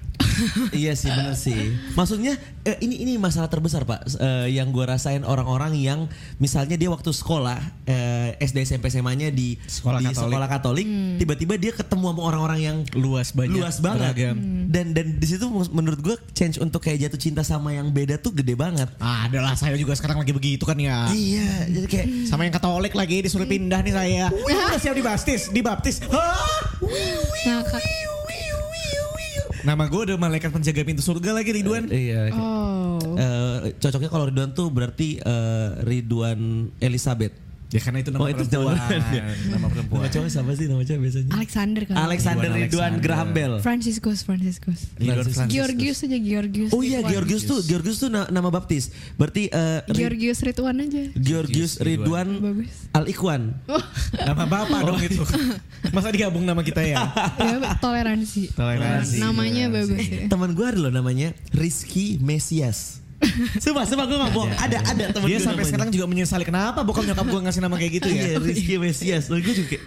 Iya 0.74 0.92
sih 0.94 1.08
benar 1.08 1.36
sih. 1.36 1.74
Maksudnya 1.94 2.36
eh, 2.62 2.76
ini 2.80 3.02
ini 3.02 3.12
masalah 3.16 3.48
terbesar 3.48 3.84
pak 3.84 4.02
Eh, 4.20 4.56
yang 4.56 4.68
gue 4.70 4.84
rasain 4.84 5.22
orang-orang 5.22 5.76
yang 5.76 6.04
misalnya 6.36 6.74
dia 6.74 6.88
waktu 6.88 7.08
sekolah 7.08 7.56
eh, 7.84 8.36
SD 8.40 8.64
SMP 8.64 8.88
SMA-nya 8.88 9.28
di 9.30 9.56
Sekolah 9.60 10.00
di 10.00 10.10
Katolik. 10.10 10.28
sekolah 10.28 10.48
Katolik, 10.48 10.86
tiba-tiba 11.16 11.54
dia 11.56 11.72
ketemu 11.72 12.12
sama 12.12 12.22
orang-orang 12.26 12.60
yang 12.60 12.76
luas 12.96 13.32
banyak. 13.32 13.54
luas 13.54 13.78
banget. 13.78 14.12
beragam. 14.12 14.36
Dan 14.68 14.92
dan 14.92 15.06
di 15.16 15.26
situ 15.28 15.46
menurut 15.48 16.00
gue 16.00 16.16
change 16.32 16.58
untuk 16.58 16.80
kayak 16.80 17.08
jatuh 17.08 17.20
cinta 17.20 17.42
sama 17.44 17.72
yang 17.72 17.88
beda 17.90 18.18
tuh 18.18 18.32
gede 18.34 18.56
banget. 18.56 18.88
Ah, 18.98 19.28
adalah 19.28 19.54
saya 19.54 19.76
juga 19.76 19.94
sekarang 19.94 20.20
lagi 20.20 20.32
begitu 20.32 20.64
kan 20.64 20.76
ya. 20.76 21.08
Iya, 21.10 21.68
jadi 21.70 21.86
kayak 21.86 22.06
Sama 22.26 22.44
yang 22.44 22.54
Katolik 22.54 22.92
lagi 22.92 23.22
disuruh 23.24 23.46
pindah 23.46 23.80
nih 23.80 23.94
saya. 23.94 24.24
Wih, 24.32 24.54
udah 24.54 24.80
siap 24.80 24.94
dibaptis, 24.94 25.48
dibaptis. 25.50 25.96
Hah? 26.08 26.36
Nah, 27.46 27.60
Nama 29.60 29.84
gue 29.88 30.00
udah 30.08 30.16
malaikat 30.16 30.50
penjaga 30.52 30.82
pintu 30.82 31.02
surga 31.04 31.36
lagi 31.36 31.50
Ridwan. 31.52 31.86
iya. 31.92 32.32
Oh. 32.32 32.96
Eh, 33.16 33.76
cocoknya 33.76 34.08
kalau 34.08 34.24
Ridwan 34.28 34.50
tuh 34.56 34.72
berarti 34.72 35.20
eh, 35.20 35.70
Ridwan 35.84 36.72
Elizabeth. 36.80 37.49
Ya 37.70 37.78
karena 37.78 38.02
itu 38.02 38.10
nama 38.10 38.20
Oh, 38.20 38.28
itu 38.28 38.42
perempuan. 38.42 38.74
nama- 38.74 38.98
nama 39.46 39.66
perempuan. 39.68 39.98
Nama 40.00 40.10
cowok 40.10 40.28
siapa 40.28 40.50
sih 40.52 40.66
nama 40.66 40.82
cowok 40.82 41.00
biasanya? 41.00 41.30
Alexander 41.32 41.82
kan. 41.84 41.94
Alexander 41.96 42.48
Ridwan. 42.50 42.92
Graham 42.98 43.28
Bell. 43.30 43.52
Franciscus, 43.60 44.18
Franciscus. 44.20 44.90
Georgius 45.46 45.98
aja 46.02 46.18
Georgius. 46.18 46.70
Oh 46.70 46.82
iya. 46.82 46.98
Georgius 47.00 47.42
tuh 47.44 47.62
Georgius 47.62 47.98
tuh 47.98 48.08
na- 48.08 48.26
nama 48.26 48.48
baptis. 48.48 48.90
Berarti 49.14 49.46
eh, 49.46 49.86
Ri- 49.86 49.96
Georgius 49.96 50.42
Ridwan 50.42 50.76
aja. 50.78 51.02
Georgius 51.14 51.78
Ridwan. 51.78 52.28
Al 52.90 53.06
Ikhwan. 53.06 53.54
Nama 54.16 54.44
bapak 54.44 54.80
dong 54.82 55.00
itu. 55.00 55.22
Masa 55.94 56.10
digabung 56.10 56.42
nama 56.42 56.60
kita 56.60 56.82
ya? 56.82 56.98
Ya, 57.40 57.78
toleransi. 57.78 58.50
Toleransi. 58.50 59.18
Namanya 59.18 59.70
bagus 59.70 60.02
ya. 60.02 60.26
Teman 60.26 60.52
gue 60.52 60.62
ada 60.64 60.78
loh 60.80 60.92
namanya 60.92 61.32
Rizky 61.50 62.18
Mesias. 62.18 62.99
Sumpah, 63.62 63.84
sumpah 63.84 64.08
gue 64.08 64.16
gak 64.16 64.32
bohong. 64.32 64.52
Ada, 64.56 64.78
ada 64.80 65.04
teman 65.12 65.28
Dia 65.28 65.36
gue 65.36 65.44
sampai 65.44 65.60
namanya. 65.60 65.68
sekarang 65.68 65.88
juga 65.92 66.06
menyesali 66.08 66.44
kenapa 66.44 66.80
bokap 66.80 67.04
nyokap 67.04 67.26
gue 67.28 67.40
ngasih 67.44 67.60
nama 67.60 67.76
kayak 67.76 67.92
gitu 68.00 68.08
ya. 68.08 68.16
Iya 68.16 68.32
Rizky 68.40 68.74
Mesias. 68.80 69.24
Lalu 69.28 69.40
gue 69.44 69.54
juga 69.60 69.68
kayak 69.76 69.84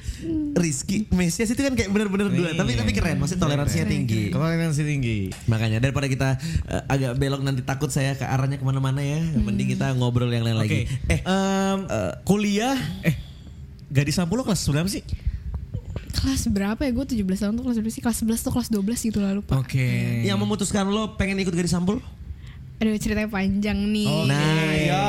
Rizky 0.54 0.98
Mesias 1.10 1.50
itu 1.50 1.62
kan 1.62 1.74
kayak 1.74 1.90
bener-bener 1.90 2.30
dua. 2.30 2.54
Iya. 2.54 2.62
Tapi 2.62 2.72
tapi 2.78 2.92
keren. 2.94 3.18
Maksudnya 3.18 3.42
toleransinya 3.42 3.88
tinggi. 3.90 4.22
Toleransi 4.30 4.82
tinggi. 4.86 5.18
Makanya 5.50 5.82
daripada 5.82 6.06
kita 6.06 6.38
eh, 6.70 6.84
agak 6.94 7.18
belok 7.18 7.42
nanti 7.42 7.66
takut 7.66 7.90
saya 7.90 8.14
ke 8.14 8.22
arahnya 8.22 8.62
ke 8.62 8.66
mana-mana 8.66 9.02
ya. 9.02 9.18
Mending 9.18 9.74
kita 9.74 9.98
ngobrol 9.98 10.30
yang 10.30 10.46
lain 10.46 10.58
lagi. 10.62 10.86
Eh, 11.10 11.20
em, 11.26 11.80
kuliah 12.24 12.78
eh 13.02 13.18
gadis 13.90 14.14
sampul 14.14 14.38
lo 14.38 14.46
kelas 14.46 14.62
berapa 14.70 14.86
sih? 14.86 15.02
Kelas 16.14 16.46
berapa 16.54 16.82
ya? 16.86 16.92
Gue 16.94 17.06
17 17.10 17.26
tahun 17.26 17.54
tuh 17.58 17.64
kelas 17.66 17.78
berapa 17.82 17.94
sih? 17.94 18.02
Kelas 18.06 18.18
11 18.22 18.46
tuh 18.46 18.52
kelas 18.54 18.70
12 18.70 19.10
gitu 19.10 19.20
lah 19.26 19.34
lupa. 19.34 19.58
Oke. 19.58 20.22
Yang 20.22 20.38
memutuskan 20.38 20.86
lo 20.86 21.18
pengen 21.18 21.42
ikut 21.42 21.52
gadis 21.52 21.74
sampul? 21.74 21.98
Aduh 22.84 23.00
ceritanya 23.00 23.32
panjang 23.32 23.80
nih. 23.88 24.08
Oh, 24.08 24.28
Nah, 24.28 24.76
iya. 24.76 25.04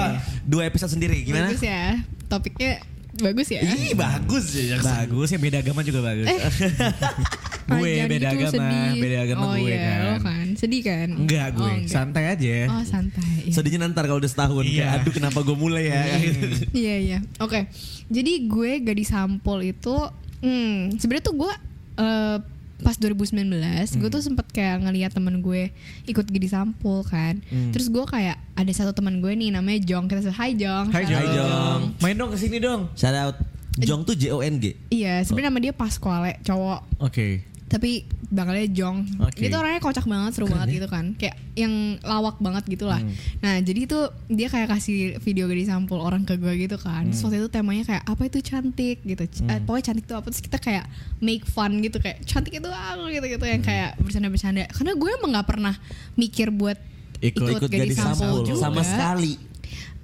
dua 0.46 0.62
episode 0.64 0.94
sendiri 0.94 1.26
gimana? 1.26 1.50
Bagus 1.50 1.58
ya. 1.60 1.98
Topiknya 2.30 2.78
bagus 3.14 3.50
ya. 3.50 3.60
Ih 3.62 3.94
bagus 3.94 4.46
ya. 4.54 4.78
Bagus 4.78 5.28
ya 5.28 5.38
beda 5.38 5.58
agama 5.58 5.82
juga 5.82 6.00
bagus. 6.02 6.26
Eh, 6.26 6.38
gue 7.74 7.90
beda 8.06 8.28
gitu, 8.30 8.46
agama, 8.46 8.54
sedih. 8.54 9.00
beda 9.00 9.16
agama 9.22 9.42
oh, 9.42 9.52
gue 9.56 9.66
iya, 9.66 9.78
kan. 9.80 9.98
Lo 9.98 10.14
kan. 10.20 10.46
Sedih 10.54 10.82
kan? 10.82 11.08
Enggak 11.16 11.46
gue, 11.50 11.62
Oh, 11.62 11.70
enggak. 11.74 11.90
santai 11.90 12.24
aja. 12.30 12.54
Oh 12.70 12.84
santai. 12.84 13.34
iya. 13.42 13.50
Sedihnya 13.50 13.78
nanti 13.82 13.98
kalau 13.98 14.18
udah 14.18 14.30
setahun 14.30 14.62
Iya. 14.62 14.70
kayak 14.70 14.94
aduh 15.02 15.12
kenapa 15.12 15.38
gue 15.42 15.56
mulai 15.58 15.84
ya. 15.90 16.02
Iya 16.86 16.94
iya. 17.02 17.18
Oke. 17.42 17.66
Jadi 18.06 18.32
gue 18.46 18.70
gadis 18.82 19.10
sampul 19.10 19.66
itu, 19.66 19.96
hmm, 20.42 20.94
sebenarnya 21.00 21.24
tuh 21.24 21.36
gue 21.42 21.52
eh, 21.96 22.38
pas 22.84 23.00
2019, 23.00 23.48
gue 23.96 24.08
tuh 24.12 24.20
sempet 24.20 24.44
kayak 24.52 24.84
ngeliat 24.84 25.16
temen 25.16 25.40
gue 25.40 25.72
ikut 26.04 26.28
gadis 26.28 26.52
sampul 26.52 27.00
kan. 27.08 27.40
Terus 27.72 27.88
gue 27.88 28.04
kayak 28.04 28.36
ada 28.52 28.72
satu 28.76 28.92
teman 28.92 29.24
gue 29.24 29.32
nih 29.32 29.56
namanya 29.56 29.80
Jong. 29.80 30.04
Kita 30.12 30.20
sebut 30.20 30.36
Hai 30.36 30.52
Jong. 30.52 30.92
Hai 30.92 31.08
Jong. 31.08 31.24
Jong. 31.32 31.80
Main 32.04 32.14
dong 32.20 32.30
ke 32.30 32.36
sini 32.36 32.60
dong. 32.60 32.92
Shout 32.92 33.16
out 33.16 33.40
Jong 33.80 34.04
tuh 34.04 34.14
J 34.14 34.36
O 34.36 34.44
N 34.44 34.60
G. 34.60 34.76
Iya, 34.92 35.24
sebenarnya 35.24 35.48
nama 35.50 35.58
dia 35.64 35.72
Pasquale, 35.74 36.38
cowok. 36.44 37.00
Oke. 37.02 37.53
Tapi 37.64 38.04
bangalnya 38.28 38.68
Jong. 38.70 39.18
Oke. 39.18 39.40
Dia 39.40 39.48
tuh 39.50 39.58
orangnya 39.58 39.80
kocak 39.80 40.04
banget, 40.04 40.30
seru 40.36 40.46
banget 40.46 40.78
gitu 40.78 40.86
kan. 40.86 41.16
Kayak 41.16 41.36
yang 41.54 41.98
lawak 42.02 42.38
banget 42.38 42.64
gitu 42.68 42.86
lah. 42.86 43.00
Nah, 43.40 43.58
jadi 43.60 43.86
itu 43.86 43.98
dia 44.28 44.46
kayak 44.46 44.68
kasih 44.70 45.18
video 45.18 45.48
gadis 45.48 45.70
sampul 45.70 45.98
orang 45.98 46.22
ke 46.22 46.36
gue 46.36 46.54
gitu 46.60 46.76
kan. 46.76 47.08
Terus 47.08 47.24
waktu 47.24 47.38
itu 47.40 47.48
temanya 47.48 47.84
kayak 47.84 48.02
apa 48.04 48.22
itu 48.26 48.38
cantik 48.40 49.00
gitu. 49.02 49.24
C- 49.26 49.46
eh, 49.46 49.58
pokoknya 49.64 49.84
cantik 49.90 50.04
tuh 50.04 50.16
apa 50.18 50.26
terus 50.28 50.42
kita 50.42 50.58
kayak 50.58 50.84
make 51.18 51.46
fun 51.46 51.80
gitu 51.80 51.98
kayak 51.98 52.22
cantik 52.24 52.52
itu 52.52 52.68
aku 52.68 53.10
gitu-gitu 53.10 53.44
yang 53.48 53.62
kayak 53.62 53.96
bercanda-bercanda. 53.98 54.68
Karena 54.70 54.92
gue 54.94 55.10
emang 55.16 55.30
nggak 55.34 55.48
pernah 55.48 55.74
mikir 56.14 56.52
buat 56.52 56.76
Ikut- 57.24 57.48
ikut, 57.48 57.70
gadis, 57.72 57.96
sampul, 57.96 58.44
juga. 58.44 58.68
sama 58.68 58.84
sekali. 58.84 59.40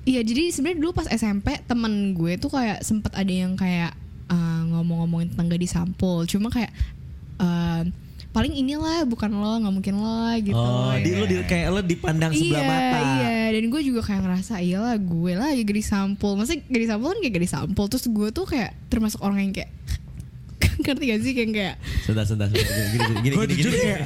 Iya 0.08 0.24
jadi 0.24 0.48
sebenarnya 0.48 0.78
dulu 0.80 0.92
pas 0.96 1.06
SMP 1.12 1.61
temen 1.68 2.16
gue 2.16 2.40
tuh 2.40 2.48
kayak 2.48 2.80
sempet 2.80 3.12
ada 3.12 3.28
yang 3.28 3.52
kayak 3.52 3.92
uh, 4.32 4.62
ngomong-ngomongin 4.72 5.36
tentang 5.36 5.52
gadis 5.52 5.76
sampul 5.76 6.24
cuma 6.24 6.48
kayak 6.48 6.72
uh, 7.41 7.82
paling 8.30 8.55
inilah 8.55 9.03
bukan 9.05 9.26
lo 9.28 9.59
nggak 9.59 9.74
mungkin 9.74 9.95
lo 9.97 10.14
gitu 10.38 10.55
Oh, 10.55 10.95
di 10.95 11.11
lu 11.11 11.24
di, 11.24 11.43
kayak 11.43 11.66
lu 11.68 11.80
dipandang 11.82 12.30
sebelah 12.30 12.47
iya, 12.57 12.68
mata. 12.68 12.99
Iya, 13.18 13.34
dan 13.51 13.64
gue 13.66 13.80
juga 13.82 14.01
kayak 14.03 14.20
ngerasa 14.22 14.55
iyalah 14.61 14.95
gue 14.97 15.32
lah 15.34 15.51
ya 15.51 15.62
gadis 15.62 15.88
sampul. 15.88 16.34
Maksudnya 16.34 16.62
gadis 16.64 16.88
sampul 16.88 17.11
kan 17.11 17.18
kayak 17.18 17.34
gadis 17.34 17.51
sampul. 17.51 17.84
Terus 17.86 18.05
gue 18.07 18.28
tuh 18.30 18.45
kayak 18.45 18.70
termasuk 18.86 19.18
orang 19.18 19.43
yang 19.43 19.53
kayak 19.53 19.70
ngerti 20.80 21.05
gak 21.07 21.20
sih 21.20 21.32
kayak 21.34 21.51
kayak 21.51 21.74
Sebentar, 22.01 22.24
sebentar, 22.24 22.47
sebentar. 22.49 22.70
Gini, 22.70 23.03
gini, 23.03 23.14
gini, 23.20 23.34
Gue 23.34 23.45
gini, 23.45 23.55
jujur 23.59 23.72
gini. 23.72 23.82
kayak 23.82 24.01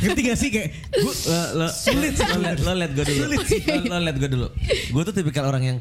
ngerti 0.00 0.20
gak 0.24 0.38
sih 0.40 0.48
kayak 0.48 0.68
gue 0.90 1.14
Lo, 1.28 1.40
lo, 1.54 1.66
sulit 1.68 2.14
lo, 2.16 2.36
liat- 2.40 2.62
lo 2.62 2.72
liat 2.72 2.92
gue 2.92 3.04
dulu 3.04 3.22
lo, 3.22 3.36
lo 3.84 3.98
liat 4.00 4.16
gue 4.16 4.30
dulu 4.30 4.48
gue 4.88 5.02
tuh 5.04 5.14
tipikal 5.14 5.44
orang 5.44 5.62
yang 5.62 5.78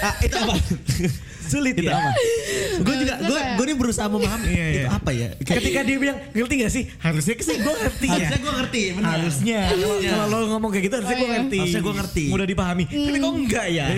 ah 0.00 0.14
itu 0.18 0.32
apa 0.32 0.54
sulit 1.48 1.74
itu 1.74 1.88
apa 1.88 2.10
gue 2.78 2.94
juga 2.96 3.14
gue 3.18 3.40
gue 3.56 3.64
nih 3.64 3.76
berusaha 3.76 4.06
memahami 4.06 4.46
Iya, 4.46 4.66
iya. 4.66 4.78
itu 4.78 4.88
apa 4.88 5.10
ya 5.10 5.28
Kayak- 5.36 5.58
ketika 5.58 5.80
dia 5.82 5.96
bilang 5.98 6.18
ngerti 6.30 6.54
gak 6.58 6.70
sih 6.70 6.84
harusnya 6.96 7.34
sih 7.38 7.56
gue 7.58 7.74
ngerti 7.74 8.06
ya. 8.06 8.12
harusnya 8.14 8.38
gue 8.38 8.52
ngerti 8.54 8.82
Harusnya 8.98 9.60
kalau 10.06 10.26
lo 10.30 10.46
ngomong 10.48 10.70
kayak 10.70 10.84
gitu 10.84 10.94
harusnya 10.96 11.16
Oh, 11.16 11.18
gue 11.18 11.26
iya. 11.26 11.36
ngerti. 11.38 11.58
Harusnya 11.58 11.80
gua 11.80 11.94
ngerti. 11.96 12.24
Mudah 12.28 12.46
dipahami. 12.46 12.84
Tapi 12.86 13.18
kok 13.18 13.32
enggak 13.34 13.66
ya? 13.68 13.86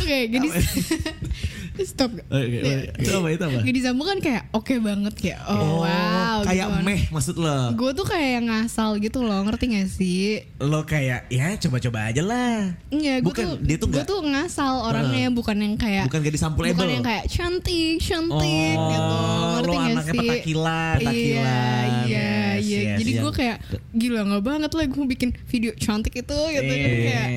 oke 0.00 0.18
gadis 0.26 0.52
stop 1.84 2.10
Oke, 2.28 2.58
oke. 2.60 3.00
itu 3.00 3.10
apa 3.10 3.28
itu 3.30 3.42
apa 3.44 3.58
sampul 3.80 4.04
kan 4.06 4.18
kayak 4.18 4.42
oke 4.52 4.74
banget 4.78 5.14
kayak 5.16 5.38
oh, 5.46 5.82
wow 5.82 6.38
kayak 6.44 6.66
gitu 6.68 6.84
meh 6.84 7.00
maksud 7.08 7.36
lo 7.36 7.72
gue 7.74 7.90
tuh 7.92 8.06
kayak 8.06 8.30
yang 8.40 8.46
ngasal 8.48 8.90
gitu 8.96 9.18
loh 9.20 9.40
ngerti 9.44 9.64
gak 9.72 9.88
sih 9.88 10.44
Lo 10.60 10.84
kayak 10.84 11.26
ya 11.28 11.56
coba-coba 11.56 12.12
aja 12.12 12.20
lah. 12.20 12.76
Iya, 12.92 13.24
gue 13.24 13.32
Bukan, 13.32 13.44
tuh 13.44 13.54
dia 13.64 13.76
tuh 13.80 13.88
gue 13.88 14.04
tuh 14.04 14.20
ngasal 14.20 14.84
orangnya 14.84 15.32
bukan 15.32 15.56
yang 15.56 15.74
kayak 15.74 16.04
bukan 16.06 16.20
gadis 16.20 16.40
sampulable. 16.40 16.76
bukan 16.76 16.88
yang 16.90 17.04
kayak 17.04 17.24
cantik 17.26 17.96
cantik 17.98 18.76
gitu 18.76 19.16
ngerti 19.56 19.66
lo 19.66 19.72
gak 19.72 19.88
anaknya 19.90 20.12
sih 20.12 20.18
petakilan. 20.20 20.96
iya 21.00 21.00
petakilan. 21.00 21.86
iya 22.06 22.28
Yes, 22.60 22.68
iya 22.68 22.80
yes, 22.84 22.96
jadi 23.00 23.10
yes. 23.10 23.20
gue 23.24 23.32
kayak 23.32 23.56
gila 23.90 24.20
nggak 24.20 24.42
banget 24.44 24.70
lah 24.76 24.84
gue 24.84 25.04
bikin 25.08 25.30
video 25.48 25.72
cantik 25.74 26.12
itu 26.14 26.36
gitu 26.52 26.60
Iya. 26.70 26.84
Jadi 26.84 26.98
kayak 27.02 27.28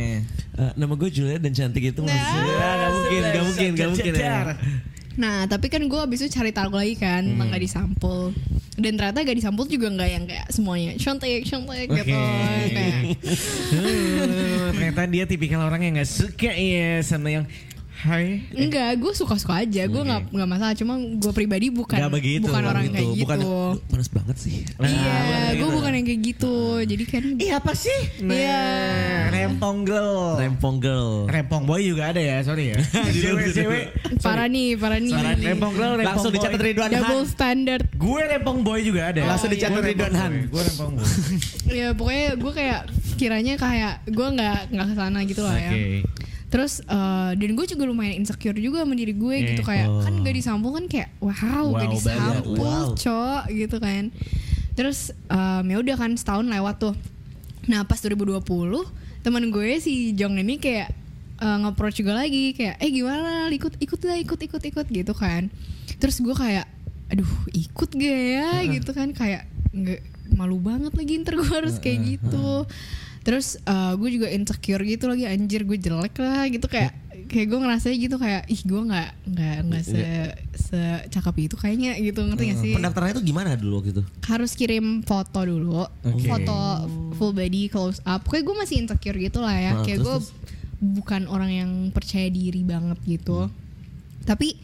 Eh, 0.53 0.69
nama 0.77 0.93
gue 0.93 1.09
Julia 1.09 1.41
dan 1.41 1.49
cantik 1.49 1.81
itu 1.81 1.97
Nah, 1.97 2.13
maksudnya 2.13 2.53
nggak 2.53 2.91
mungkin 2.93 3.21
nggak 3.25 3.43
mungkin 3.43 3.69
nggak 3.73 3.89
mungkin 3.89 4.13
ya 4.13 4.32
Nah 5.13 5.45
tapi 5.45 5.69
kan 5.69 5.86
gue 5.86 5.99
abis 5.99 6.25
itu 6.25 6.34
cari 6.34 6.49
tahu 6.49 6.73
lagi 6.73 6.97
kan 6.97 7.21
Hmm. 7.21 7.38
tentang 7.38 7.49
gadis 7.53 7.71
sampul 7.71 8.34
Dan 8.73 8.97
ternyata 8.97 9.21
gadis 9.21 9.45
sampul 9.45 9.69
juga 9.69 9.86
nggak 9.88 10.09
yang 10.09 10.25
kayak 10.25 10.49
semuanya 10.49 10.97
cantik 10.97 11.45
cantik 11.45 11.86
gitu. 11.86 12.17
Kayak 12.73 13.21
ternyata 14.73 15.01
dia 15.05 15.23
tipikal 15.29 15.61
orang 15.61 15.86
yang 15.86 15.93
nggak 15.93 16.09
suka 16.09 16.49
ya 16.49 16.97
sama 17.05 17.29
yang 17.29 17.45
Hai. 18.03 18.43
Enggak, 18.51 18.99
gue 18.99 19.13
suka-suka 19.15 19.63
aja. 19.63 19.87
Gue 19.87 20.03
nggak 20.03 20.35
nggak 20.35 20.49
masalah. 20.51 20.75
Cuma 20.75 20.99
gue 20.99 21.31
pribadi 21.31 21.71
bukan 21.71 21.95
Nggak 21.95 22.11
begitu, 22.11 22.43
bukan 22.51 22.63
orang 22.67 22.83
gitu. 22.91 22.95
kayak 22.99 23.07
gitu. 23.15 23.23
bukan 23.23 23.39
panas 23.87 24.09
banget 24.11 24.37
sih 24.43 24.55
iya, 24.83 25.55
gue 25.55 25.63
gitu. 25.63 25.75
bukan 25.79 25.91
yang 25.95 26.05
kayak 26.05 26.21
gitu. 26.35 26.55
Jadi 26.83 27.03
kan 27.07 27.23
Iya 27.39 27.53
apa 27.63 27.71
sih? 27.71 27.99
Iya. 28.19 28.63
Rempong 29.31 29.87
girl. 29.87 30.35
rempong 30.35 30.77
girl 30.83 31.31
Rempong 31.31 31.63
boy 31.63 31.79
juga 31.79 32.11
ada 32.11 32.19
ya, 32.19 32.43
sorry 32.43 32.75
ya. 32.75 32.77
Cewek-cewek. 33.23 34.19
parah 34.19 34.51
nih, 34.51 34.75
parah 34.75 34.99
nih. 34.99 35.15
Rempong 35.55 35.73
girl, 35.79 35.93
rempong 35.95 36.19
langsung 36.19 36.31
dicatat 36.35 36.59
Ridwan 36.59 36.91
Double 36.91 37.23
Han 37.23 37.31
standard. 37.31 37.83
Gue 37.95 38.21
rempong 38.27 38.59
boy 38.67 38.79
juga 38.83 39.15
ada. 39.15 39.23
Langsung 39.23 39.47
dicatat 39.47 39.79
Gue 39.79 39.89
Ridwan 39.95 40.13
Han. 40.19 40.33
Gue 40.51 40.61
rempong 40.61 40.91
boy. 40.99 41.07
Ya 41.73 41.95
pokoknya 41.95 42.35
gue 42.35 42.53
kayak 42.53 42.81
kiranya 43.15 43.55
kayak 43.55 44.03
gue 44.11 44.27
nggak 44.35 44.75
nggak 44.75 44.87
ke 44.91 44.95
sana 44.99 45.19
gitu 45.23 45.41
lah 45.47 45.55
ya 45.55 45.71
Oke. 45.71 46.22
Terus 46.53 46.85
eh, 46.85 47.31
dan 47.33 47.49
gue 47.57 47.65
juga 47.65 47.89
lumayan 47.89 48.21
insecure 48.21 48.53
juga 48.61 48.85
sama 48.85 48.93
diri 48.93 49.17
gue 49.17 49.35
gitu 49.41 49.65
Eh, 49.65 49.65
kayak 49.65 49.89
oh. 49.89 50.05
kan 50.05 50.13
gak 50.21 50.35
disampul 50.37 50.69
kan 50.77 50.85
kayak 50.85 51.09
wow, 51.17 51.33
Wow 51.33 51.81
gak 51.81 51.89
disampul 51.97 52.61
wow. 52.61 52.93
cok 52.93 53.43
gitu 53.49 53.77
kan. 53.81 54.13
Terus 54.77 55.17
em, 55.33 55.65
ya 55.65 55.77
udah 55.81 55.95
kan 55.97 56.13
setahun 56.13 56.45
lewat 56.45 56.75
tuh. 56.77 56.93
Nah 57.65 57.89
pas 57.89 57.97
2020 57.97 58.45
teman 59.25 59.43
gue 59.49 59.69
si 59.81 60.13
Jong 60.13 60.37
ini 60.37 60.61
kayak 60.61 60.93
eh, 61.41 61.57
nge-approach 61.65 62.05
juga 62.05 62.21
lagi 62.21 62.53
kayak 62.53 62.77
eh 62.77 62.89
gimana 62.93 63.49
ikut 63.49 63.81
ikut 63.81 63.99
lah 64.05 64.21
ikut 64.21 64.37
ikut 64.37 64.61
ikut 64.61 64.85
gitu 64.93 65.13
kan. 65.17 65.49
Terus 65.97 66.21
gue 66.21 66.37
kayak 66.37 66.69
aduh 67.09 67.33
ikut 67.49 67.89
gak 67.97 68.19
ya? 68.37 68.61
Gitu 68.77 68.93
kan 68.93 69.09
kayak 69.09 69.49
nggak 69.73 70.01
malu 70.37 70.61
banget 70.61 70.93
lagi 70.93 71.17
ntar 71.25 71.33
gue 71.33 71.49
harus 71.49 71.81
kayak 71.81 72.17
gitu 72.17 72.69
terus 73.24 73.55
eh, 73.57 73.93
gue 73.95 74.09
juga 74.11 74.28
insecure 74.28 74.84
gitu 74.84 75.07
lagi 75.07 75.24
anjir 75.26 75.63
gue 75.63 75.76
jelek 75.76 76.15
lah 76.19 76.43
gitu. 76.47 76.67
Kayak 76.67 76.91
kayak 77.24 77.47
gue 77.49 77.59
ngerasa 77.59 77.88
gitu 77.89 78.15
kayak 78.15 78.45
ih 78.45 78.61
gue 78.61 78.82
nggak 78.84 79.09
nggak 79.26 79.57
nggak 79.63 79.84
se 79.84 80.01
secakap 80.53 81.36
itu 81.39 81.55
kayaknya 81.55 81.95
gitu. 81.97 82.19
Ngerti 82.21 82.43
gak 82.51 82.59
sih? 82.59 82.74
Pendaftarannya 82.76 83.13
itu 83.15 83.24
gimana 83.26 83.55
dulu 83.55 83.74
waktu 83.80 83.91
itu? 83.95 84.03
harus 84.28 84.51
kirim 84.53 85.01
foto 85.01 85.39
dulu. 85.41 85.82
Oke. 86.03 86.28
foto 86.28 86.57
full 87.15 87.32
body 87.32 87.67
close 87.67 88.03
up. 88.03 88.28
Kayak 88.28 88.43
gue 88.43 88.55
masih 88.59 88.76
insecure 88.84 89.17
gitu 89.17 89.39
lah 89.39 89.55
ya. 89.55 89.71
Nah, 89.74 89.82
kayak 89.82 89.99
gue 89.99 90.17
bukan 90.84 91.32
orang 91.32 91.51
yang 91.53 91.71
percaya 91.89 92.28
diri 92.28 92.59
banget 92.61 92.99
gitu. 93.07 93.47
Tapi 94.24 94.59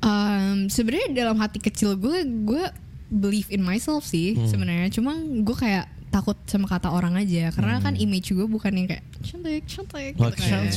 em, 0.00 0.66
sebenarnya 0.66 1.10
dalam 1.12 1.36
hati 1.36 1.58
kecil 1.58 1.94
gue 1.94 2.22
gue 2.22 2.64
believe 3.10 3.50
in 3.50 3.60
myself 3.60 4.06
sih 4.06 4.38
Hmm. 4.38 4.46
sebenarnya. 4.46 4.88
Cuma 4.94 5.18
gue 5.18 5.56
kayak 5.58 5.90
takut 6.10 6.36
sama 6.44 6.66
kata 6.66 6.90
orang 6.90 7.14
aja. 7.16 7.54
Karena 7.54 7.78
kan 7.78 7.94
image 7.94 8.34
gue 8.34 8.46
bukan 8.46 8.72
yang 8.74 8.86
kayak 8.90 9.04
cantik 9.22 9.64
cantik 9.64 10.12
gitu 10.14 10.22
kan. 10.36 10.70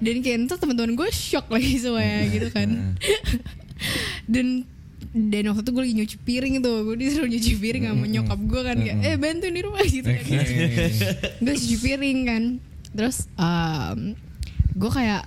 dan 0.00 0.16
kayak 0.24 0.36
ntar 0.48 0.56
teman-teman 0.56 0.92
gue 0.96 1.08
shock 1.12 1.46
lagi 1.52 1.76
semuanya 1.76 2.20
gitu 2.32 2.48
kan. 2.50 2.68
Dan 4.32 4.64
dan 5.16 5.48
waktu 5.48 5.64
itu 5.64 5.70
gue 5.72 5.82
lagi 5.84 5.94
nyuci 5.96 6.16
piring 6.24 6.54
tuh 6.60 6.76
gue 6.88 6.96
disuruh 6.96 7.28
nyuci 7.28 7.52
piring 7.56 7.84
sama 7.88 8.04
nyokap 8.04 8.40
gue 8.40 8.62
kan 8.64 8.76
kayak 8.80 8.98
eh 9.00 9.16
bantuin 9.16 9.52
di 9.54 9.62
rumah 9.64 9.84
gitu 9.84 10.08
kan. 10.08 10.24
Gue 11.40 11.54
cuci 11.56 11.76
piring 11.80 12.18
kan. 12.24 12.42
Terus 12.96 13.28
em, 13.36 14.16
gue 14.76 14.90
kayak 14.92 15.24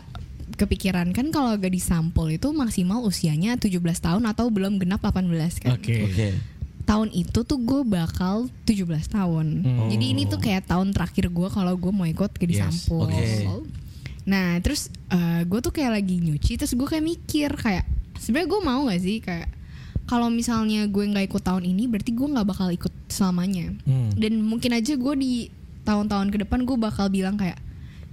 kepikiran 0.60 1.16
kan 1.16 1.32
kalau 1.32 1.56
gak 1.56 1.72
disampul 1.72 2.28
itu 2.28 2.52
maksimal 2.52 3.00
usianya 3.02 3.56
17 3.56 3.80
tahun 3.80 4.24
atau 4.28 4.52
belum 4.52 4.78
genap 4.78 5.00
18 5.02 5.30
kan. 5.64 5.80
Oke. 5.80 6.06
Oke. 6.06 6.28
Tahun 6.90 7.14
itu 7.14 7.46
tuh 7.46 7.62
gue 7.62 7.86
bakal 7.86 8.50
17 8.66 8.90
tahun. 9.14 9.62
Jadi 9.94 10.06
ini 10.10 10.26
tuh 10.26 10.42
kayak 10.42 10.66
tahun 10.66 10.90
terakhir 10.90 11.30
gue 11.30 11.48
kalau 11.54 11.78
gue 11.78 11.94
mau 11.94 12.10
ikut 12.10 12.34
ke 12.34 12.50
Yes, 12.50 12.66
disampul. 12.66 13.06
oke. 13.06 13.22
Nah 14.26 14.58
terus 14.66 14.90
gue 15.46 15.60
tuh 15.62 15.70
kayak 15.70 16.02
lagi 16.02 16.18
nyuci 16.18 16.58
terus 16.58 16.74
gue 16.74 16.88
kayak 16.90 17.06
mikir 17.06 17.50
kayak 17.54 17.86
sebenarnya 18.18 18.50
gue 18.50 18.62
mau 18.66 18.82
gak 18.90 19.02
sih 19.06 19.22
kayak 19.22 19.48
kalau 20.10 20.34
misalnya 20.34 20.90
gue 20.90 21.06
nggak 21.06 21.30
ikut 21.30 21.46
tahun 21.46 21.70
ini 21.70 21.86
berarti 21.86 22.10
gue 22.18 22.26
nggak 22.26 22.48
bakal 22.50 22.74
ikut 22.74 22.90
selamanya. 23.06 23.70
Hmm. 23.86 24.10
Dan 24.18 24.42
mungkin 24.42 24.74
aja 24.74 24.98
gue 24.98 25.14
di 25.14 25.54
tahun-tahun 25.86 26.34
ke 26.34 26.38
depan 26.50 26.66
gue 26.66 26.74
bakal 26.74 27.14
bilang 27.14 27.38
kayak 27.38 27.62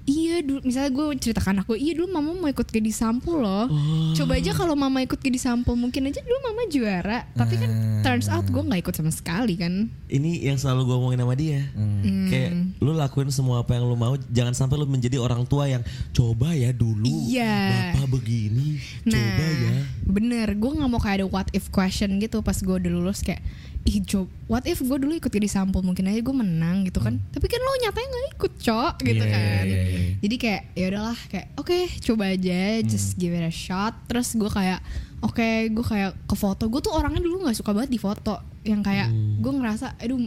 Iya 0.06 0.38
dulu 0.46 0.62
misalnya 0.62 0.90
gue 0.94 1.06
ceritakan 1.18 1.66
aku 1.66 1.74
Iya 1.74 1.98
dulu 1.98 2.14
mama 2.14 2.30
mau 2.30 2.46
ikut 2.46 2.70
ke 2.70 2.78
disampul 2.78 3.42
loh 3.42 3.66
Coba 4.14 4.38
aja 4.38 4.54
kalau 4.54 4.78
mama 4.78 5.02
ikut 5.02 5.18
ke 5.18 5.34
disampul 5.34 5.74
Mungkin 5.74 6.06
aja 6.06 6.22
dulu 6.22 6.38
mama 6.46 6.62
juara 6.70 7.26
Tapi 7.34 7.58
kan 7.58 7.70
turns 8.06 8.30
out 8.30 8.46
gue 8.46 8.62
gak 8.62 8.86
ikut 8.86 8.94
sama 8.94 9.10
sekali 9.10 9.58
kan 9.58 9.90
Ini 10.06 10.46
yang 10.46 10.62
selalu 10.62 10.86
gue 10.86 10.96
ngomongin 10.96 11.20
sama 11.26 11.34
dia. 11.34 11.60
Hmm. 11.74 12.30
Kayak 12.30 12.50
lu 12.78 12.94
lakuin 12.94 13.30
semua 13.34 13.66
apa 13.66 13.74
yang 13.74 13.90
lu 13.90 13.98
mau, 13.98 14.14
jangan 14.30 14.54
sampai 14.54 14.78
lu 14.78 14.86
menjadi 14.86 15.18
orang 15.18 15.42
tua 15.50 15.66
yang 15.66 15.82
coba 16.14 16.54
ya 16.54 16.70
dulu. 16.70 17.26
Iya. 17.26 17.90
Bapak 17.98 18.22
begini, 18.22 18.78
coba 19.02 19.44
ya. 19.50 19.74
bener 20.06 20.46
Gue 20.54 20.70
gak 20.78 20.86
mau 20.86 21.02
kayak 21.02 21.16
ada 21.22 21.26
what 21.26 21.48
if 21.50 21.74
question 21.74 22.22
gitu 22.22 22.38
Pas 22.46 22.54
gue 22.54 22.76
udah 22.78 22.90
lulus 22.90 23.26
kayak 23.26 23.42
Ih 23.86 24.02
coba 24.02 24.26
What 24.46 24.64
if 24.64 24.78
gue 24.78 24.96
dulu 24.96 25.14
ikut 25.14 25.26
ke 25.26 25.38
disampul 25.38 25.78
Mungkin 25.80 26.04
aja 26.04 26.18
gue 26.18 26.34
menang 26.34 26.82
gitu 26.82 26.98
kan 26.98 27.22
Tapi 27.30 27.46
kan 27.46 27.58
lo 27.58 27.70
nyatanya 27.78 28.08
gak 28.08 28.26
ikut 28.32 28.52
cok 28.60 28.94
gitu 29.00 29.22
Hmm. 29.22 29.30
Iya, 29.30 29.38
kan 29.38 29.64
iya, 29.64 29.80
iya. 29.80 29.98
Jadi 30.18 30.36
kayak 30.36 30.62
ya 30.72 30.84
udahlah 30.88 31.18
kayak 31.26 31.46
Oke 31.54 31.76
coba 32.00 32.24
aja 32.28 32.60
Just 32.82 33.14
Hmm. 33.14 33.18
give 33.20 33.32
it 33.32 33.42
a 33.42 33.50
shot 33.50 33.94
Terus 34.04 34.28
gue 34.32 34.46
kayak 34.48 34.82
Oke 35.18 35.46
gue 35.68 35.84
kayak 35.84 36.18
ke 36.20 36.34
foto 36.34 36.66
Gue 36.66 36.80
tuh 36.80 36.92
orangnya 36.92 37.20
dulu 37.20 37.42
gak 37.42 37.54
suka 37.54 37.70
banget 37.70 37.88
di 37.88 37.98
foto 37.98 38.34
Yang 38.62 38.82
kayak 38.82 39.08
Hmm. 39.08 39.38
Gue 39.38 39.52
ngerasa 39.52 39.86
Aduh 39.96 40.18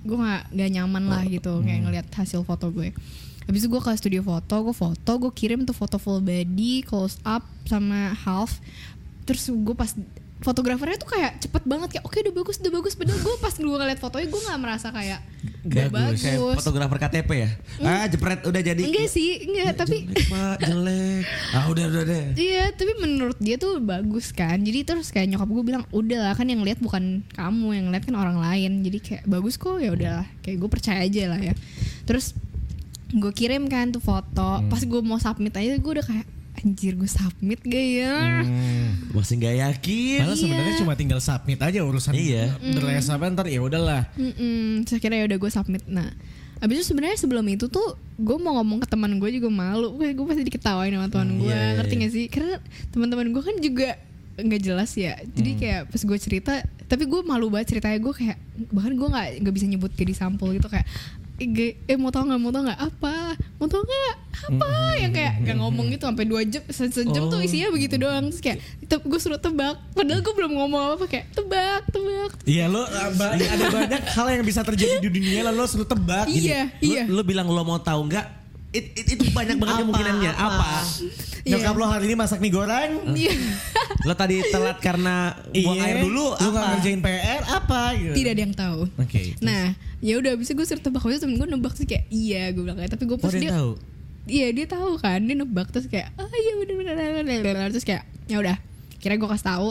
Gue 0.00 0.16
gak, 0.16 0.42
gak 0.48 0.70
nyaman 0.70 1.04
lah 1.04 1.22
gitu 1.24 1.50
Hmm. 1.52 1.64
Kayak 1.64 1.80
ngeliat 1.82 2.06
hasil 2.12 2.40
foto 2.42 2.70
gue 2.70 2.94
Habis 3.44 3.60
itu 3.60 3.68
gue 3.68 3.80
ke 3.80 3.90
studio 3.92 4.22
foto 4.22 4.54
Gue 4.62 4.72
foto 4.72 5.10
Gue 5.18 5.30
kirim 5.30 5.62
tuh 5.62 5.74
foto 5.74 5.98
full 5.98 6.18
body 6.20 6.80
Close 6.80 7.18
up 7.22 7.42
Sama 7.64 8.14
half 8.16 8.62
Terus 9.24 9.48
gue 9.48 9.74
pas 9.74 9.90
fotografernya 10.44 11.00
tuh 11.00 11.08
kayak 11.08 11.40
cepet 11.40 11.62
banget 11.64 11.88
kayak 11.96 12.04
oke 12.04 12.16
udah 12.20 12.34
bagus 12.36 12.56
udah 12.60 12.72
bagus 12.76 12.92
padahal 12.92 13.16
gue 13.16 13.34
pas 13.40 13.54
gue 13.56 13.64
ngeliat 13.64 13.98
fotonya 13.98 14.26
gue 14.28 14.40
nggak 14.44 14.60
merasa 14.60 14.88
kayak 14.92 15.20
udah 15.64 15.88
bagus, 15.88 16.20
Kayak 16.20 16.60
fotografer 16.60 16.98
KTP 17.00 17.30
ya. 17.40 17.50
Ah, 17.80 18.04
jepret 18.04 18.44
udah 18.44 18.60
jadi. 18.60 18.84
enggak 18.84 19.08
sih 19.08 19.48
enggak 19.48 19.80
tapi 19.80 20.04
Jelek, 20.04 20.28
Pak, 20.28 20.56
jelek. 20.60 21.24
Ah, 21.56 21.64
udah 21.72 21.84
udah 21.88 22.02
deh. 22.04 22.24
Iya, 22.36 22.64
tapi 22.76 22.92
menurut 23.00 23.38
dia 23.40 23.56
tuh 23.56 23.80
bagus 23.80 24.28
kan. 24.36 24.60
Jadi 24.60 24.84
terus 24.84 25.08
kayak 25.08 25.32
nyokap 25.32 25.48
gue 25.48 25.64
bilang, 25.64 25.84
udah 25.88 26.20
lah 26.20 26.34
kan 26.36 26.44
yang 26.52 26.60
lihat 26.60 26.84
bukan 26.84 27.24
kamu, 27.32 27.80
yang 27.80 27.86
lihat 27.88 28.04
kan 28.04 28.12
orang 28.12 28.36
lain. 28.36 28.84
Jadi 28.84 28.98
kayak 29.00 29.22
bagus 29.24 29.56
kok 29.56 29.80
ya 29.80 29.96
udahlah. 29.96 30.28
Kayak 30.44 30.56
gue 30.60 30.68
percaya 30.68 31.00
aja 31.00 31.22
lah 31.32 31.40
ya. 31.40 31.54
Terus 32.04 32.36
gue 33.08 33.32
kirim 33.32 33.64
kan 33.72 33.88
tuh 33.88 34.04
foto. 34.04 34.60
Pas 34.68 34.82
gue 34.84 35.00
mau 35.00 35.16
submit 35.16 35.56
aja 35.56 35.80
gue 35.80 35.92
udah 35.96 36.04
kayak 36.04 36.28
anjir 36.64 36.96
gue 36.96 37.06
submit 37.06 37.60
gak 37.60 37.86
ya? 38.00 38.40
Masih 39.12 39.36
nggak 39.36 39.56
yakin. 39.68 40.18
Padahal 40.24 40.38
sebenarnya 40.40 40.74
cuma 40.80 40.92
tinggal 40.96 41.20
submit 41.20 41.60
aja 41.60 41.84
urusan 41.84 42.16
Iya. 42.16 42.56
Berlayar 42.58 43.04
sampai 43.04 43.28
ntar 43.36 43.46
ya 43.52 43.60
udahlah. 43.60 44.08
Mm-mm. 44.16 44.88
Terus 44.88 44.96
akhirnya 44.96 45.18
ya 45.20 45.26
udah 45.28 45.38
gue 45.38 45.50
submit. 45.52 45.82
Nah, 45.84 46.08
abis 46.64 46.74
itu 46.80 46.84
sebenarnya 46.96 47.20
sebelum 47.20 47.44
itu 47.52 47.68
tuh 47.68 48.00
gue 48.16 48.36
mau 48.40 48.56
ngomong 48.56 48.80
ke 48.80 48.88
teman 48.88 49.12
gue 49.20 49.30
juga 49.36 49.52
malu. 49.52 50.00
Gue 50.00 50.26
pasti 50.26 50.42
diketawain 50.48 50.96
sama 50.96 51.12
teman 51.12 51.36
gue. 51.36 51.52
iya, 51.52 51.76
iya, 51.76 51.76
Ngerti 51.76 51.94
iya. 51.94 52.02
gak 52.08 52.12
sih? 52.16 52.24
Karena 52.32 52.54
teman-teman 52.88 53.26
gue 53.28 53.42
kan 53.44 53.56
juga 53.60 53.88
nggak 54.34 54.60
jelas 54.64 54.90
ya. 54.98 55.14
Jadi 55.20 55.50
kayak 55.60 55.94
pas 55.94 56.02
gue 56.02 56.18
cerita, 56.18 56.52
tapi 56.90 57.06
gue 57.06 57.20
malu 57.22 57.52
banget 57.52 57.76
ceritanya 57.76 57.98
gue 58.02 58.14
kayak 58.16 58.36
bahkan 58.74 58.92
gue 58.98 59.08
nggak 59.08 59.28
nggak 59.46 59.54
bisa 59.54 59.66
nyebut 59.70 59.92
jadi 59.94 60.10
sampul 60.16 60.50
gitu 60.50 60.66
kayak 60.66 60.86
ge- 61.36 61.76
eh 61.84 61.94
mau 61.94 62.08
tau 62.08 62.22
nggak 62.22 62.36
mau 62.36 62.48
tau 62.48 62.62
nggak 62.62 62.80
apa? 62.80 63.16
Mau 63.56 63.66
tau 63.66 63.80
nggak 63.80 64.14
apa? 64.46 64.70
Yang 64.96 65.12
kayak 65.12 65.32
nggak 65.40 65.56
ngomong 65.58 65.86
gitu 65.88 66.04
sampai 66.04 66.24
dua 66.24 66.42
jam 66.42 66.62
se 66.64 66.84
sejam 66.88 67.26
tuh 67.26 67.40
isinya 67.40 67.68
begitu 67.68 67.94
doang 67.96 68.28
terus 68.28 68.40
kayak 68.40 68.58
gue 68.84 69.18
suruh 69.18 69.36
tebak 69.36 69.74
padahal 69.90 70.20
gue 70.20 70.34
belum 70.34 70.52
ngomong 70.54 70.80
apa 70.80 70.94
apa 70.94 71.06
kayak 71.08 71.26
tebak 71.32 71.82
tebak. 71.88 72.30
Iya 72.44 72.64
lo 72.66 72.84
ba- 73.14 73.34
ada 73.34 73.66
banyak 73.68 74.02
hal 74.04 74.26
yang 74.30 74.44
bisa 74.44 74.60
terjadi 74.62 75.00
di 75.00 75.10
dunia 75.10 75.42
lalu 75.44 75.56
lo 75.56 75.66
selalu 75.66 75.86
tebak. 75.88 76.26
iya 76.28 76.70
Lu, 76.78 76.86
iya. 76.86 77.02
lu 77.04 77.22
bilang 77.22 77.46
lo 77.46 77.62
mau 77.62 77.78
tahu 77.78 78.06
nggak? 78.06 78.43
It- 78.74 78.90
it- 78.92 79.08
itu 79.08 79.22
banyak 79.30 79.54
banget 79.54 79.76
kemungkinannya. 79.80 80.32
Apa? 80.32 80.82
Nyokap 81.44 81.70
Iya. 81.70 81.78
lo 81.78 81.86
hari 81.86 82.04
ini 82.04 82.14
masak 82.14 82.38
mie 82.38 82.50
goreng. 82.50 82.90
Iya. 83.14 83.32
Lo 84.02 84.12
tadi 84.12 84.42
telat 84.44 84.78
karena 84.78 85.30
buang 85.46 85.76
Iya. 85.76 85.86
air 85.86 85.96
dulu. 86.02 86.34
Lu 86.34 86.48
nggak 86.48 86.58
apa? 86.58 86.70
ngerjain 86.74 87.00
PR 87.00 87.42
apa 87.46 87.80
gitu. 87.94 88.14
tidak 88.14 88.30
ada 88.30 88.42
yang 88.42 88.54
tahu. 88.54 88.80
Oke. 88.96 89.22
Nah, 89.38 89.64
ya 90.00 90.14
udah 90.16 90.34
bisa 90.34 90.52
gue 90.52 90.64
suruh 90.64 90.80
tebak 90.80 91.00
aja 91.02 91.18
temen 91.18 91.34
gue 91.34 91.46
nebak 91.46 91.72
terus 91.72 91.86
kayak 91.86 92.04
iya 92.08 92.50
gue 92.50 92.60
bilang 92.60 92.76
kayak 92.76 92.90
tapi 92.90 93.04
gue 93.04 93.14
Oh, 93.14 93.22
pas 93.22 93.30
dia 93.30 93.40
dia 93.40 93.52
tahu. 93.54 93.70
iya 94.26 94.46
dia 94.50 94.66
tahu 94.66 94.90
kan 94.96 95.16
dia 95.18 95.32
nebak 95.34 95.68
terus 95.68 95.86
kayak 95.86 96.12
ah 96.14 96.28
iya 96.28 96.52
bener 96.56 96.74
bener 96.76 96.94
bener, 97.22 97.40
bener." 97.40 97.68
terus 97.70 97.82
kayak 97.82 98.04
ya 98.24 98.36
udah 98.36 98.56
kira 98.98 99.14
gue 99.14 99.24
kasih 99.26 99.46
tahu 99.46 99.68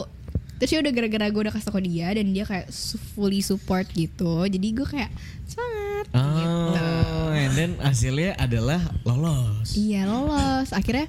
terus 0.56 0.70
ya 0.70 0.78
udah 0.80 0.90
gara-gara 0.90 1.26
gue 1.28 1.40
udah 1.40 1.52
kasih 1.52 1.66
tau 1.68 1.74
ke 1.74 1.82
dia 1.84 2.08
dan 2.10 2.26
dia 2.28 2.42
kayak 2.42 2.66
fully 3.12 3.38
support 3.40 3.86
gitu 3.92 4.42
jadi 4.44 4.68
gue 4.72 4.86
kayak 4.88 5.10
semangat 5.44 5.93
gitu. 6.12 6.76
Oh, 6.76 7.30
and 7.32 7.52
then 7.54 7.70
hasilnya 7.80 8.36
adalah 8.36 8.80
lolos. 9.02 9.74
iya 9.74 10.04
lolos. 10.04 10.70
Akhirnya 10.70 11.08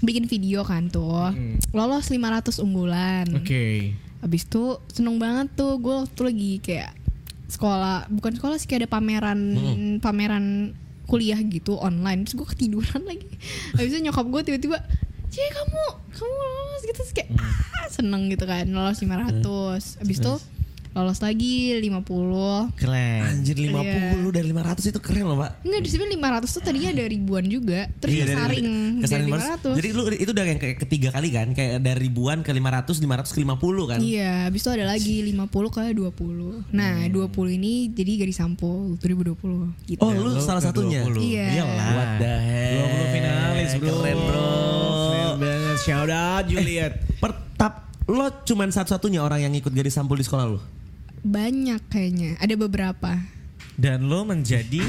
bikin 0.00 0.24
video 0.24 0.64
kan 0.64 0.88
tuh. 0.88 1.32
Lolos 1.70 2.08
500 2.08 2.62
unggulan. 2.64 3.26
Oke. 3.36 3.92
Abis 4.20 4.44
itu 4.48 4.80
seneng 4.88 5.20
banget 5.20 5.52
tuh. 5.54 5.76
Gue 5.76 6.04
waktu 6.04 6.20
lagi 6.24 6.52
kayak 6.60 6.92
sekolah 7.50 8.06
bukan 8.08 8.38
sekolah 8.38 8.56
sih 8.56 8.70
kayak 8.70 8.86
ada 8.86 8.90
pameran 8.90 9.40
pameran 9.98 10.72
kuliah 11.06 11.38
gitu 11.42 11.76
online. 11.76 12.24
Terus 12.24 12.36
gue 12.40 12.48
ketiduran 12.48 13.02
lagi. 13.10 13.28
Habis 13.76 13.90
itu 13.92 14.00
nyokap 14.00 14.26
gue 14.26 14.42
tiba-tiba 14.46 14.78
Cie 15.30 15.46
kamu 15.46 15.82
kamu 16.10 16.34
lolos. 16.34 16.82
Gitu. 16.82 16.96
Terus 16.96 17.12
kayak 17.14 17.30
ah 17.38 17.86
seneng 17.86 18.26
gitu 18.30 18.44
kan 18.46 18.66
lolos 18.66 18.98
500 18.98 20.02
abis 20.02 20.18
itu 20.18 20.34
lolos 20.90 21.18
lagi 21.18 21.78
50 21.78 22.74
Keren. 22.74 23.20
Anjir 23.22 23.54
50 23.54 24.26
dari 24.28 24.46
500 24.48 24.90
itu 24.90 24.98
keren 24.98 25.24
loh 25.24 25.38
pak. 25.38 25.62
Enggak 25.62 25.80
di 25.80 25.88
sini 25.88 26.04
500 26.12 26.50
tuh 26.50 26.62
tadinya 26.62 26.90
ada 26.90 27.04
ribuan 27.04 27.44
juga 27.44 27.86
terus 27.96 28.10
Iya, 28.10 28.24
dari- 28.24 28.34
kesaring 28.34 28.68
kesaring 28.98 29.22
dari 29.22 29.30
mas- 29.30 29.46
500 29.62 29.76
Jadi 29.76 29.88
lu 29.90 30.02
itu 30.10 30.30
udah 30.30 30.44
yang 30.44 30.58
kayak 30.58 30.76
ketiga 30.80 31.08
kali 31.10 31.28
kan, 31.30 31.46
kayak 31.50 31.78
dari 31.78 32.00
ribuan 32.02 32.38
ke 32.40 32.50
500, 32.50 32.96
500 32.96 33.30
ke 33.30 33.38
50 33.38 33.84
kan. 33.86 33.98
Iya, 34.00 34.32
habis 34.44 34.60
itu 34.60 34.70
ada 34.70 34.84
lagi 34.84 35.14
50 35.22 35.46
ke 35.68 35.82
20. 35.90 36.66
Nah, 36.70 37.06
20 37.06 37.30
ini 37.52 37.72
jadi 37.88 38.12
gadis 38.18 38.36
sampul 38.36 38.96
2020 38.96 39.70
gitu. 39.86 40.00
Oh 40.00 40.10
lu 40.10 40.30
Lu 40.30 40.40
salah 40.40 40.60
satunya. 40.60 41.06
20. 41.06 41.20
Iya. 41.20 41.46
Iyalah. 41.54 41.88
What 41.92 42.10
the 42.18 42.34
heck? 42.34 42.74
20 42.80 43.06
finalis 43.12 43.70
bro. 43.76 43.94
Keren 43.96 44.18
bro. 44.18 44.48
Keren 45.06 45.30
banget. 45.38 45.76
Shout 45.80 46.10
out 46.10 46.44
Juliet. 46.46 46.92
Pertap 47.18 47.89
lo 48.10 48.26
cuman 48.42 48.68
satu-satunya 48.68 49.20
orang 49.20 49.40
yang 49.40 49.54
ikut 49.54 49.70
gadis 49.70 49.94
sampul 49.94 50.14
di 50.14 50.22
sekolah 50.22 50.44
lu. 50.48 50.58
Banyak 51.20 51.86
kayaknya, 51.86 52.34
ada 52.36 52.54
beberapa. 52.56 53.22
Dan 53.74 54.04
lo 54.04 54.24
menjadi 54.24 54.82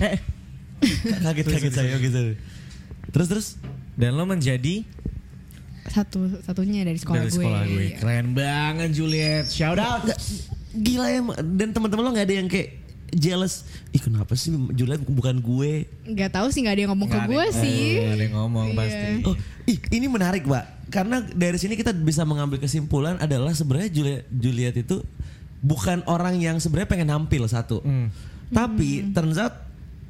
eh 0.00 0.18
Kaget-kaget 1.22 1.72
saya 1.72 1.96
gitu. 1.98 2.34
Terus 3.08 3.26
terus 3.26 3.46
dan 3.94 4.12
lo 4.12 4.24
menjadi 4.24 4.82
Satu 5.84 6.40
satunya 6.40 6.80
dari 6.82 6.96
sekolah 6.96 7.20
dari 7.20 7.30
gue. 7.30 7.36
sekolah 7.38 7.62
gue. 7.62 7.84
Iya. 7.84 7.96
Keren 7.98 8.26
banget 8.32 8.90
Juliet. 8.92 9.46
Shout 9.46 9.76
out. 9.76 10.08
Gila 10.74 11.06
ya 11.06 11.20
dan 11.38 11.68
teman-teman 11.70 12.02
lo 12.02 12.10
nggak 12.10 12.26
ada 12.26 12.36
yang 12.36 12.48
kayak 12.48 12.80
jealous. 13.10 13.62
Ih 13.90 14.00
kenapa 14.00 14.34
sih 14.34 14.50
Juliet 14.72 15.04
bukan 15.04 15.38
gue? 15.38 15.84
Nggak 16.02 16.30
tahu 16.32 16.48
sih 16.48 16.64
nggak 16.64 16.74
ada 16.74 16.82
yang 16.82 16.92
ngomong 16.92 17.06
ke 17.06 17.14
Nggak 17.14 17.22
ada 17.22 17.30
gue 17.30 17.44
sih. 17.54 17.84
nggak 17.94 18.10
ada 18.10 18.24
yang 18.24 18.34
ngomong 18.34 18.66
Iya. 18.66 18.76
pasti. 18.76 19.06
Oh, 19.22 19.36
ih, 19.64 19.78
ini 19.92 20.06
menarik, 20.08 20.42
Pak. 20.42 20.64
Karena 20.88 21.20
dari 21.20 21.56
sini 21.56 21.74
kita 21.74 21.90
bisa 21.90 22.22
mengambil 22.22 22.58
kesimpulan 22.58 23.16
adalah 23.18 23.52
sebenarnya 23.52 23.90
Juliet, 23.90 24.24
Juliet 24.28 24.74
itu 24.76 25.00
bukan 25.58 26.04
orang 26.04 26.36
yang 26.36 26.56
sebenarnya 26.56 26.88
pengen 26.88 27.08
nampil 27.08 27.44
satu. 27.44 27.80
Hmm. 27.80 28.12
Tapi 28.48 29.10
turns 29.10 29.36
out 29.36 29.54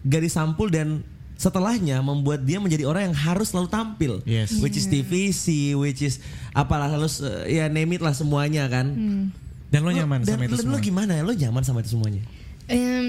gadis 0.03 0.35
sampul 0.35 0.68
dan 0.68 1.01
setelahnya 1.35 1.99
membuat 1.99 2.43
dia 2.43 2.62
menjadi 2.62 2.87
orang 2.87 3.11
yang 3.11 3.16
harus 3.16 3.51
selalu 3.51 3.68
tampil. 3.68 4.12
Yes. 4.22 4.55
Which 4.59 4.75
is 4.75 4.87
TVC, 4.87 5.75
which 5.75 6.01
is 6.01 6.18
apalah 6.51 6.87
harus 6.87 7.18
eh, 7.20 7.59
ya 7.59 7.66
name 7.66 7.95
it 7.95 8.03
lah 8.03 8.12
semuanya 8.12 8.66
kan. 8.66 8.87
Dan 9.70 9.81
lo 9.81 9.91
nyaman 9.91 10.22
dan 10.22 10.39
sama 10.39 10.47
itu 10.47 10.55
lo 10.55 10.62
semua. 10.62 10.79
gimana? 10.79 11.18
Lo 11.20 11.33
nyaman 11.33 11.62
sama 11.62 11.83
itu 11.83 11.95
semuanya? 11.95 12.22
Em, 12.64 13.07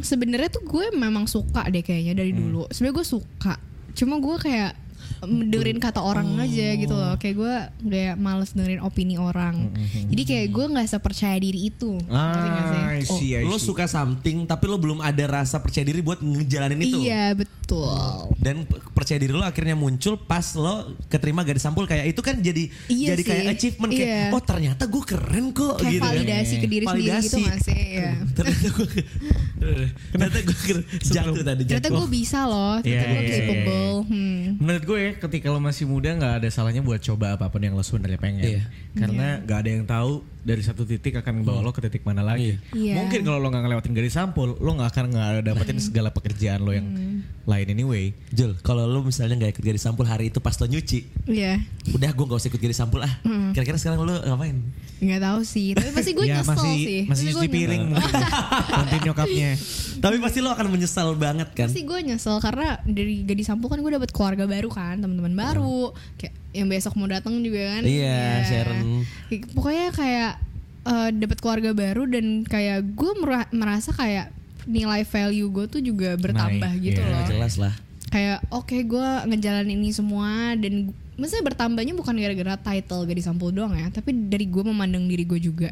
sebenarnya 0.00 0.50
tuh 0.50 0.64
gue 0.64 0.90
memang 0.90 1.24
suka 1.24 1.62
deh 1.68 1.80
kayaknya 1.80 2.18
dari 2.18 2.32
Hmm. 2.32 2.40
dulu. 2.42 2.62
Sebenarnya 2.68 2.96
gue 2.96 3.06
suka. 3.06 3.54
Cuma 3.94 4.18
gue 4.18 4.36
kayak 4.38 4.72
dengerin 5.20 5.78
kata 5.78 6.00
orang 6.00 6.26
Oh. 6.30 6.40
aja 6.40 6.68
gitu 6.74 6.92
loh. 6.92 7.14
Kayak 7.16 7.34
gue 7.36 7.54
kayak 7.88 8.14
males 8.16 8.50
dengerin 8.50 8.80
opini 8.80 9.14
orang. 9.14 9.70
Jadi 10.04 10.22
kayak 10.24 10.46
gue 10.48 10.64
nggak 10.68 10.88
sepercaya 10.88 11.36
diri 11.36 11.68
itu. 11.68 11.98
Sih? 11.98 12.06
Hmm, 12.06 12.16
Ah, 12.18 12.94
I 12.94 13.02
see, 13.02 13.30
I 13.32 13.42
Oh, 13.42 13.50
lo 13.50 13.58
suka 13.58 13.84
something 13.84 14.44
tapi 14.44 14.64
lo 14.64 14.76
belum 14.76 14.98
ada 14.98 15.24
rasa 15.24 15.58
percaya 15.58 15.82
diri 15.82 15.98
buat 15.98 16.18
ngejalanin 16.18 16.78
itu. 16.78 16.98
Iya 17.00 17.34
betul. 17.34 17.58
dan 18.38 18.64
percaya 18.90 19.18
diri 19.18 19.28
lo 19.28 19.42
akhirnya 19.42 19.74
muncul 19.74 20.16
pas 20.16 20.56
lo 20.56 20.88
keterima 21.04 21.42
gadis 21.42 21.60
sampul 21.60 21.84
kayak 21.84 22.08
itu 22.08 22.20
kan 22.20 22.38
jadi 22.38 22.64
Iya 22.86 23.12
jadi 23.12 23.22
kayak 23.22 23.42
sih. 23.42 23.52
achievement 23.52 23.92
kayak 23.92 24.08
Iya. 24.08 24.24
oh 24.30 24.40
ternyata 24.40 24.82
gue 24.84 25.02
keren 25.04 25.46
kok 25.50 25.76
Kayak 25.76 25.90
gitu 25.90 26.00
kan. 26.00 26.08
validasi 26.10 26.54
ke 26.54 26.66
diri 26.66 26.84
sendiri 26.86 27.04
gitu 27.20 27.36
Validasi. 27.36 27.42
gak 27.44 27.58
sih? 27.60 27.76
Iya. 27.76 28.10
ternyata 28.38 28.68
gue 28.70 28.88
ternyata 30.08 30.38
gue 30.40 30.56
jatuh 31.04 31.34
tadi 31.42 31.62
Ternyata 31.62 31.84
jatuh 31.84 31.90
gue 31.94 32.08
bisa 32.08 32.40
loh. 32.42 32.74
Ternyata 32.80 32.88
Iya, 32.88 33.02
gue 33.04 33.20
iya, 33.20 33.36
capable. 33.38 33.96
Hmm. 34.06 34.40
Menurut 34.58 34.82
gue 34.88 35.02
ketika 35.20 35.52
lo 35.52 35.60
masih 35.60 35.84
muda 35.84 36.08
nggak 36.10 36.34
ada 36.40 36.48
salahnya 36.48 36.80
buat 36.80 36.96
coba 36.98 37.36
apa 37.36 37.46
pun 37.46 37.60
yang 37.60 37.76
lo 37.76 37.84
sebenarnya 37.84 38.16
pengen. 38.16 38.40
Iya. 38.40 38.62
Karena 38.96 39.44
nggak 39.44 39.58
ada 39.60 39.70
yang 39.70 39.84
tahu 39.84 40.12
dari 40.40 40.64
satu 40.64 40.88
titik 40.88 41.12
akan 41.14 41.44
membawa 41.44 41.60
lo 41.60 41.70
ke 41.70 41.84
titik 41.84 42.00
mana 42.02 42.24
lagi. 42.24 42.56
Iya. 42.72 42.96
Mungkin 42.96 43.20
kalau 43.20 43.36
lo 43.36 43.52
nggak 43.52 43.62
ngelewatin 43.62 43.92
garis 43.92 44.16
sampul, 44.16 44.56
lo 44.56 44.70
nggak 44.72 44.88
akan 44.88 45.04
nggak 45.12 45.30
dapetin 45.44 45.76
segala 45.76 46.08
pekerjaan 46.08 46.64
lo 46.64 46.72
yang 46.72 46.88
lain 47.44 47.66
anyway. 47.68 48.16
Jul 48.32 48.56
kalau 48.60 48.88
lo 48.88 49.04
misalnya 49.04 49.36
nggak 49.36 49.56
ikut 49.56 49.64
gadis 49.64 49.84
sampul 49.84 50.04
hari 50.04 50.28
itu 50.28 50.40
pas 50.40 50.56
lo 50.56 50.64
nyuci 50.64 51.00
Iya. 51.28 51.60
udah 51.88 52.10
gue 52.12 52.24
gak 52.24 52.38
usah 52.40 52.48
ikut 52.48 52.60
gadis 52.60 52.76
sampul 52.76 53.00
ah 53.00 53.12
kira-kira 53.52 53.76
sekarang 53.76 54.00
lo 54.00 54.16
ngapain 54.16 54.56
Nggak 54.98 55.20
tahu 55.22 55.40
sih. 55.46 55.78
Tapi 55.78 55.90
pasti 55.94 56.10
gue 56.10 56.26
ya 56.30 56.42
nyesel 56.42 56.52
masih 56.58 56.74
sih. 56.74 57.02
masih 57.06 57.24
cuci 57.30 57.46
piring 57.48 57.82
mungkin. 57.86 58.14
Bantuin 58.74 59.00
nyokapnya. 59.06 59.50
tapi 59.98 60.16
pasti 60.18 60.38
lo 60.38 60.50
akan 60.50 60.66
menyesal 60.70 61.08
banget 61.14 61.48
kan 61.54 61.66
Pasti 61.70 61.82
gue 61.82 61.98
nyesel 62.02 62.36
karena 62.38 62.78
dari 62.82 63.22
gadis 63.22 63.46
sampul 63.46 63.66
kan 63.66 63.78
gue 63.78 63.90
dapet 63.90 64.10
keluarga 64.10 64.44
baru 64.44 64.68
kan, 64.80 64.96
teman-teman 64.96 65.34
baru, 65.34 65.90
kayak 66.14 66.34
yang 66.50 66.66
besok 66.66 66.94
mau 66.94 67.04
datang 67.04 67.38
juga 67.38 67.76
kan. 67.76 67.82
Iya, 67.82 68.18
Ya. 68.38 68.44
Sharon. 68.44 69.04
Pokoknya 69.52 69.86
kayak 69.90 70.32
eh, 70.84 71.08
dapet 71.12 71.38
keluarga 71.38 71.70
baru 71.72 72.06
dan 72.06 72.26
kayak 72.42 72.86
gue 72.88 73.12
mera- 73.18 73.50
merasa 73.50 73.90
kayak 73.90 74.32
nilai 74.64 75.02
value 75.02 75.48
gue 75.48 75.66
tuh 75.66 75.80
juga 75.80 76.14
bertambah 76.14 76.60
Naik, 76.70 76.80
gitu 76.82 77.00
iya. 77.00 77.10
loh. 77.10 77.24
jelas 77.26 77.54
lah 77.56 77.74
Kayak 78.08 78.40
oke 78.48 78.76
gue 78.78 79.08
ngejalanin 79.26 79.76
ini 79.76 79.92
semua 79.92 80.56
dan 80.56 80.96
maksudnya 81.18 81.44
bertambahnya 81.50 81.92
bukan 81.98 82.14
gara-gara 82.14 82.54
title 82.56 83.02
gadis 83.04 83.26
sampul 83.26 83.50
doang 83.50 83.74
ya, 83.74 83.90
tapi 83.90 84.14
dari 84.14 84.46
gue 84.46 84.62
memandang 84.62 85.04
diri 85.10 85.26
gue 85.26 85.40
juga. 85.42 85.68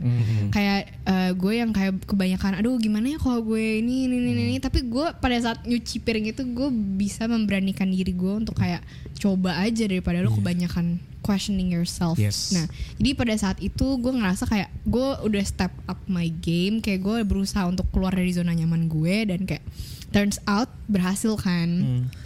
Kayak 0.51 0.90
eh, 1.07 1.30
gue 1.32 1.53
yang 1.55 1.70
kayak 1.70 2.03
kebanyakan, 2.05 2.59
aduh 2.59 2.74
gimana 2.82 3.14
ya 3.14 3.18
kalau 3.22 3.40
gue 3.47 3.80
ini 3.80 4.11
ini 4.11 4.16
ini, 4.18 4.42
ini. 4.51 4.57
tapi 4.59 4.82
gue 4.82 5.07
pada 5.22 5.38
saat 5.38 5.62
nyuci 5.62 6.03
piring 6.03 6.34
itu 6.34 6.42
gue 6.42 6.68
bisa 6.99 7.30
memberanikan 7.30 7.86
diri 7.86 8.11
gue 8.11 8.32
untuk 8.42 8.59
kayak 8.59 8.82
coba 9.16 9.62
aja 9.62 9.86
daripada 9.86 10.20
lo 10.20 10.34
kebanyakan 10.34 10.99
questioning 11.19 11.67
yourself. 11.67 12.17
Yes. 12.17 12.51
Nah, 12.51 12.67
jadi 12.95 13.11
pada 13.12 13.35
saat 13.35 13.59
itu 13.59 13.97
gue 13.97 14.11
ngerasa 14.11 14.45
kayak 14.45 14.69
gue 14.83 15.09
udah 15.23 15.43
step 15.43 15.71
up 15.85 16.01
my 16.07 16.29
game, 16.37 16.79
kayak 16.79 17.01
gue 17.01 17.17
berusaha 17.23 17.64
untuk 17.64 17.89
keluar 17.91 18.11
dari 18.11 18.31
zona 18.31 18.51
nyaman 18.51 18.87
gue 18.87 19.27
dan 19.27 19.43
kayak 19.43 19.64
turns 20.09 20.39
out 20.45 20.69
berhasil 20.87 21.35
kan. 21.37 21.69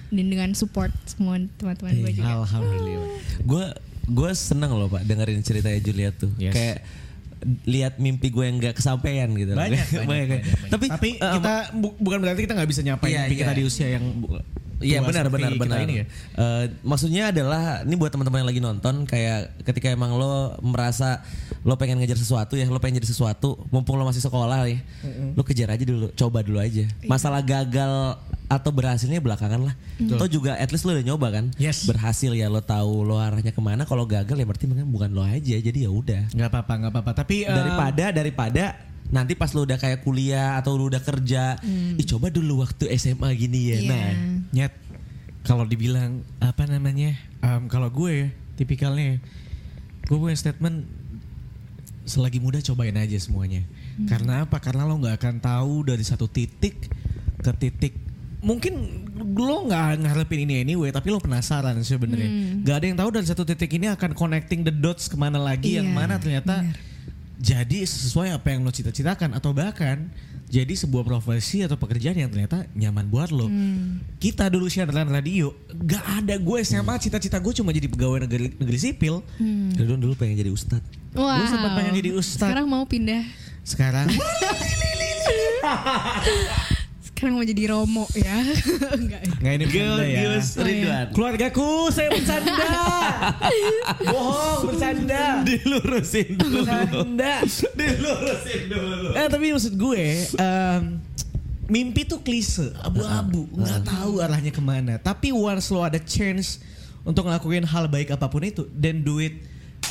Dan 0.08 0.26
dengan 0.26 0.50
support 0.52 0.90
semua 1.04 1.38
teman-teman 1.56 1.94
gue 2.00 2.12
juga. 2.12 2.40
Alhamdulillah. 2.40 3.08
gue 3.40 3.64
gue 4.06 4.30
seneng 4.32 4.72
loh 4.72 4.86
pak 4.86 5.02
dengerin 5.02 5.38
ceritanya 5.40 5.78
Juliet 5.78 6.14
tuh 6.16 6.34
Yes. 6.34 6.50
kayak 6.50 6.82
lihat 7.62 7.96
mimpi 7.96 8.28
gue 8.28 8.42
yang 8.42 8.58
gak 8.58 8.76
kesampaian 8.76 9.30
gitu 9.32 9.54
loh. 9.54 9.62
Banyak, 9.64 9.80
banyak, 9.80 10.02
Banyak. 10.02 10.26
banyak, 10.28 10.28
banyak. 10.44 10.68
tapi 10.68 10.86
Tapi 10.90 11.08
eh, 11.16 11.32
kita 11.32 11.54
bu- 11.72 11.96
bukan 11.96 12.18
berarti 12.18 12.40
kita 12.42 12.52
nggak 12.52 12.68
bisa 12.68 12.82
nyapain 12.82 13.08
Iya, 13.08 13.20
mimpi 13.22 13.36
kita 13.38 13.52
iya. 13.54 13.56
di 13.56 13.64
usia 13.64 13.88
yang 13.88 14.04
Iya 14.80 15.04
benar 15.04 15.28
benar 15.28 15.52
benar. 15.54 15.78
Ini 15.84 15.94
ya. 16.00 16.04
Eh, 16.34 16.64
maksudnya 16.80 17.28
adalah 17.28 17.84
ini 17.84 17.94
buat 17.94 18.08
teman-teman 18.08 18.40
yang 18.40 18.50
lagi 18.50 18.62
nonton 18.64 18.94
kayak 19.04 19.60
ketika 19.62 19.92
emang 19.92 20.16
lo 20.16 20.56
merasa 20.60 21.20
lo 21.60 21.76
pengen 21.76 22.00
ngejar 22.00 22.16
sesuatu 22.16 22.56
ya, 22.56 22.64
lo 22.64 22.80
pengen 22.80 23.04
jadi 23.04 23.12
sesuatu, 23.12 23.60
mumpung 23.68 24.00
lo 24.00 24.08
masih 24.08 24.24
sekolah 24.24 24.64
ya, 24.64 24.80
lo 25.36 25.44
kejar 25.44 25.68
aja 25.68 25.84
dulu, 25.84 26.08
coba 26.16 26.40
dulu 26.40 26.56
aja. 26.56 26.88
Masalah 27.04 27.44
gagal 27.44 28.16
atau 28.48 28.70
berhasilnya 28.72 29.20
belakangan 29.20 29.62
lah. 29.62 29.74
Atau 30.00 30.26
juga 30.26 30.56
at 30.56 30.72
least 30.72 30.82
lo 30.82 30.96
udah 30.96 31.04
nyoba 31.04 31.28
kan, 31.30 31.44
Yes. 31.54 31.84
berhasil 31.84 32.32
ya 32.32 32.48
lo 32.48 32.64
tahu 32.64 33.04
lo 33.04 33.20
arahnya 33.20 33.52
ke 33.52 33.60
mana. 33.60 33.84
Kalau 33.84 34.08
gagal 34.08 34.34
ya 34.34 34.46
berarti 34.48 34.64
mungkin 34.66 34.88
bukan 34.88 35.12
lo 35.12 35.20
aja, 35.20 35.54
jadi 35.54 35.78
ya 35.84 35.90
udah. 35.92 36.32
Nggak 36.32 36.48
apa-apa 36.48 36.72
nggak 36.80 36.92
apa-apa. 36.96 37.10
Tapi 37.12 37.44
eh, 37.44 37.52
Daripada 37.52 38.04
daripada 38.10 38.64
nanti 39.10 39.34
pas 39.34 39.50
lo 39.52 39.66
udah 39.66 39.78
kayak 39.78 40.06
kuliah 40.06 40.58
atau 40.58 40.78
lo 40.78 40.86
udah 40.86 41.02
kerja, 41.02 41.58
ih 41.98 42.06
coba 42.06 42.30
dulu 42.30 42.62
waktu 42.62 42.90
SMA 42.94 43.34
gini 43.34 43.74
ya. 43.74 43.78
Iya. 43.82 43.90
Nah, 43.90 44.08
Nyet, 44.54 44.74
kalau 45.42 45.66
dibilang 45.66 46.22
apa 46.38 46.66
namanya, 46.70 47.18
em, 47.42 47.66
kalau 47.66 47.90
gue 47.90 48.10
ya, 48.10 48.28
tipikalnya, 48.54 49.18
gue 50.06 50.16
punya 50.16 50.36
statement 50.38 50.86
selagi 52.06 52.38
muda 52.42 52.62
cobain 52.62 52.96
aja 52.96 53.18
semuanya. 53.18 53.66
Karena 54.06 54.46
apa? 54.48 54.56
Karena 54.62 54.88
lo 54.88 54.96
nggak 54.96 55.20
akan 55.20 55.36
tahu 55.42 55.74
dari 55.90 56.04
satu 56.06 56.30
titik 56.30 56.88
ke 57.42 57.52
titik. 57.58 57.94
Mungkin 58.40 58.72
lo 59.36 59.68
nggak 59.68 60.00
ngarepin 60.00 60.48
ini 60.48 60.64
anyway, 60.64 60.88
tapi 60.88 61.12
lo 61.12 61.20
penasaran 61.20 61.76
sebenarnya. 61.84 62.64
Gak 62.64 62.76
ada 62.80 62.86
yang 62.88 62.98
tahu 62.98 63.10
dari 63.12 63.26
satu 63.28 63.44
titik 63.44 63.68
ini 63.76 63.92
akan 63.92 64.16
connecting 64.16 64.64
the 64.64 64.72
dots 64.72 65.12
ke 65.12 65.16
mana 65.20 65.36
lagi, 65.36 65.76
yang 65.76 65.92
Iya, 65.92 65.96
mana 65.96 66.16
ternyata 66.16 66.64
jadi 67.40 67.88
sesuai 67.88 68.36
apa 68.36 68.52
yang 68.52 68.68
lo 68.68 68.68
cita-citakan 68.68 69.32
atau 69.32 69.56
bahkan 69.56 70.12
jadi 70.50 70.76
sebuah 70.76 71.08
profesi 71.08 71.64
atau 71.64 71.80
pekerjaan 71.80 72.18
yang 72.20 72.28
ternyata 72.28 72.68
nyaman 72.76 73.08
buat 73.08 73.32
lo. 73.32 73.48
Kita 74.20 74.52
dulu 74.52 74.68
siaran 74.68 75.08
radio, 75.08 75.48
gak 75.72 76.20
ada 76.20 76.36
gue 76.36 76.58
SMA 76.60 77.00
cita-cita 77.00 77.40
gue 77.40 77.54
cuma 77.56 77.72
jadi 77.72 77.88
pegawai 77.88 78.28
negeri, 78.28 78.52
negeri 78.60 78.78
sipil. 78.78 79.24
dulu 79.72 79.96
dulu 79.96 80.12
pengen 80.20 80.36
jadi 80.36 80.52
ustadz. 80.52 80.84
Wow. 81.16 81.40
Gue 81.40 81.46
sempat 81.48 81.70
pengen 81.80 81.92
jadi 81.96 82.10
ustadz. 82.12 82.52
Sekarang 82.52 82.66
mau 82.68 82.84
pindah. 82.84 83.24
Sekarang 83.64 84.06
Sekarang 87.20 87.36
mau 87.36 87.44
jadi 87.44 87.64
Romo 87.68 88.08
ya. 88.16 88.32
Enggak. 88.96 89.22
nggak 89.44 89.52
ini 89.60 89.64
bercanda 89.68 90.04
ya. 90.08 90.20
Oh, 90.24 90.40
iya. 90.40 90.40
Ridwan. 90.40 91.06
Keluargaku 91.12 91.68
saya 91.92 92.08
bercanda. 92.16 92.72
Bohong 94.08 94.60
bercanda. 94.72 95.24
Dilurusin 95.44 96.40
dulu. 96.40 96.64
Bercanda. 96.64 97.44
Dilurusin 97.76 98.62
dulu. 98.72 99.08
Eh 99.12 99.28
tapi 99.28 99.52
maksud 99.52 99.76
gue 99.76 100.04
em, 100.40 100.82
mimpi 101.68 102.08
tuh 102.08 102.24
klise, 102.24 102.72
abu-abu, 102.80 103.52
nggak 103.52 103.84
tahu 103.84 104.24
arahnya 104.24 104.48
ke 104.48 104.64
mana. 104.64 104.96
Tapi 104.96 105.28
once 105.28 105.68
lo 105.68 105.84
ada 105.84 106.00
chance 106.00 106.64
untuk 107.04 107.28
ngelakuin 107.28 107.68
hal 107.68 107.84
baik 107.92 108.16
apa 108.16 108.32
pun 108.32 108.48
itu, 108.48 108.64
then 108.72 109.04
do 109.04 109.20
it 109.20 109.36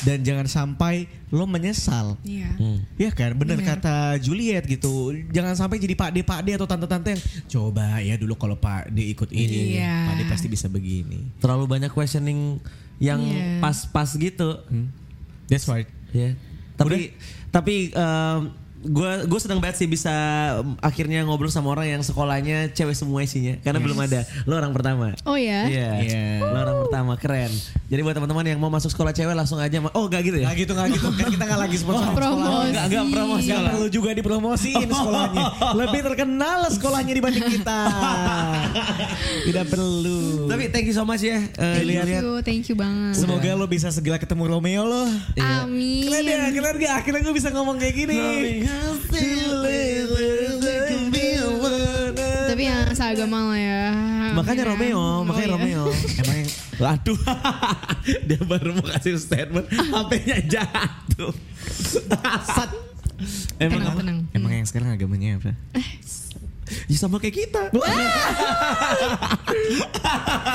dan 0.02 0.20
jangan 0.20 0.46
sampai 0.46 1.04
lo 1.30 1.44
menyesal. 1.44 2.16
Iya. 2.22 2.50
Hmm. 2.56 2.80
Iya 2.96 3.10
kan, 3.12 3.36
bener 3.36 3.60
Bener. 3.60 3.76
kata 3.78 4.18
Juliet 4.18 4.64
gitu. 4.64 5.12
Jangan 5.30 5.54
sampai 5.54 5.78
jadi 5.78 5.94
Pak 5.94 6.10
D, 6.10 6.16
Pak 6.24 6.40
D 6.42 6.56
atau 6.56 6.66
tante-tante 6.66 7.14
yang 7.14 7.22
coba 7.46 8.00
ya 8.00 8.16
dulu 8.16 8.34
kalau 8.34 8.56
Pak 8.56 8.90
D 8.90 9.12
ikut 9.12 9.30
ini, 9.30 9.78
Iya. 9.78 10.10
Pak 10.10 10.14
D 10.16 10.20
pasti 10.26 10.46
bisa 10.48 10.66
begini. 10.66 11.30
Terlalu 11.38 11.64
banyak 11.68 11.92
questioning 11.92 12.58
yang 12.98 13.20
Iya. 13.20 13.60
pas-pas 13.60 14.10
gitu. 14.14 14.60
That's 15.46 15.66
right. 15.66 15.88
Ya. 16.10 16.34
Tapi 16.74 17.14
tapi 17.50 17.90
gue 18.80 19.10
gue 19.28 19.40
senang 19.40 19.60
banget 19.60 19.76
sih 19.76 19.84
bisa 19.84 20.08
um, 20.58 20.72
akhirnya 20.80 21.20
ngobrol 21.22 21.48
sama 21.48 21.68
orang 21.70 21.90
yang 21.90 22.00
sekolahnya 22.00 22.72
cewek 22.72 22.92
semua 22.92 23.20
isinya 23.20 23.60
karena 23.60 23.76
belum 23.76 23.98
ada. 23.98 24.24
Lo 24.44 24.56
orang 24.56 24.72
pertama. 24.72 25.12
Oh 25.22 25.36
ya. 25.36 25.68
Iya. 25.68 25.90
Iya. 26.00 26.24
Lo 26.40 26.58
orang 26.58 26.76
pertama 26.84 27.12
keren. 27.14 27.52
Jadi 27.86 28.00
buat 28.00 28.14
teman-teman 28.14 28.46
yang 28.46 28.56
mau 28.56 28.70
masuk 28.70 28.88
sekolah 28.88 29.10
cewek 29.10 29.34
langsung 29.34 29.58
aja. 29.58 29.76
Oh 29.92 30.06
gak 30.06 30.22
gitu 30.22 30.38
ya? 30.38 30.48
Nggak 30.48 30.58
gitu, 30.60 30.72
nggak 30.72 30.88
gitu. 30.94 31.08
Kan 31.18 31.28
kita 31.28 31.44
nggak 31.44 31.60
lagi 31.60 31.76
sponsor 31.76 32.06
Oh, 32.06 32.14
promosi. 32.14 32.70
Nggak, 32.70 32.84
nggak 32.86 33.04
promosi. 33.10 33.46
Nggak 33.46 33.62
perlu 33.68 33.86
juga 33.90 34.10
dipromosiin 34.14 34.88
sekolahnya. 34.96 35.44
Lebih 35.76 36.00
terkenal 36.02 36.58
sekolahnya 36.70 37.12
dibanding 37.12 37.46
kita. 37.50 37.80
Tidak 39.50 39.64
perlu. 39.66 40.46
Tapi 40.46 40.64
thank 40.68 40.86
you 40.86 40.94
so 40.94 41.04
much 41.04 41.20
ya. 41.20 41.36
eh, 41.36 41.82
Thank 41.82 42.08
you, 42.08 42.30
thank 42.40 42.64
you 42.64 42.74
banget. 42.74 43.18
Semoga 43.18 43.50
lo 43.52 43.66
bisa 43.66 43.90
segera 43.90 44.16
ketemu 44.16 44.48
Romeo 44.48 44.82
lo. 44.82 45.04
Amin. 45.36 46.06
Keren 46.06 46.24
ya, 46.24 46.48
keren 46.50 46.76
gak? 46.78 46.92
Akhirnya 46.96 47.20
gue 47.20 47.34
bisa 47.34 47.48
ngomong 47.50 47.76
kayak 47.76 47.94
gini. 47.94 48.18
Tapi 52.50 52.62
yang 52.66 52.90
seagama 52.92 53.38
lah 53.48 53.58
ya. 53.58 53.82
Makanya 54.32 54.62
Amin. 54.66 54.72
Romeo, 54.74 54.98
Oh, 54.98 55.20
makanya 55.22 55.46
iya. 55.46 55.54
Romeo. 55.54 55.84
Emang 56.18 56.36
yang 56.36 56.50
Waduh, 56.80 57.18
dia 58.28 58.40
baru 58.40 58.72
mau 58.72 58.86
kasih 58.88 59.20
statement, 59.20 59.68
HP-nya 59.68 60.36
jatuh. 60.48 61.32
sat. 62.42 62.70
Tenang, 63.60 63.92
tenang. 63.94 64.18
Emang 64.32 64.48
yang 64.50 64.64
sekarang 64.64 64.96
agamanya 64.96 65.36
apa? 65.36 65.52
Ya 66.88 66.96
sama 66.96 67.20
kayak 67.20 67.36
kita. 67.36 67.68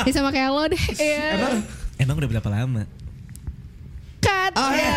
Ya 0.01 0.11
sama 0.11 0.34
kayak 0.34 0.49
lo 0.49 0.66
deh. 0.66 0.84
Iya. 0.97 1.26
Emang 1.38 1.53
emang 2.01 2.16
udah 2.18 2.30
berapa 2.32 2.49
lama? 2.49 2.89
Oh 4.56 4.72
ya. 4.72 4.91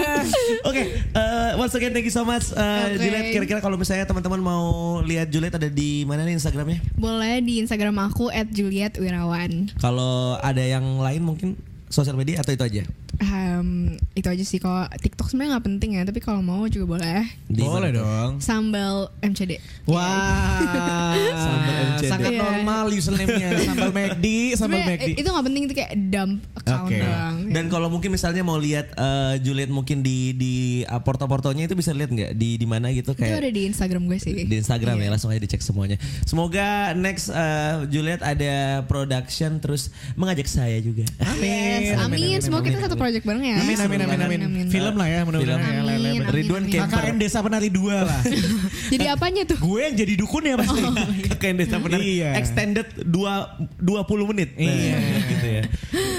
Oke, 0.68 0.82
eh, 0.98 1.50
once 1.54 1.74
again 1.78 1.94
thank 1.94 2.02
you 2.02 2.14
so 2.14 2.26
much 2.26 2.50
uh, 2.58 2.90
Oke. 2.90 2.98
Juliet. 2.98 3.30
Kira-kira 3.30 3.60
kalau 3.62 3.78
misalnya 3.78 4.02
teman-teman 4.02 4.42
mau 4.42 4.98
lihat 5.06 5.30
Juliet 5.30 5.54
ada 5.54 5.70
di 5.70 6.02
mana 6.02 6.26
nih 6.26 6.34
Instagramnya? 6.34 6.82
Boleh 6.98 7.38
di 7.38 7.62
Instagram 7.62 7.94
aku 8.10 8.34
@julietwirawan. 8.50 9.78
Kalau 9.78 10.34
ada 10.42 10.62
yang 10.62 10.98
lain 10.98 11.22
mungkin 11.22 11.54
sosial 11.86 12.18
media 12.18 12.42
atau 12.42 12.50
itu 12.50 12.66
aja? 12.66 12.82
Em, 13.18 13.68
itu 14.12 14.24
aja 14.24 14.40
sih 14.40 14.56
kalau 14.56 14.86
TikTok 14.92 15.26
sebenarnya 15.26 15.50
nggak 15.52 15.66
penting 15.66 15.90
ya, 15.92 16.02
tapi 16.04 16.18
kalau 16.18 16.40
mau 16.40 16.62
juga 16.64 16.86
boleh. 16.88 17.26
Di 17.44 17.60
Boleh 17.60 17.90
dong. 17.90 18.38
Sambal 18.38 19.10
MCD. 19.20 19.58
Wah, 19.84 20.62
Sambal 21.44 21.74
MCD. 21.90 22.08
sangat 22.08 22.30
Iya. 22.30 22.40
normal 22.40 22.84
username-nya. 22.90 23.48
Sambal 23.62 23.90
McD, 23.90 24.26
sambal 24.54 24.80
McD. 24.80 25.10
itu 25.14 25.26
nggak 25.26 25.44
penting 25.44 25.62
itu 25.64 25.74
kayak 25.74 25.92
dump 26.06 26.32
account 26.54 26.86
Oke. 26.86 26.96
doang. 26.96 27.36
Dan 27.50 27.64
kalau 27.66 27.88
mungkin 27.88 28.10
misalnya 28.10 28.40
mau 28.40 28.56
lihat 28.56 28.92
eh, 28.92 29.34
Juliet 29.40 29.68
mungkin 29.68 30.00
di 30.00 30.32
di 30.32 30.54
uh, 30.84 31.00
porto-portonya 31.00 31.64
itu 31.64 31.74
bisa 31.74 31.90
lihat 31.90 32.08
nggak 32.08 32.32
di 32.32 32.54
di 32.54 32.64
mana 32.64 32.88
gitu 32.88 33.10
itu 33.10 33.16
kayak 33.16 33.40
ada 33.40 33.50
di 33.50 33.62
Instagram 33.66 34.06
gue 34.06 34.18
sih. 34.18 34.44
di 34.44 34.56
Instagram 34.56 34.94
Iya. 34.94 35.04
ya 35.04 35.10
langsung 35.10 35.30
aja 35.30 35.40
dicek 35.40 35.60
semuanya. 35.60 35.96
Semoga 36.22 36.68
next 36.92 37.28
uh, 37.28 37.82
Juliet 37.86 38.20
ada 38.20 38.84
production 38.84 39.56
terus 39.56 39.88
mengajak 40.14 40.44
saya 40.44 40.78
juga. 40.78 41.02
Yes, 41.40 41.96
amin. 41.96 42.38
Semoga 42.38 42.62
kita 42.62 42.80
satu 42.82 42.99
project 43.00 43.24
bareng 43.24 43.40
ya. 43.42 43.56
Amin, 43.58 43.78
amin, 43.80 43.98
amin, 44.04 44.40
amin. 44.44 44.66
Film 44.68 44.94
lah 44.94 45.08
ya, 45.08 45.20
mudah-mudahan 45.24 45.56
Film. 45.56 45.72
ya. 45.72 45.82
lele, 45.88 46.08
Amin, 46.12 46.22
Ridwan. 46.28 46.64
Camper. 46.68 47.00
KKN 47.00 47.16
Desa 47.16 47.38
Penari 47.40 47.68
2 47.72 47.80
lah. 48.04 48.20
Jadi 48.92 49.06
apanya 49.08 49.42
tuh? 49.48 49.56
Gue 49.56 49.80
yang 49.88 49.96
jadi 49.96 50.12
dukun 50.20 50.42
ya 50.44 50.54
pasti. 50.60 50.80
Kakek 51.32 51.52
Desa 51.56 51.80
benar. 51.80 51.98
Iya. 51.98 52.36
Extended 52.36 52.86
dua 53.00 53.56
20 53.80 54.30
menit. 54.36 54.52
Nah, 54.54 54.68
Iya. 54.68 54.96
gitu 55.24 55.46
ya. 55.48 55.62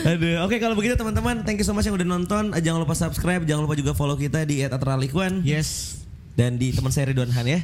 Aduh, 0.08 0.36
oke 0.50 0.56
kalau 0.58 0.74
begitu 0.74 0.98
teman-teman, 0.98 1.46
thank 1.46 1.62
you 1.62 1.68
so 1.68 1.76
much 1.76 1.86
yang 1.86 1.94
udah 1.94 2.08
nonton. 2.08 2.50
Jangan 2.56 2.82
lupa 2.82 2.98
subscribe, 2.98 3.46
jangan 3.46 3.70
lupa 3.70 3.78
juga 3.78 3.94
follow 3.94 4.18
kita 4.18 4.42
di 4.44 4.66
@atralikuan 4.66 5.46
Yes. 5.46 6.01
Dan 6.32 6.56
di 6.56 6.72
teman 6.72 6.90
saya 6.90 7.08
Ridwan 7.08 7.28
Han 7.30 7.44
ya. 7.46 7.60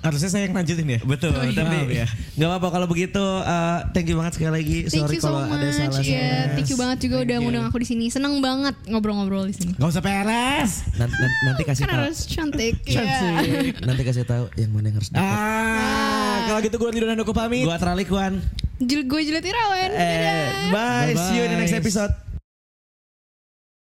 Harusnya 0.00 0.28
saya 0.28 0.46
yang 0.46 0.54
lanjutin 0.54 0.86
ya. 0.86 1.00
Betul, 1.02 1.30
Oh, 1.32 1.42
iya. 1.42 1.52
tapi 1.52 1.76
ya. 1.92 2.06
nggak 2.32 2.48
apa-apa 2.48 2.68
kalau 2.70 2.86
begitu. 2.86 3.18
uh, 3.18 3.82
thank 3.90 4.06
you 4.06 4.14
banget 4.14 4.32
sekali 4.34 4.52
lagi. 4.54 4.78
Thank 4.86 5.04
Sorry 5.04 5.16
you 5.16 5.20
so 5.20 5.26
kalau 5.26 5.40
ada 5.44 5.58
much. 5.58 5.74
salah. 5.74 6.00
Iya, 6.00 6.30
thank 6.52 6.68
you 6.68 6.76
banget 6.76 6.98
juga 7.02 7.16
udah 7.20 7.36
ngundang 7.38 7.64
aku 7.64 7.78
di 7.78 7.88
sini. 7.88 8.06
Seneng 8.08 8.38
banget 8.38 8.78
ngobrol-ngobrol 8.84 9.44
di 9.44 9.54
sini. 9.54 9.72
Gak 9.74 9.88
usah 9.88 10.00
peres. 10.00 10.86
Nanti, 10.94 11.14
nanti 11.42 11.62
kasih 11.62 11.84
tahu. 11.84 11.94
harus 11.98 12.18
cantik. 12.24 12.74
Iya. 12.88 13.74
Nanti 13.80 14.02
kasih 14.02 14.22
tahu 14.22 14.46
yang 14.54 14.70
mana 14.70 14.88
yang 14.88 14.96
harus 14.96 15.08
dapat. 15.08 15.22
Ah, 15.24 16.36
kalau 16.46 16.60
gitu 16.60 16.76
gue 16.76 16.88
Ridwan 16.90 17.10
Handoko 17.12 17.32
pamit. 17.32 17.64
Gua 17.64 17.76
Tralikuan. 17.76 18.38
Jul- 18.78 19.06
Gue 19.06 19.22
Juliet 19.22 19.42
Irawan. 19.42 19.90
Eh, 19.90 19.98
Dadah. 19.98 20.46
bye. 20.70 21.14
See 21.16 21.36
you 21.36 21.44
in 21.44 21.50
the 21.50 21.58
next 21.58 21.72
episode. 21.72 22.10